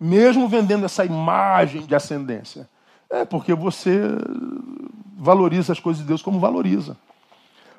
Mesmo 0.00 0.48
vendendo 0.48 0.84
essa 0.84 1.04
imagem 1.04 1.82
de 1.82 1.94
ascendência. 1.94 2.68
É 3.08 3.24
porque 3.24 3.54
você 3.54 4.00
valoriza 5.16 5.72
as 5.72 5.78
coisas 5.78 6.02
de 6.02 6.08
Deus 6.08 6.20
como 6.20 6.40
valoriza. 6.40 6.96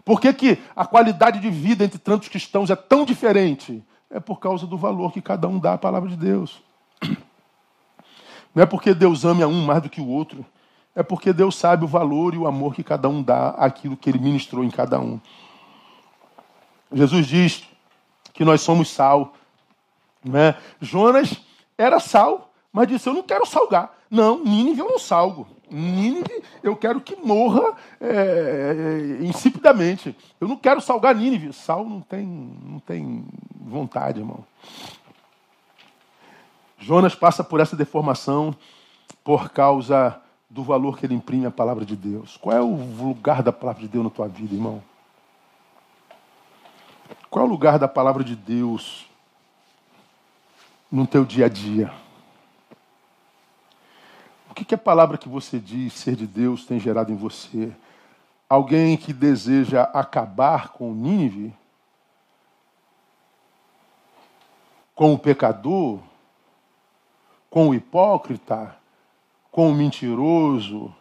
Por 0.06 0.22
que, 0.22 0.32
que 0.32 0.60
a 0.74 0.86
qualidade 0.86 1.42
de 1.42 1.50
vida 1.50 1.84
entre 1.84 2.00
tantos 2.00 2.30
cristãos 2.30 2.70
é 2.70 2.76
tão 2.78 3.04
diferente? 3.04 3.84
É 4.10 4.22
por 4.22 4.40
causa 4.40 4.66
do 4.66 4.78
valor 4.78 5.12
que 5.12 5.22
cada 5.22 5.46
um 5.46 5.60
dá 5.60 5.74
à 5.74 5.78
palavra 5.78 6.08
de 6.08 6.16
Deus. 6.16 6.64
Não 8.56 8.64
é 8.64 8.66
porque 8.66 8.94
Deus 8.94 9.26
ame 9.26 9.44
a 9.44 9.48
um 9.50 9.66
mais 9.66 9.84
do 9.84 9.90
que 9.90 10.00
o 10.00 10.08
outro. 10.08 10.46
É 10.96 11.04
porque 11.04 11.34
Deus 11.34 11.58
sabe 11.58 11.84
o 11.84 11.88
valor 11.88 12.34
e 12.34 12.38
o 12.38 12.48
amor 12.48 12.74
que 12.74 12.84
cada 12.84 13.10
um 13.10 13.22
dá 13.22 13.50
àquilo 13.50 13.98
que 13.98 14.10
ele 14.10 14.18
ministrou 14.18 14.64
em 14.64 14.72
cada 14.72 14.98
um. 15.00 15.20
Jesus 16.92 17.28
diz 17.28 17.64
que 18.34 18.46
nós 18.46 18.62
somos 18.62 18.90
sal. 18.90 19.34
Né? 20.24 20.56
Jonas 20.80 21.42
era 21.78 22.00
sal, 22.00 22.50
mas 22.72 22.88
disse: 22.88 23.10
Eu 23.10 23.14
não 23.14 23.24
quero 23.24 23.46
salgar. 23.46 23.94
Não, 24.10 24.44
Nínive 24.44 24.80
eu 24.80 24.88
não 24.88 24.98
salgo. 24.98 25.48
Nínive 25.70 26.44
eu 26.64 26.76
quero 26.76 27.02
que 27.02 27.16
morra 27.18 27.76
é, 28.00 29.20
é, 29.20 29.26
insipidamente. 29.26 30.16
Eu 30.40 30.48
não 30.48 30.56
quero 30.56 30.80
salgar 30.80 31.14
Nínive. 31.14 31.52
Sal 31.52 31.84
não 31.84 32.00
tem, 32.00 32.26
não 32.26 32.80
tem 32.80 33.26
vontade, 33.54 34.20
irmão. 34.20 34.46
Jonas 36.78 37.16
passa 37.16 37.44
por 37.44 37.60
essa 37.60 37.76
deformação 37.76 38.56
por 39.24 39.50
causa 39.50 40.22
do 40.56 40.64
valor 40.64 40.98
que 40.98 41.06
ele 41.06 41.14
imprime 41.14 41.46
à 41.46 41.52
palavra 41.52 41.84
de 41.84 41.98
Deus. 41.98 42.38
Qual 42.38 42.56
é 42.56 42.62
o 42.62 42.74
lugar 42.74 43.44
da 43.44 43.52
palavra 43.52 43.82
de 43.82 43.90
Deus 43.90 44.06
na 44.06 44.10
tua 44.10 44.26
vida, 44.30 44.56
irmão? 44.56 44.82
Qual 47.30 47.44
é 47.44 47.48
o 47.48 47.52
lugar 47.52 47.78
da 47.78 47.90
palavra 47.90 48.24
de 48.24 48.38
Deus 48.38 49.06
no 50.90 51.06
teu 51.06 51.26
dia 51.26 51.48
a 51.48 51.50
dia? 51.50 51.94
O 54.50 54.54
que, 54.54 54.64
que 54.64 54.74
a 54.74 54.78
palavra 54.78 55.18
que 55.18 55.28
você 55.28 55.60
diz 55.60 55.92
ser 55.92 56.16
de 56.16 56.26
Deus 56.26 56.66
tem 56.66 56.80
gerado 56.80 57.12
em 57.12 57.18
você? 57.18 57.76
Alguém 58.48 58.96
que 58.96 59.12
deseja 59.12 59.84
acabar 59.84 60.70
com 60.70 60.94
Nínive? 60.94 61.54
Com 64.96 65.14
o 65.14 65.20
pecador? 65.20 66.00
com 67.56 67.70
o 67.70 67.74
hipócrita, 67.74 68.76
com 69.56 69.72
o 69.72 69.74
mentiroso, 69.74 70.94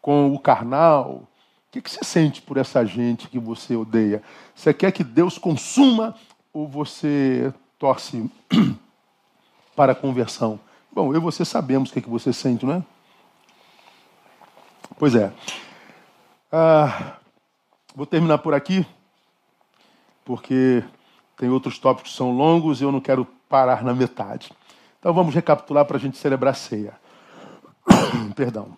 com 0.00 0.32
o 0.32 0.38
carnal? 0.38 1.24
O 1.66 1.72
que, 1.72 1.90
você 1.90 2.04
sente 2.04 2.40
por 2.40 2.58
essa 2.58 2.86
gente 2.86 3.26
que 3.26 3.40
você 3.40 3.74
odeia? 3.74 4.22
Você 4.54 4.72
quer 4.72 4.92
que 4.92 5.02
Deus 5.02 5.36
consuma 5.36 6.14
ou 6.52 6.68
você 6.68 7.52
torce 7.76 8.30
para 9.74 9.90
a 9.90 9.94
conversão? 9.96 10.60
Bom, 10.92 11.12
eu 11.12 11.16
e 11.16 11.20
você 11.20 11.44
sabemos 11.44 11.90
o 11.90 11.92
que, 11.92 12.00
que 12.00 12.08
você 12.08 12.32
sente, 12.32 12.64
não 12.64 12.74
é? 12.74 12.82
Pois 14.96 15.16
é. 15.16 15.32
Ah, 16.52 17.16
vou 17.96 18.06
terminar 18.06 18.38
por 18.38 18.54
aqui, 18.54 18.86
porque 20.24 20.84
tem 21.36 21.48
outros 21.48 21.80
tópicos 21.80 22.12
que 22.12 22.16
são 22.16 22.30
longos 22.30 22.80
e 22.80 22.84
eu 22.84 22.92
não 22.92 23.00
quero 23.00 23.24
parar 23.48 23.82
na 23.82 23.92
metade. 23.92 24.52
Então 25.00 25.12
vamos 25.12 25.34
recapitular 25.34 25.84
para 25.84 25.96
a 25.96 26.00
gente 26.00 26.16
celebrar 26.16 26.52
a 26.52 26.56
ceia. 26.56 27.04
Perdão. 28.34 28.76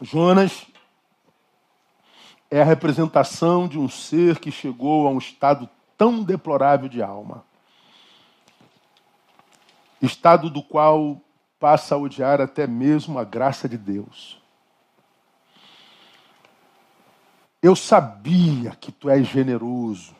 Jonas 0.00 0.66
é 2.50 2.60
a 2.60 2.64
representação 2.64 3.66
de 3.66 3.78
um 3.78 3.88
ser 3.88 4.38
que 4.38 4.50
chegou 4.50 5.06
a 5.06 5.10
um 5.10 5.18
estado 5.18 5.68
tão 5.96 6.22
deplorável 6.22 6.88
de 6.88 7.02
alma. 7.02 7.44
Estado 10.00 10.50
do 10.50 10.62
qual 10.62 11.20
passa 11.58 11.94
a 11.94 11.98
odiar 11.98 12.40
até 12.40 12.66
mesmo 12.66 13.18
a 13.18 13.24
graça 13.24 13.68
de 13.68 13.78
Deus. 13.78 14.40
Eu 17.62 17.74
sabia 17.74 18.72
que 18.72 18.92
tu 18.92 19.08
és 19.08 19.26
generoso. 19.26 20.14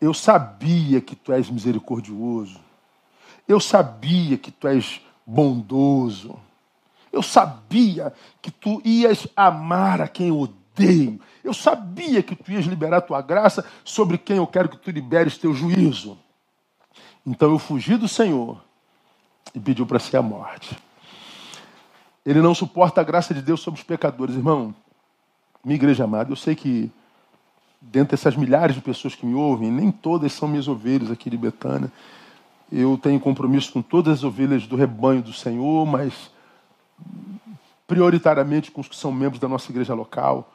Eu 0.00 0.14
sabia 0.14 1.00
que 1.00 1.16
tu 1.16 1.32
és 1.32 1.50
misericordioso. 1.50 2.63
Eu 3.46 3.60
sabia 3.60 4.36
que 4.36 4.50
tu 4.50 4.68
és 4.68 5.00
bondoso. 5.26 6.38
Eu 7.12 7.22
sabia 7.22 8.12
que 8.42 8.50
tu 8.50 8.82
ias 8.84 9.26
amar 9.36 10.00
a 10.00 10.08
quem 10.08 10.28
eu 10.28 10.40
odeio. 10.40 11.20
Eu 11.42 11.54
sabia 11.54 12.22
que 12.22 12.34
tu 12.34 12.50
ias 12.50 12.64
liberar 12.64 13.02
tua 13.02 13.20
graça 13.22 13.64
sobre 13.84 14.18
quem 14.18 14.38
eu 14.38 14.46
quero 14.46 14.68
que 14.68 14.78
tu 14.78 14.90
liberes 14.90 15.38
teu 15.38 15.54
juízo. 15.54 16.18
Então 17.24 17.50
eu 17.50 17.58
fugi 17.58 17.96
do 17.96 18.08
Senhor 18.08 18.62
e 19.54 19.60
pediu 19.60 19.86
para 19.86 19.98
ser 19.98 20.16
a 20.16 20.22
morte. 20.22 20.76
Ele 22.24 22.40
não 22.40 22.54
suporta 22.54 23.00
a 23.00 23.04
graça 23.04 23.34
de 23.34 23.42
Deus 23.42 23.60
sobre 23.60 23.78
os 23.78 23.86
pecadores. 23.86 24.34
Irmão, 24.34 24.74
minha 25.64 25.76
igreja 25.76 26.04
amada, 26.04 26.32
eu 26.32 26.36
sei 26.36 26.54
que 26.54 26.90
dentre 27.80 28.14
essas 28.14 28.34
milhares 28.34 28.74
de 28.74 28.80
pessoas 28.80 29.14
que 29.14 29.26
me 29.26 29.34
ouvem, 29.34 29.70
nem 29.70 29.90
todas 29.90 30.32
são 30.32 30.48
minhas 30.48 30.66
ovelhas 30.66 31.10
aqui 31.10 31.28
de 31.28 31.36
Betânia. 31.36 31.92
Eu 32.76 32.98
tenho 32.98 33.20
compromisso 33.20 33.72
com 33.72 33.80
todas 33.80 34.14
as 34.14 34.24
ovelhas 34.24 34.66
do 34.66 34.74
rebanho 34.74 35.22
do 35.22 35.32
Senhor, 35.32 35.86
mas 35.86 36.28
prioritariamente 37.86 38.72
com 38.72 38.80
os 38.80 38.88
que 38.88 38.96
são 38.96 39.12
membros 39.12 39.38
da 39.38 39.46
nossa 39.46 39.70
igreja 39.70 39.94
local. 39.94 40.52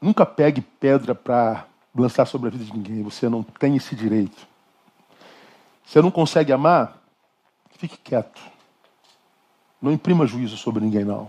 Nunca 0.00 0.26
pegue 0.26 0.60
pedra 0.60 1.14
para 1.14 1.64
lançar 1.94 2.26
sobre 2.26 2.48
a 2.48 2.50
vida 2.50 2.64
de 2.64 2.72
ninguém. 2.72 3.04
Você 3.04 3.28
não 3.28 3.44
tem 3.44 3.76
esse 3.76 3.94
direito. 3.94 4.48
Você 5.84 6.02
não 6.02 6.10
consegue 6.10 6.52
amar? 6.52 7.00
Fique 7.78 7.96
quieto. 7.96 8.40
Não 9.80 9.92
imprima 9.92 10.26
juízo 10.26 10.56
sobre 10.56 10.82
ninguém, 10.82 11.04
não. 11.04 11.28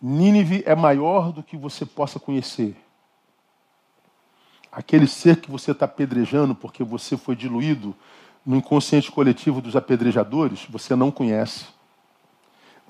Nínive 0.00 0.62
é 0.64 0.74
maior 0.74 1.30
do 1.30 1.42
que 1.42 1.58
você 1.58 1.84
possa 1.84 2.18
conhecer. 2.18 2.74
Aquele 4.74 5.06
ser 5.06 5.36
que 5.36 5.50
você 5.50 5.70
está 5.70 5.84
apedrejando 5.84 6.54
porque 6.54 6.82
você 6.82 7.16
foi 7.16 7.36
diluído 7.36 7.94
no 8.44 8.56
inconsciente 8.56 9.10
coletivo 9.10 9.60
dos 9.60 9.76
apedrejadores, 9.76 10.66
você 10.68 10.96
não 10.96 11.10
conhece. 11.10 11.66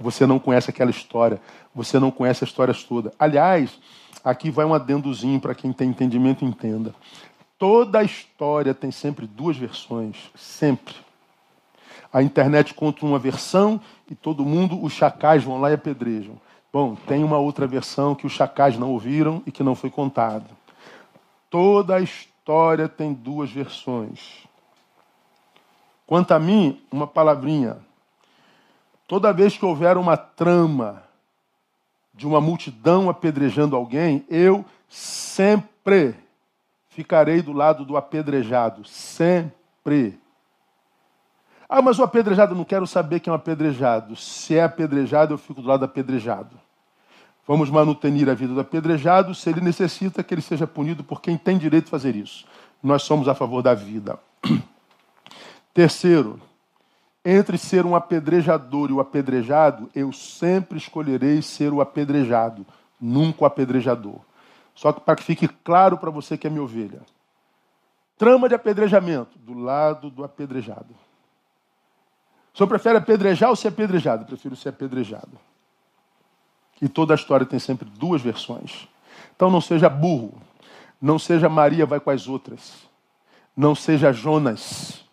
Você 0.00 0.26
não 0.26 0.38
conhece 0.38 0.70
aquela 0.70 0.90
história. 0.90 1.40
Você 1.74 1.98
não 1.98 2.10
conhece 2.10 2.42
a 2.42 2.46
história 2.46 2.74
toda. 2.88 3.12
Aliás, 3.18 3.78
aqui 4.24 4.50
vai 4.50 4.64
um 4.64 4.74
adendozinho 4.74 5.38
para 5.38 5.54
quem 5.54 5.72
tem 5.72 5.90
entendimento 5.90 6.44
entenda. 6.44 6.94
Toda 7.58 8.00
a 8.00 8.02
história 8.02 8.74
tem 8.74 8.90
sempre 8.90 9.26
duas 9.26 9.56
versões. 9.56 10.16
Sempre. 10.34 10.94
A 12.12 12.22
internet 12.22 12.72
conta 12.74 13.04
uma 13.04 13.18
versão 13.18 13.80
e 14.10 14.14
todo 14.14 14.44
mundo, 14.44 14.82
os 14.82 14.92
chacais 14.92 15.44
vão 15.44 15.60
lá 15.60 15.70
e 15.70 15.74
apedrejam. 15.74 16.40
Bom, 16.72 16.96
tem 17.06 17.22
uma 17.22 17.38
outra 17.38 17.66
versão 17.66 18.14
que 18.14 18.26
os 18.26 18.32
chacais 18.32 18.78
não 18.78 18.90
ouviram 18.90 19.42
e 19.46 19.52
que 19.52 19.62
não 19.62 19.74
foi 19.74 19.90
contada. 19.90 20.63
Toda 21.54 21.94
a 21.94 22.00
história 22.00 22.88
tem 22.88 23.14
duas 23.14 23.48
versões. 23.48 24.44
Quanto 26.04 26.32
a 26.34 26.38
mim, 26.40 26.82
uma 26.90 27.06
palavrinha. 27.06 27.76
Toda 29.06 29.32
vez 29.32 29.56
que 29.56 29.64
houver 29.64 29.96
uma 29.96 30.16
trama 30.16 31.04
de 32.12 32.26
uma 32.26 32.40
multidão 32.40 33.08
apedrejando 33.08 33.76
alguém, 33.76 34.26
eu 34.28 34.64
sempre 34.88 36.16
ficarei 36.88 37.40
do 37.40 37.52
lado 37.52 37.84
do 37.84 37.96
apedrejado, 37.96 38.84
sempre. 38.84 40.18
Ah, 41.68 41.80
mas 41.80 42.00
o 42.00 42.02
apedrejado, 42.02 42.56
não 42.56 42.64
quero 42.64 42.84
saber 42.84 43.20
quem 43.20 43.30
é 43.30 43.32
o 43.32 43.36
apedrejado. 43.36 44.16
Se 44.16 44.56
é 44.56 44.64
apedrejado, 44.64 45.34
eu 45.34 45.38
fico 45.38 45.62
do 45.62 45.68
lado 45.68 45.78
do 45.78 45.84
apedrejado. 45.84 46.63
Vamos 47.46 47.68
manutenir 47.68 48.28
a 48.30 48.34
vida 48.34 48.54
do 48.54 48.60
apedrejado 48.60 49.34
se 49.34 49.50
ele 49.50 49.60
necessita 49.60 50.22
que 50.22 50.32
ele 50.32 50.40
seja 50.40 50.66
punido 50.66 51.04
por 51.04 51.20
quem 51.20 51.36
tem 51.36 51.58
direito 51.58 51.84
de 51.84 51.90
fazer 51.90 52.16
isso. 52.16 52.46
Nós 52.82 53.02
somos 53.02 53.28
a 53.28 53.34
favor 53.34 53.62
da 53.62 53.74
vida. 53.74 54.18
Terceiro, 55.74 56.40
entre 57.24 57.58
ser 57.58 57.84
um 57.84 57.94
apedrejador 57.94 58.90
e 58.90 58.92
o 58.94 59.00
apedrejado, 59.00 59.90
eu 59.94 60.12
sempre 60.12 60.78
escolherei 60.78 61.42
ser 61.42 61.72
o 61.72 61.80
apedrejado, 61.80 62.66
nunca 63.00 63.44
o 63.44 63.46
apedrejador. 63.46 64.20
Só 64.74 64.92
que 64.92 65.00
para 65.00 65.16
que 65.16 65.22
fique 65.22 65.46
claro 65.48 65.98
para 65.98 66.10
você 66.10 66.36
que 66.36 66.46
é 66.46 66.50
minha 66.50 66.62
ovelha. 66.62 67.02
Trama 68.16 68.48
de 68.48 68.54
apedrejamento, 68.54 69.38
do 69.38 69.54
lado 69.54 70.10
do 70.10 70.24
apedrejado. 70.24 70.94
O 72.52 72.56
senhor 72.56 72.68
prefere 72.68 72.98
apedrejar 72.98 73.50
ou 73.50 73.56
ser 73.56 73.68
apedrejado? 73.68 74.24
Prefiro 74.24 74.54
ser 74.54 74.68
apedrejado. 74.68 75.38
E 76.80 76.88
toda 76.88 77.14
a 77.14 77.16
história 77.16 77.46
tem 77.46 77.58
sempre 77.58 77.88
duas 77.88 78.22
versões. 78.22 78.88
Então 79.34 79.50
não 79.50 79.60
seja 79.60 79.88
burro. 79.88 80.34
Não 81.00 81.18
seja 81.18 81.48
Maria 81.48 81.86
vai 81.86 82.00
com 82.00 82.10
as 82.10 82.28
outras. 82.28 82.74
Não 83.56 83.74
seja 83.74 84.12
Jonas. 84.12 85.04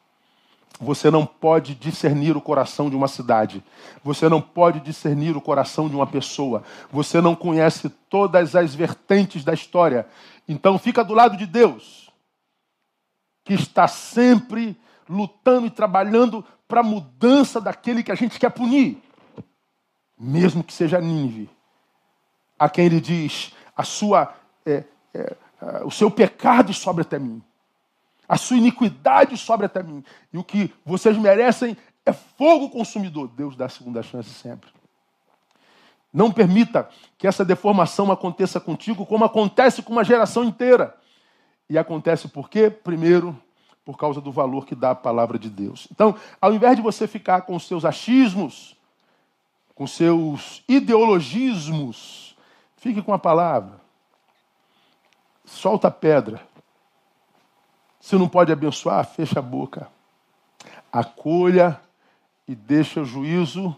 Você 0.80 1.12
não 1.12 1.28
pode 1.28 1.76
discernir 1.76 2.36
o 2.36 2.42
coração 2.42 2.90
de 2.90 2.96
uma 2.96 3.08
cidade. 3.08 3.64
Você 4.04 4.28
não 4.28 4.42
pode 4.42 4.80
discernir 4.80 5.38
o 5.38 5.42
coração 5.42 5.88
de 5.88 5.96
uma 5.96 6.08
pessoa. 6.08 6.64
Você 6.92 7.22
não 7.22 7.36
conhece 7.36 7.88
todas 8.10 8.56
as 8.56 8.74
vertentes 8.74 9.44
da 9.44 9.54
história. 9.54 10.08
Então 10.48 10.80
fica 10.80 11.04
do 11.04 11.14
lado 11.14 11.38
de 11.38 11.46
Deus, 11.46 12.10
que 13.46 13.54
está 13.54 13.88
sempre 13.88 14.76
lutando 15.08 15.68
e 15.68 15.70
trabalhando 15.70 16.44
para 16.68 16.80
a 16.80 16.84
mudança 16.84 17.62
daquele 17.62 18.02
que 18.02 18.12
a 18.12 18.16
gente 18.16 18.40
quer 18.40 18.50
punir, 18.50 18.98
mesmo 20.22 20.64
que 20.64 20.74
seja 20.74 21.02
Nínive, 21.02 21.50
a 22.58 22.70
quem 22.70 22.86
ele 22.86 23.02
diz: 23.02 23.54
a 23.76 23.84
sua, 23.84 24.34
é, 24.66 24.84
é, 25.14 25.36
o 25.84 25.92
seu 25.92 26.12
pecado 26.12 26.74
sobe 26.74 27.02
até 27.02 27.18
mim 27.18 27.42
a 28.32 28.38
sua 28.38 28.56
iniquidade 28.56 29.36
sobe 29.36 29.66
até 29.66 29.84
mim. 29.84 30.02
E 30.32 30.38
o 30.38 30.44
que 30.44 30.74
vocês 30.86 31.18
merecem 31.18 31.76
é 32.06 32.14
fogo 32.14 32.70
consumidor. 32.70 33.28
Deus 33.28 33.58
dá 33.58 33.66
a 33.66 33.70
segunda 33.70 34.02
chance 34.02 34.30
sempre. 34.30 34.70
Não 36.14 36.32
permita 36.32 36.88
que 37.18 37.28
essa 37.28 37.44
deformação 37.44 38.10
aconteça 38.10 38.58
contigo 38.58 39.06
como 39.06 39.26
acontece 39.26 39.84
com 39.84 39.92
uma 39.92 40.06
geração 40.06 40.46
inteira. 40.46 40.96
E 41.70 41.78
acontece 41.78 42.30
por 42.30 42.50
quê? 42.50 42.70
Primeiro, 42.70 43.38
por 43.84 43.98
causa 43.98 44.22
do 44.22 44.32
valor 44.32 44.66
que 44.66 44.76
dá 44.76 44.92
a 44.92 44.96
palavra 44.96 45.38
de 45.38 45.50
Deus. 45.50 45.90
Então, 45.92 46.16
ao 46.40 46.54
invés 46.54 46.78
de 46.78 46.82
você 46.82 47.08
ficar 47.08 47.42
com 47.42 47.54
os 47.54 47.68
seus 47.68 47.84
achismos, 47.84 48.78
com 49.82 49.88
seus 49.88 50.62
ideologismos, 50.70 52.38
fique 52.78 53.02
com 53.02 53.16
a 53.16 53.18
palavra. 53.18 53.82
Solta 55.44 55.88
a 55.88 55.92
pedra. 55.92 56.40
Se 58.00 58.16
não 58.16 58.30
pode 58.30 58.52
abençoar, 58.52 59.04
fecha 59.04 59.40
a 59.40 59.42
boca. 59.42 59.88
Acolha 60.94 61.82
e 62.48 62.54
deixa 62.54 63.02
o 63.02 63.06
juízo 63.06 63.76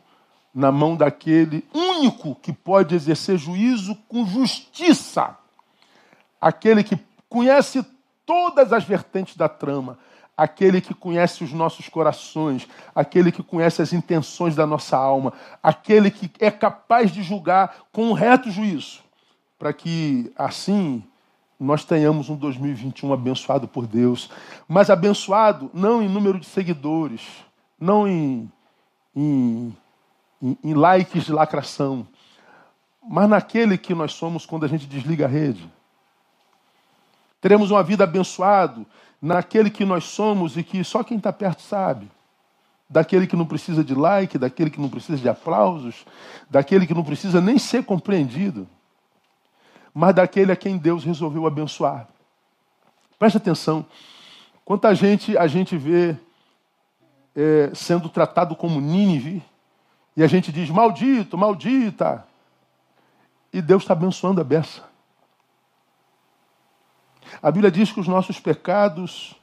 na 0.53 0.73
mão 0.73 0.97
daquele 0.97 1.65
único 1.73 2.35
que 2.35 2.51
pode 2.51 2.93
exercer 2.93 3.37
juízo 3.37 3.95
com 4.09 4.25
justiça. 4.25 5.37
Aquele 6.41 6.83
que 6.83 6.99
conhece 7.29 7.81
todas 8.25 8.73
as 8.73 8.83
vertentes 8.83 9.37
da 9.37 9.47
trama, 9.47 9.97
aquele 10.35 10.81
que 10.81 10.93
conhece 10.93 11.43
os 11.43 11.53
nossos 11.53 11.87
corações, 11.87 12.67
aquele 12.93 13.31
que 13.31 13.43
conhece 13.43 13.81
as 13.81 13.93
intenções 13.93 14.55
da 14.55 14.65
nossa 14.65 14.97
alma, 14.97 15.33
aquele 15.61 16.09
que 16.09 16.31
é 16.39 16.49
capaz 16.49 17.11
de 17.11 17.21
julgar 17.21 17.85
com 17.91 18.09
um 18.09 18.13
reto 18.13 18.49
juízo, 18.49 19.01
para 19.57 19.71
que 19.71 20.31
assim 20.35 21.03
nós 21.59 21.85
tenhamos 21.85 22.29
um 22.29 22.35
2021 22.35 23.13
abençoado 23.13 23.67
por 23.67 23.87
Deus, 23.87 24.29
mas 24.67 24.89
abençoado 24.89 25.69
não 25.73 26.01
em 26.01 26.09
número 26.09 26.39
de 26.39 26.45
seguidores, 26.45 27.21
não 27.79 28.07
em, 28.07 28.51
em, 29.15 29.75
em, 30.41 30.57
em 30.63 30.73
likes 30.73 31.25
de 31.25 31.31
lacração, 31.31 32.07
mas 33.07 33.29
naquele 33.29 33.77
que 33.77 33.93
nós 33.93 34.13
somos 34.13 34.45
quando 34.45 34.65
a 34.65 34.67
gente 34.67 34.87
desliga 34.87 35.25
a 35.25 35.29
rede. 35.29 35.69
Teremos 37.39 37.71
uma 37.71 37.83
vida 37.83 38.05
abençoado 38.05 38.85
naquele 39.23 39.71
que 39.71 39.85
nós 39.85 40.03
somos 40.03 40.55
e 40.57 40.63
que 40.63 40.83
só 40.83 41.03
quem 41.03 41.17
está 41.17 41.33
perto 41.33 41.63
sabe. 41.63 42.11
Daquele 42.87 43.25
que 43.25 43.35
não 43.35 43.45
precisa 43.45 43.83
de 43.83 43.95
like, 43.95 44.37
daquele 44.37 44.69
que 44.69 44.79
não 44.79 44.89
precisa 44.89 45.17
de 45.17 45.27
aplausos, 45.27 46.05
daquele 46.47 46.85
que 46.85 46.93
não 46.93 47.03
precisa 47.03 47.41
nem 47.41 47.57
ser 47.57 47.83
compreendido 47.83 48.67
mas 49.93 50.15
daquele 50.15 50.51
a 50.51 50.55
quem 50.55 50.77
Deus 50.77 51.03
resolveu 51.03 51.45
abençoar. 51.45 52.07
Preste 53.19 53.37
atenção. 53.37 53.85
Quanta 54.65 54.93
gente 54.95 55.37
a 55.37 55.45
gente 55.45 55.77
vê 55.77 56.17
é, 57.35 57.71
sendo 57.75 58.09
tratado 58.09 58.55
como 58.55 58.81
Nínive, 58.81 59.43
e 60.15 60.23
a 60.23 60.27
gente 60.27 60.51
diz 60.51 60.69
maldito, 60.69 61.37
maldita, 61.37 62.25
e 63.51 63.61
Deus 63.61 63.83
está 63.83 63.93
abençoando 63.93 64.41
a 64.41 64.43
beça. 64.43 64.83
A 67.41 67.51
Bíblia 67.51 67.71
diz 67.71 67.91
que 67.91 67.99
os 67.99 68.07
nossos 68.07 68.39
pecados 68.39 69.35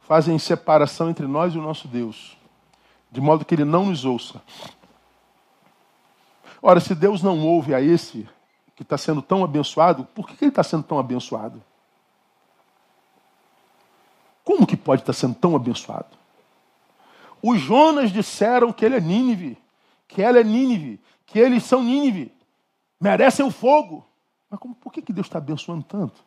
fazem 0.00 0.38
separação 0.38 1.10
entre 1.10 1.26
nós 1.26 1.54
e 1.54 1.58
o 1.58 1.62
nosso 1.62 1.88
Deus, 1.88 2.36
de 3.10 3.20
modo 3.20 3.44
que 3.44 3.54
Ele 3.54 3.64
não 3.64 3.86
nos 3.86 4.04
ouça. 4.04 4.42
Ora, 6.60 6.80
se 6.80 6.94
Deus 6.94 7.22
não 7.22 7.46
ouve 7.46 7.74
a 7.74 7.80
esse, 7.80 8.26
que 8.74 8.82
está 8.82 8.98
sendo 8.98 9.22
tão 9.22 9.44
abençoado, 9.44 10.04
por 10.14 10.26
que 10.26 10.44
ele 10.44 10.50
está 10.50 10.62
sendo 10.62 10.82
tão 10.82 10.98
abençoado? 10.98 11.62
Como 14.42 14.66
que 14.66 14.76
pode 14.76 15.02
estar 15.02 15.12
sendo 15.12 15.34
tão 15.34 15.54
abençoado? 15.54 16.16
Os 17.42 17.60
Jonas 17.60 18.10
disseram 18.10 18.72
que 18.72 18.84
ele 18.84 18.96
é 18.96 19.00
Nínive, 19.00 19.58
que 20.08 20.22
ela 20.22 20.38
é 20.38 20.44
Nínive, 20.44 21.00
que 21.26 21.38
eles 21.38 21.62
são 21.64 21.82
Nínive, 21.82 22.32
merecem 23.00 23.44
o 23.44 23.50
fogo. 23.50 24.04
Mas 24.50 24.58
como, 24.58 24.74
por 24.74 24.92
que, 24.92 25.02
que 25.02 25.12
Deus 25.12 25.26
está 25.26 25.38
abençoando 25.38 25.84
tanto? 25.84 26.24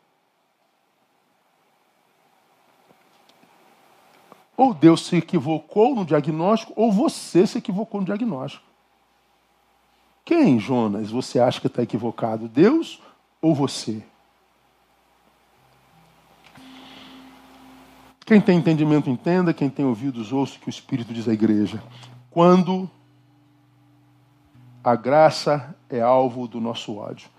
Ou 4.58 4.74
Deus 4.74 5.05
se 5.05 5.16
equivocou 5.16 5.95
no 5.95 6.03
diagnóstico, 6.03 6.74
ou 6.76 6.91
você 6.91 7.45
se 7.45 7.60
equivocou 7.60 8.01
no 8.01 8.05
diagnóstico. 8.05 8.66
Quem, 10.26 10.60
Jonas, 10.60 11.12
você 11.12 11.39
acha 11.39 11.62
que 11.62 11.68
está 11.68 11.84
equivocado? 11.84 12.49
Deus 12.49 12.99
ou 13.41 13.53
você? 13.53 14.03
Quem 18.26 18.41
tem 18.41 18.58
entendimento, 18.58 19.10
entenda. 19.10 19.53
Quem 19.53 19.70
tem 19.70 19.86
ouvidos, 19.86 20.34
ouça 20.34 20.58
o 20.58 20.60
que 20.60 20.68
o 20.68 20.70
Espírito 20.70 21.14
diz 21.14 21.30
à 21.30 21.34
igreja. 21.34 21.82
Quando 22.30 22.89
a 24.88 24.95
graça 24.95 25.76
é 25.89 26.01
alvo 26.01 26.47
do 26.47 26.62
nosso 26.62 26.95
ódio. 26.95 27.30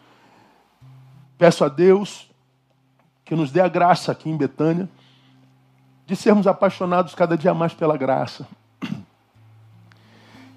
Peço 1.39 1.65
a 1.65 1.69
Deus 1.69 2.31
que 3.25 3.35
nos 3.35 3.51
dê 3.51 3.61
a 3.61 3.69
graça 3.69 4.13
aqui 4.13 4.29
em 4.29 4.37
Betânia 4.37 4.89
de 6.09 6.17
sermos 6.17 6.47
apaixonados 6.47 7.15
cada 7.15 7.37
dia 7.37 7.53
mais 7.53 7.75
pela 7.75 7.95
graça. 7.95 8.49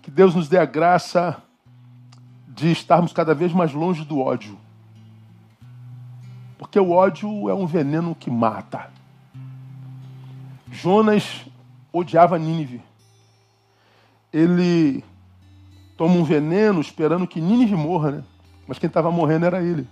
Que 0.01 0.09
Deus 0.09 0.33
nos 0.33 0.47
dê 0.47 0.57
a 0.57 0.63
graça 0.63 1.43
de 2.47 2.71
estarmos 2.71 3.11
cada 3.11 3.35
vez 3.35 3.51
mais 3.51 3.73
longe 3.73 4.05
do 4.05 4.21
ódio. 4.21 4.57
Porque 6.57 6.79
o 6.79 6.91
ódio 6.91 7.49
é 7.49 7.53
um 7.53 7.65
veneno 7.65 8.15
que 8.15 8.31
mata. 8.31 8.89
Jonas 10.71 11.45
odiava 11.91 12.39
Nínive. 12.39 12.81
Ele 14.31 15.03
toma 15.97 16.15
um 16.15 16.23
veneno 16.23 16.79
esperando 16.79 17.27
que 17.27 17.41
Nínive 17.41 17.75
morra, 17.75 18.11
né? 18.11 18.23
Mas 18.65 18.79
quem 18.79 18.87
estava 18.87 19.11
morrendo 19.11 19.47
era 19.47 19.61
ele. 19.61 19.85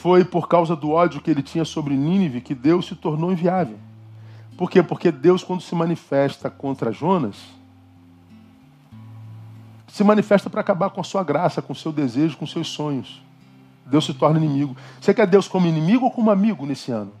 Foi 0.00 0.24
por 0.24 0.46
causa 0.46 0.76
do 0.76 0.92
ódio 0.92 1.20
que 1.20 1.28
ele 1.28 1.42
tinha 1.42 1.64
sobre 1.64 1.96
Nínive 1.96 2.40
que 2.40 2.54
Deus 2.54 2.86
se 2.86 2.94
tornou 2.94 3.32
inviável. 3.32 3.76
Por 4.56 4.70
quê? 4.70 4.80
Porque 4.80 5.10
Deus, 5.10 5.42
quando 5.42 5.60
se 5.60 5.74
manifesta 5.74 6.48
contra 6.48 6.92
Jonas, 6.92 7.36
se 9.88 10.04
manifesta 10.04 10.48
para 10.48 10.60
acabar 10.60 10.90
com 10.90 11.00
a 11.00 11.04
sua 11.04 11.24
graça, 11.24 11.60
com 11.60 11.72
o 11.72 11.76
seu 11.76 11.90
desejo, 11.90 12.36
com 12.36 12.44
os 12.44 12.52
seus 12.52 12.68
sonhos. 12.68 13.20
Deus 13.84 14.06
se 14.06 14.14
torna 14.14 14.38
inimigo. 14.38 14.76
Você 15.00 15.12
quer 15.12 15.26
Deus 15.26 15.48
como 15.48 15.66
inimigo 15.66 16.04
ou 16.04 16.12
como 16.12 16.30
amigo 16.30 16.64
nesse 16.64 16.92
ano? 16.92 17.12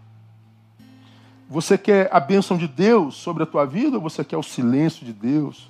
Você 1.50 1.76
quer 1.76 2.08
a 2.12 2.20
bênção 2.20 2.56
de 2.56 2.68
Deus 2.68 3.16
sobre 3.16 3.42
a 3.42 3.46
tua 3.46 3.64
vida 3.64 3.96
ou 3.96 4.02
você 4.02 4.22
quer 4.22 4.36
o 4.36 4.42
silêncio 4.42 5.04
de 5.04 5.12
Deus? 5.12 5.68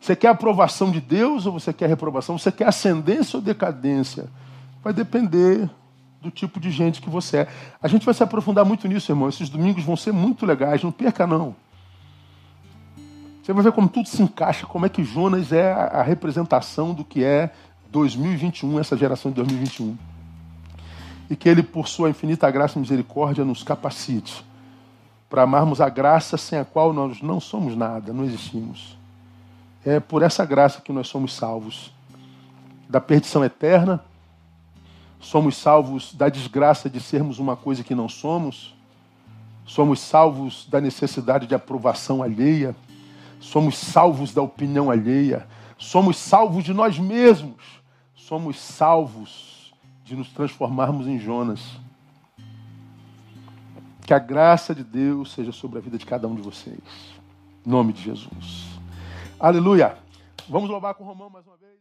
Você 0.00 0.16
quer 0.16 0.28
a 0.28 0.32
aprovação 0.32 0.90
de 0.90 1.00
Deus 1.00 1.46
ou 1.46 1.52
você 1.52 1.72
quer 1.72 1.84
a 1.84 1.88
reprovação? 1.88 2.36
Você 2.36 2.50
quer 2.50 2.66
ascendência 2.66 3.36
ou 3.36 3.42
decadência? 3.42 4.28
Vai 4.86 4.92
depender 4.92 5.68
do 6.22 6.30
tipo 6.30 6.60
de 6.60 6.70
gente 6.70 7.02
que 7.02 7.10
você 7.10 7.38
é. 7.38 7.48
A 7.82 7.88
gente 7.88 8.04
vai 8.04 8.14
se 8.14 8.22
aprofundar 8.22 8.64
muito 8.64 8.86
nisso, 8.86 9.10
irmão. 9.10 9.28
Esses 9.28 9.48
domingos 9.48 9.82
vão 9.82 9.96
ser 9.96 10.12
muito 10.12 10.46
legais, 10.46 10.80
não 10.80 10.92
perca 10.92 11.26
não. 11.26 11.56
Você 13.42 13.52
vai 13.52 13.64
ver 13.64 13.72
como 13.72 13.88
tudo 13.88 14.08
se 14.08 14.22
encaixa, 14.22 14.64
como 14.64 14.86
é 14.86 14.88
que 14.88 15.02
Jonas 15.02 15.50
é 15.50 15.72
a 15.72 16.04
representação 16.04 16.94
do 16.94 17.04
que 17.04 17.24
é 17.24 17.50
2021, 17.90 18.78
essa 18.78 18.96
geração 18.96 19.32
de 19.32 19.34
2021. 19.38 19.98
E 21.30 21.34
que 21.34 21.48
ele, 21.48 21.64
por 21.64 21.88
sua 21.88 22.08
infinita 22.08 22.48
graça 22.48 22.78
e 22.78 22.80
misericórdia, 22.80 23.44
nos 23.44 23.64
capacite 23.64 24.44
para 25.28 25.42
amarmos 25.42 25.80
a 25.80 25.88
graça 25.88 26.36
sem 26.36 26.60
a 26.60 26.64
qual 26.64 26.92
nós 26.92 27.20
não 27.20 27.40
somos 27.40 27.76
nada, 27.76 28.12
não 28.12 28.24
existimos. 28.24 28.96
É 29.84 29.98
por 29.98 30.22
essa 30.22 30.44
graça 30.44 30.80
que 30.80 30.92
nós 30.92 31.08
somos 31.08 31.34
salvos 31.34 31.92
da 32.88 33.00
perdição 33.00 33.44
eterna, 33.44 34.00
somos 35.20 35.56
salvos 35.56 36.14
da 36.14 36.28
desgraça 36.28 36.88
de 36.88 37.00
sermos 37.00 37.38
uma 37.38 37.56
coisa 37.56 37.82
que 37.82 37.94
não 37.94 38.08
somos, 38.08 38.74
somos 39.64 40.00
salvos 40.00 40.66
da 40.68 40.80
necessidade 40.80 41.46
de 41.46 41.54
aprovação 41.54 42.22
alheia, 42.22 42.74
somos 43.40 43.76
salvos 43.76 44.32
da 44.32 44.42
opinião 44.42 44.90
alheia, 44.90 45.46
somos 45.78 46.16
salvos 46.16 46.64
de 46.64 46.72
nós 46.72 46.98
mesmos, 46.98 47.62
somos 48.14 48.58
salvos 48.58 49.74
de 50.04 50.14
nos 50.14 50.28
transformarmos 50.28 51.06
em 51.06 51.18
Jonas. 51.18 51.60
Que 54.06 54.14
a 54.14 54.18
graça 54.20 54.72
de 54.72 54.84
Deus 54.84 55.32
seja 55.32 55.50
sobre 55.50 55.78
a 55.78 55.82
vida 55.82 55.98
de 55.98 56.06
cada 56.06 56.28
um 56.28 56.34
de 56.36 56.42
vocês. 56.42 56.78
Em 57.66 57.68
nome 57.68 57.92
de 57.92 58.02
Jesus. 58.02 58.78
Aleluia. 59.38 59.98
Vamos 60.48 60.70
louvar 60.70 60.94
com 60.94 61.02
o 61.02 61.06
Romão 61.06 61.28
mais 61.28 61.44
uma 61.44 61.56
vez. 61.56 61.75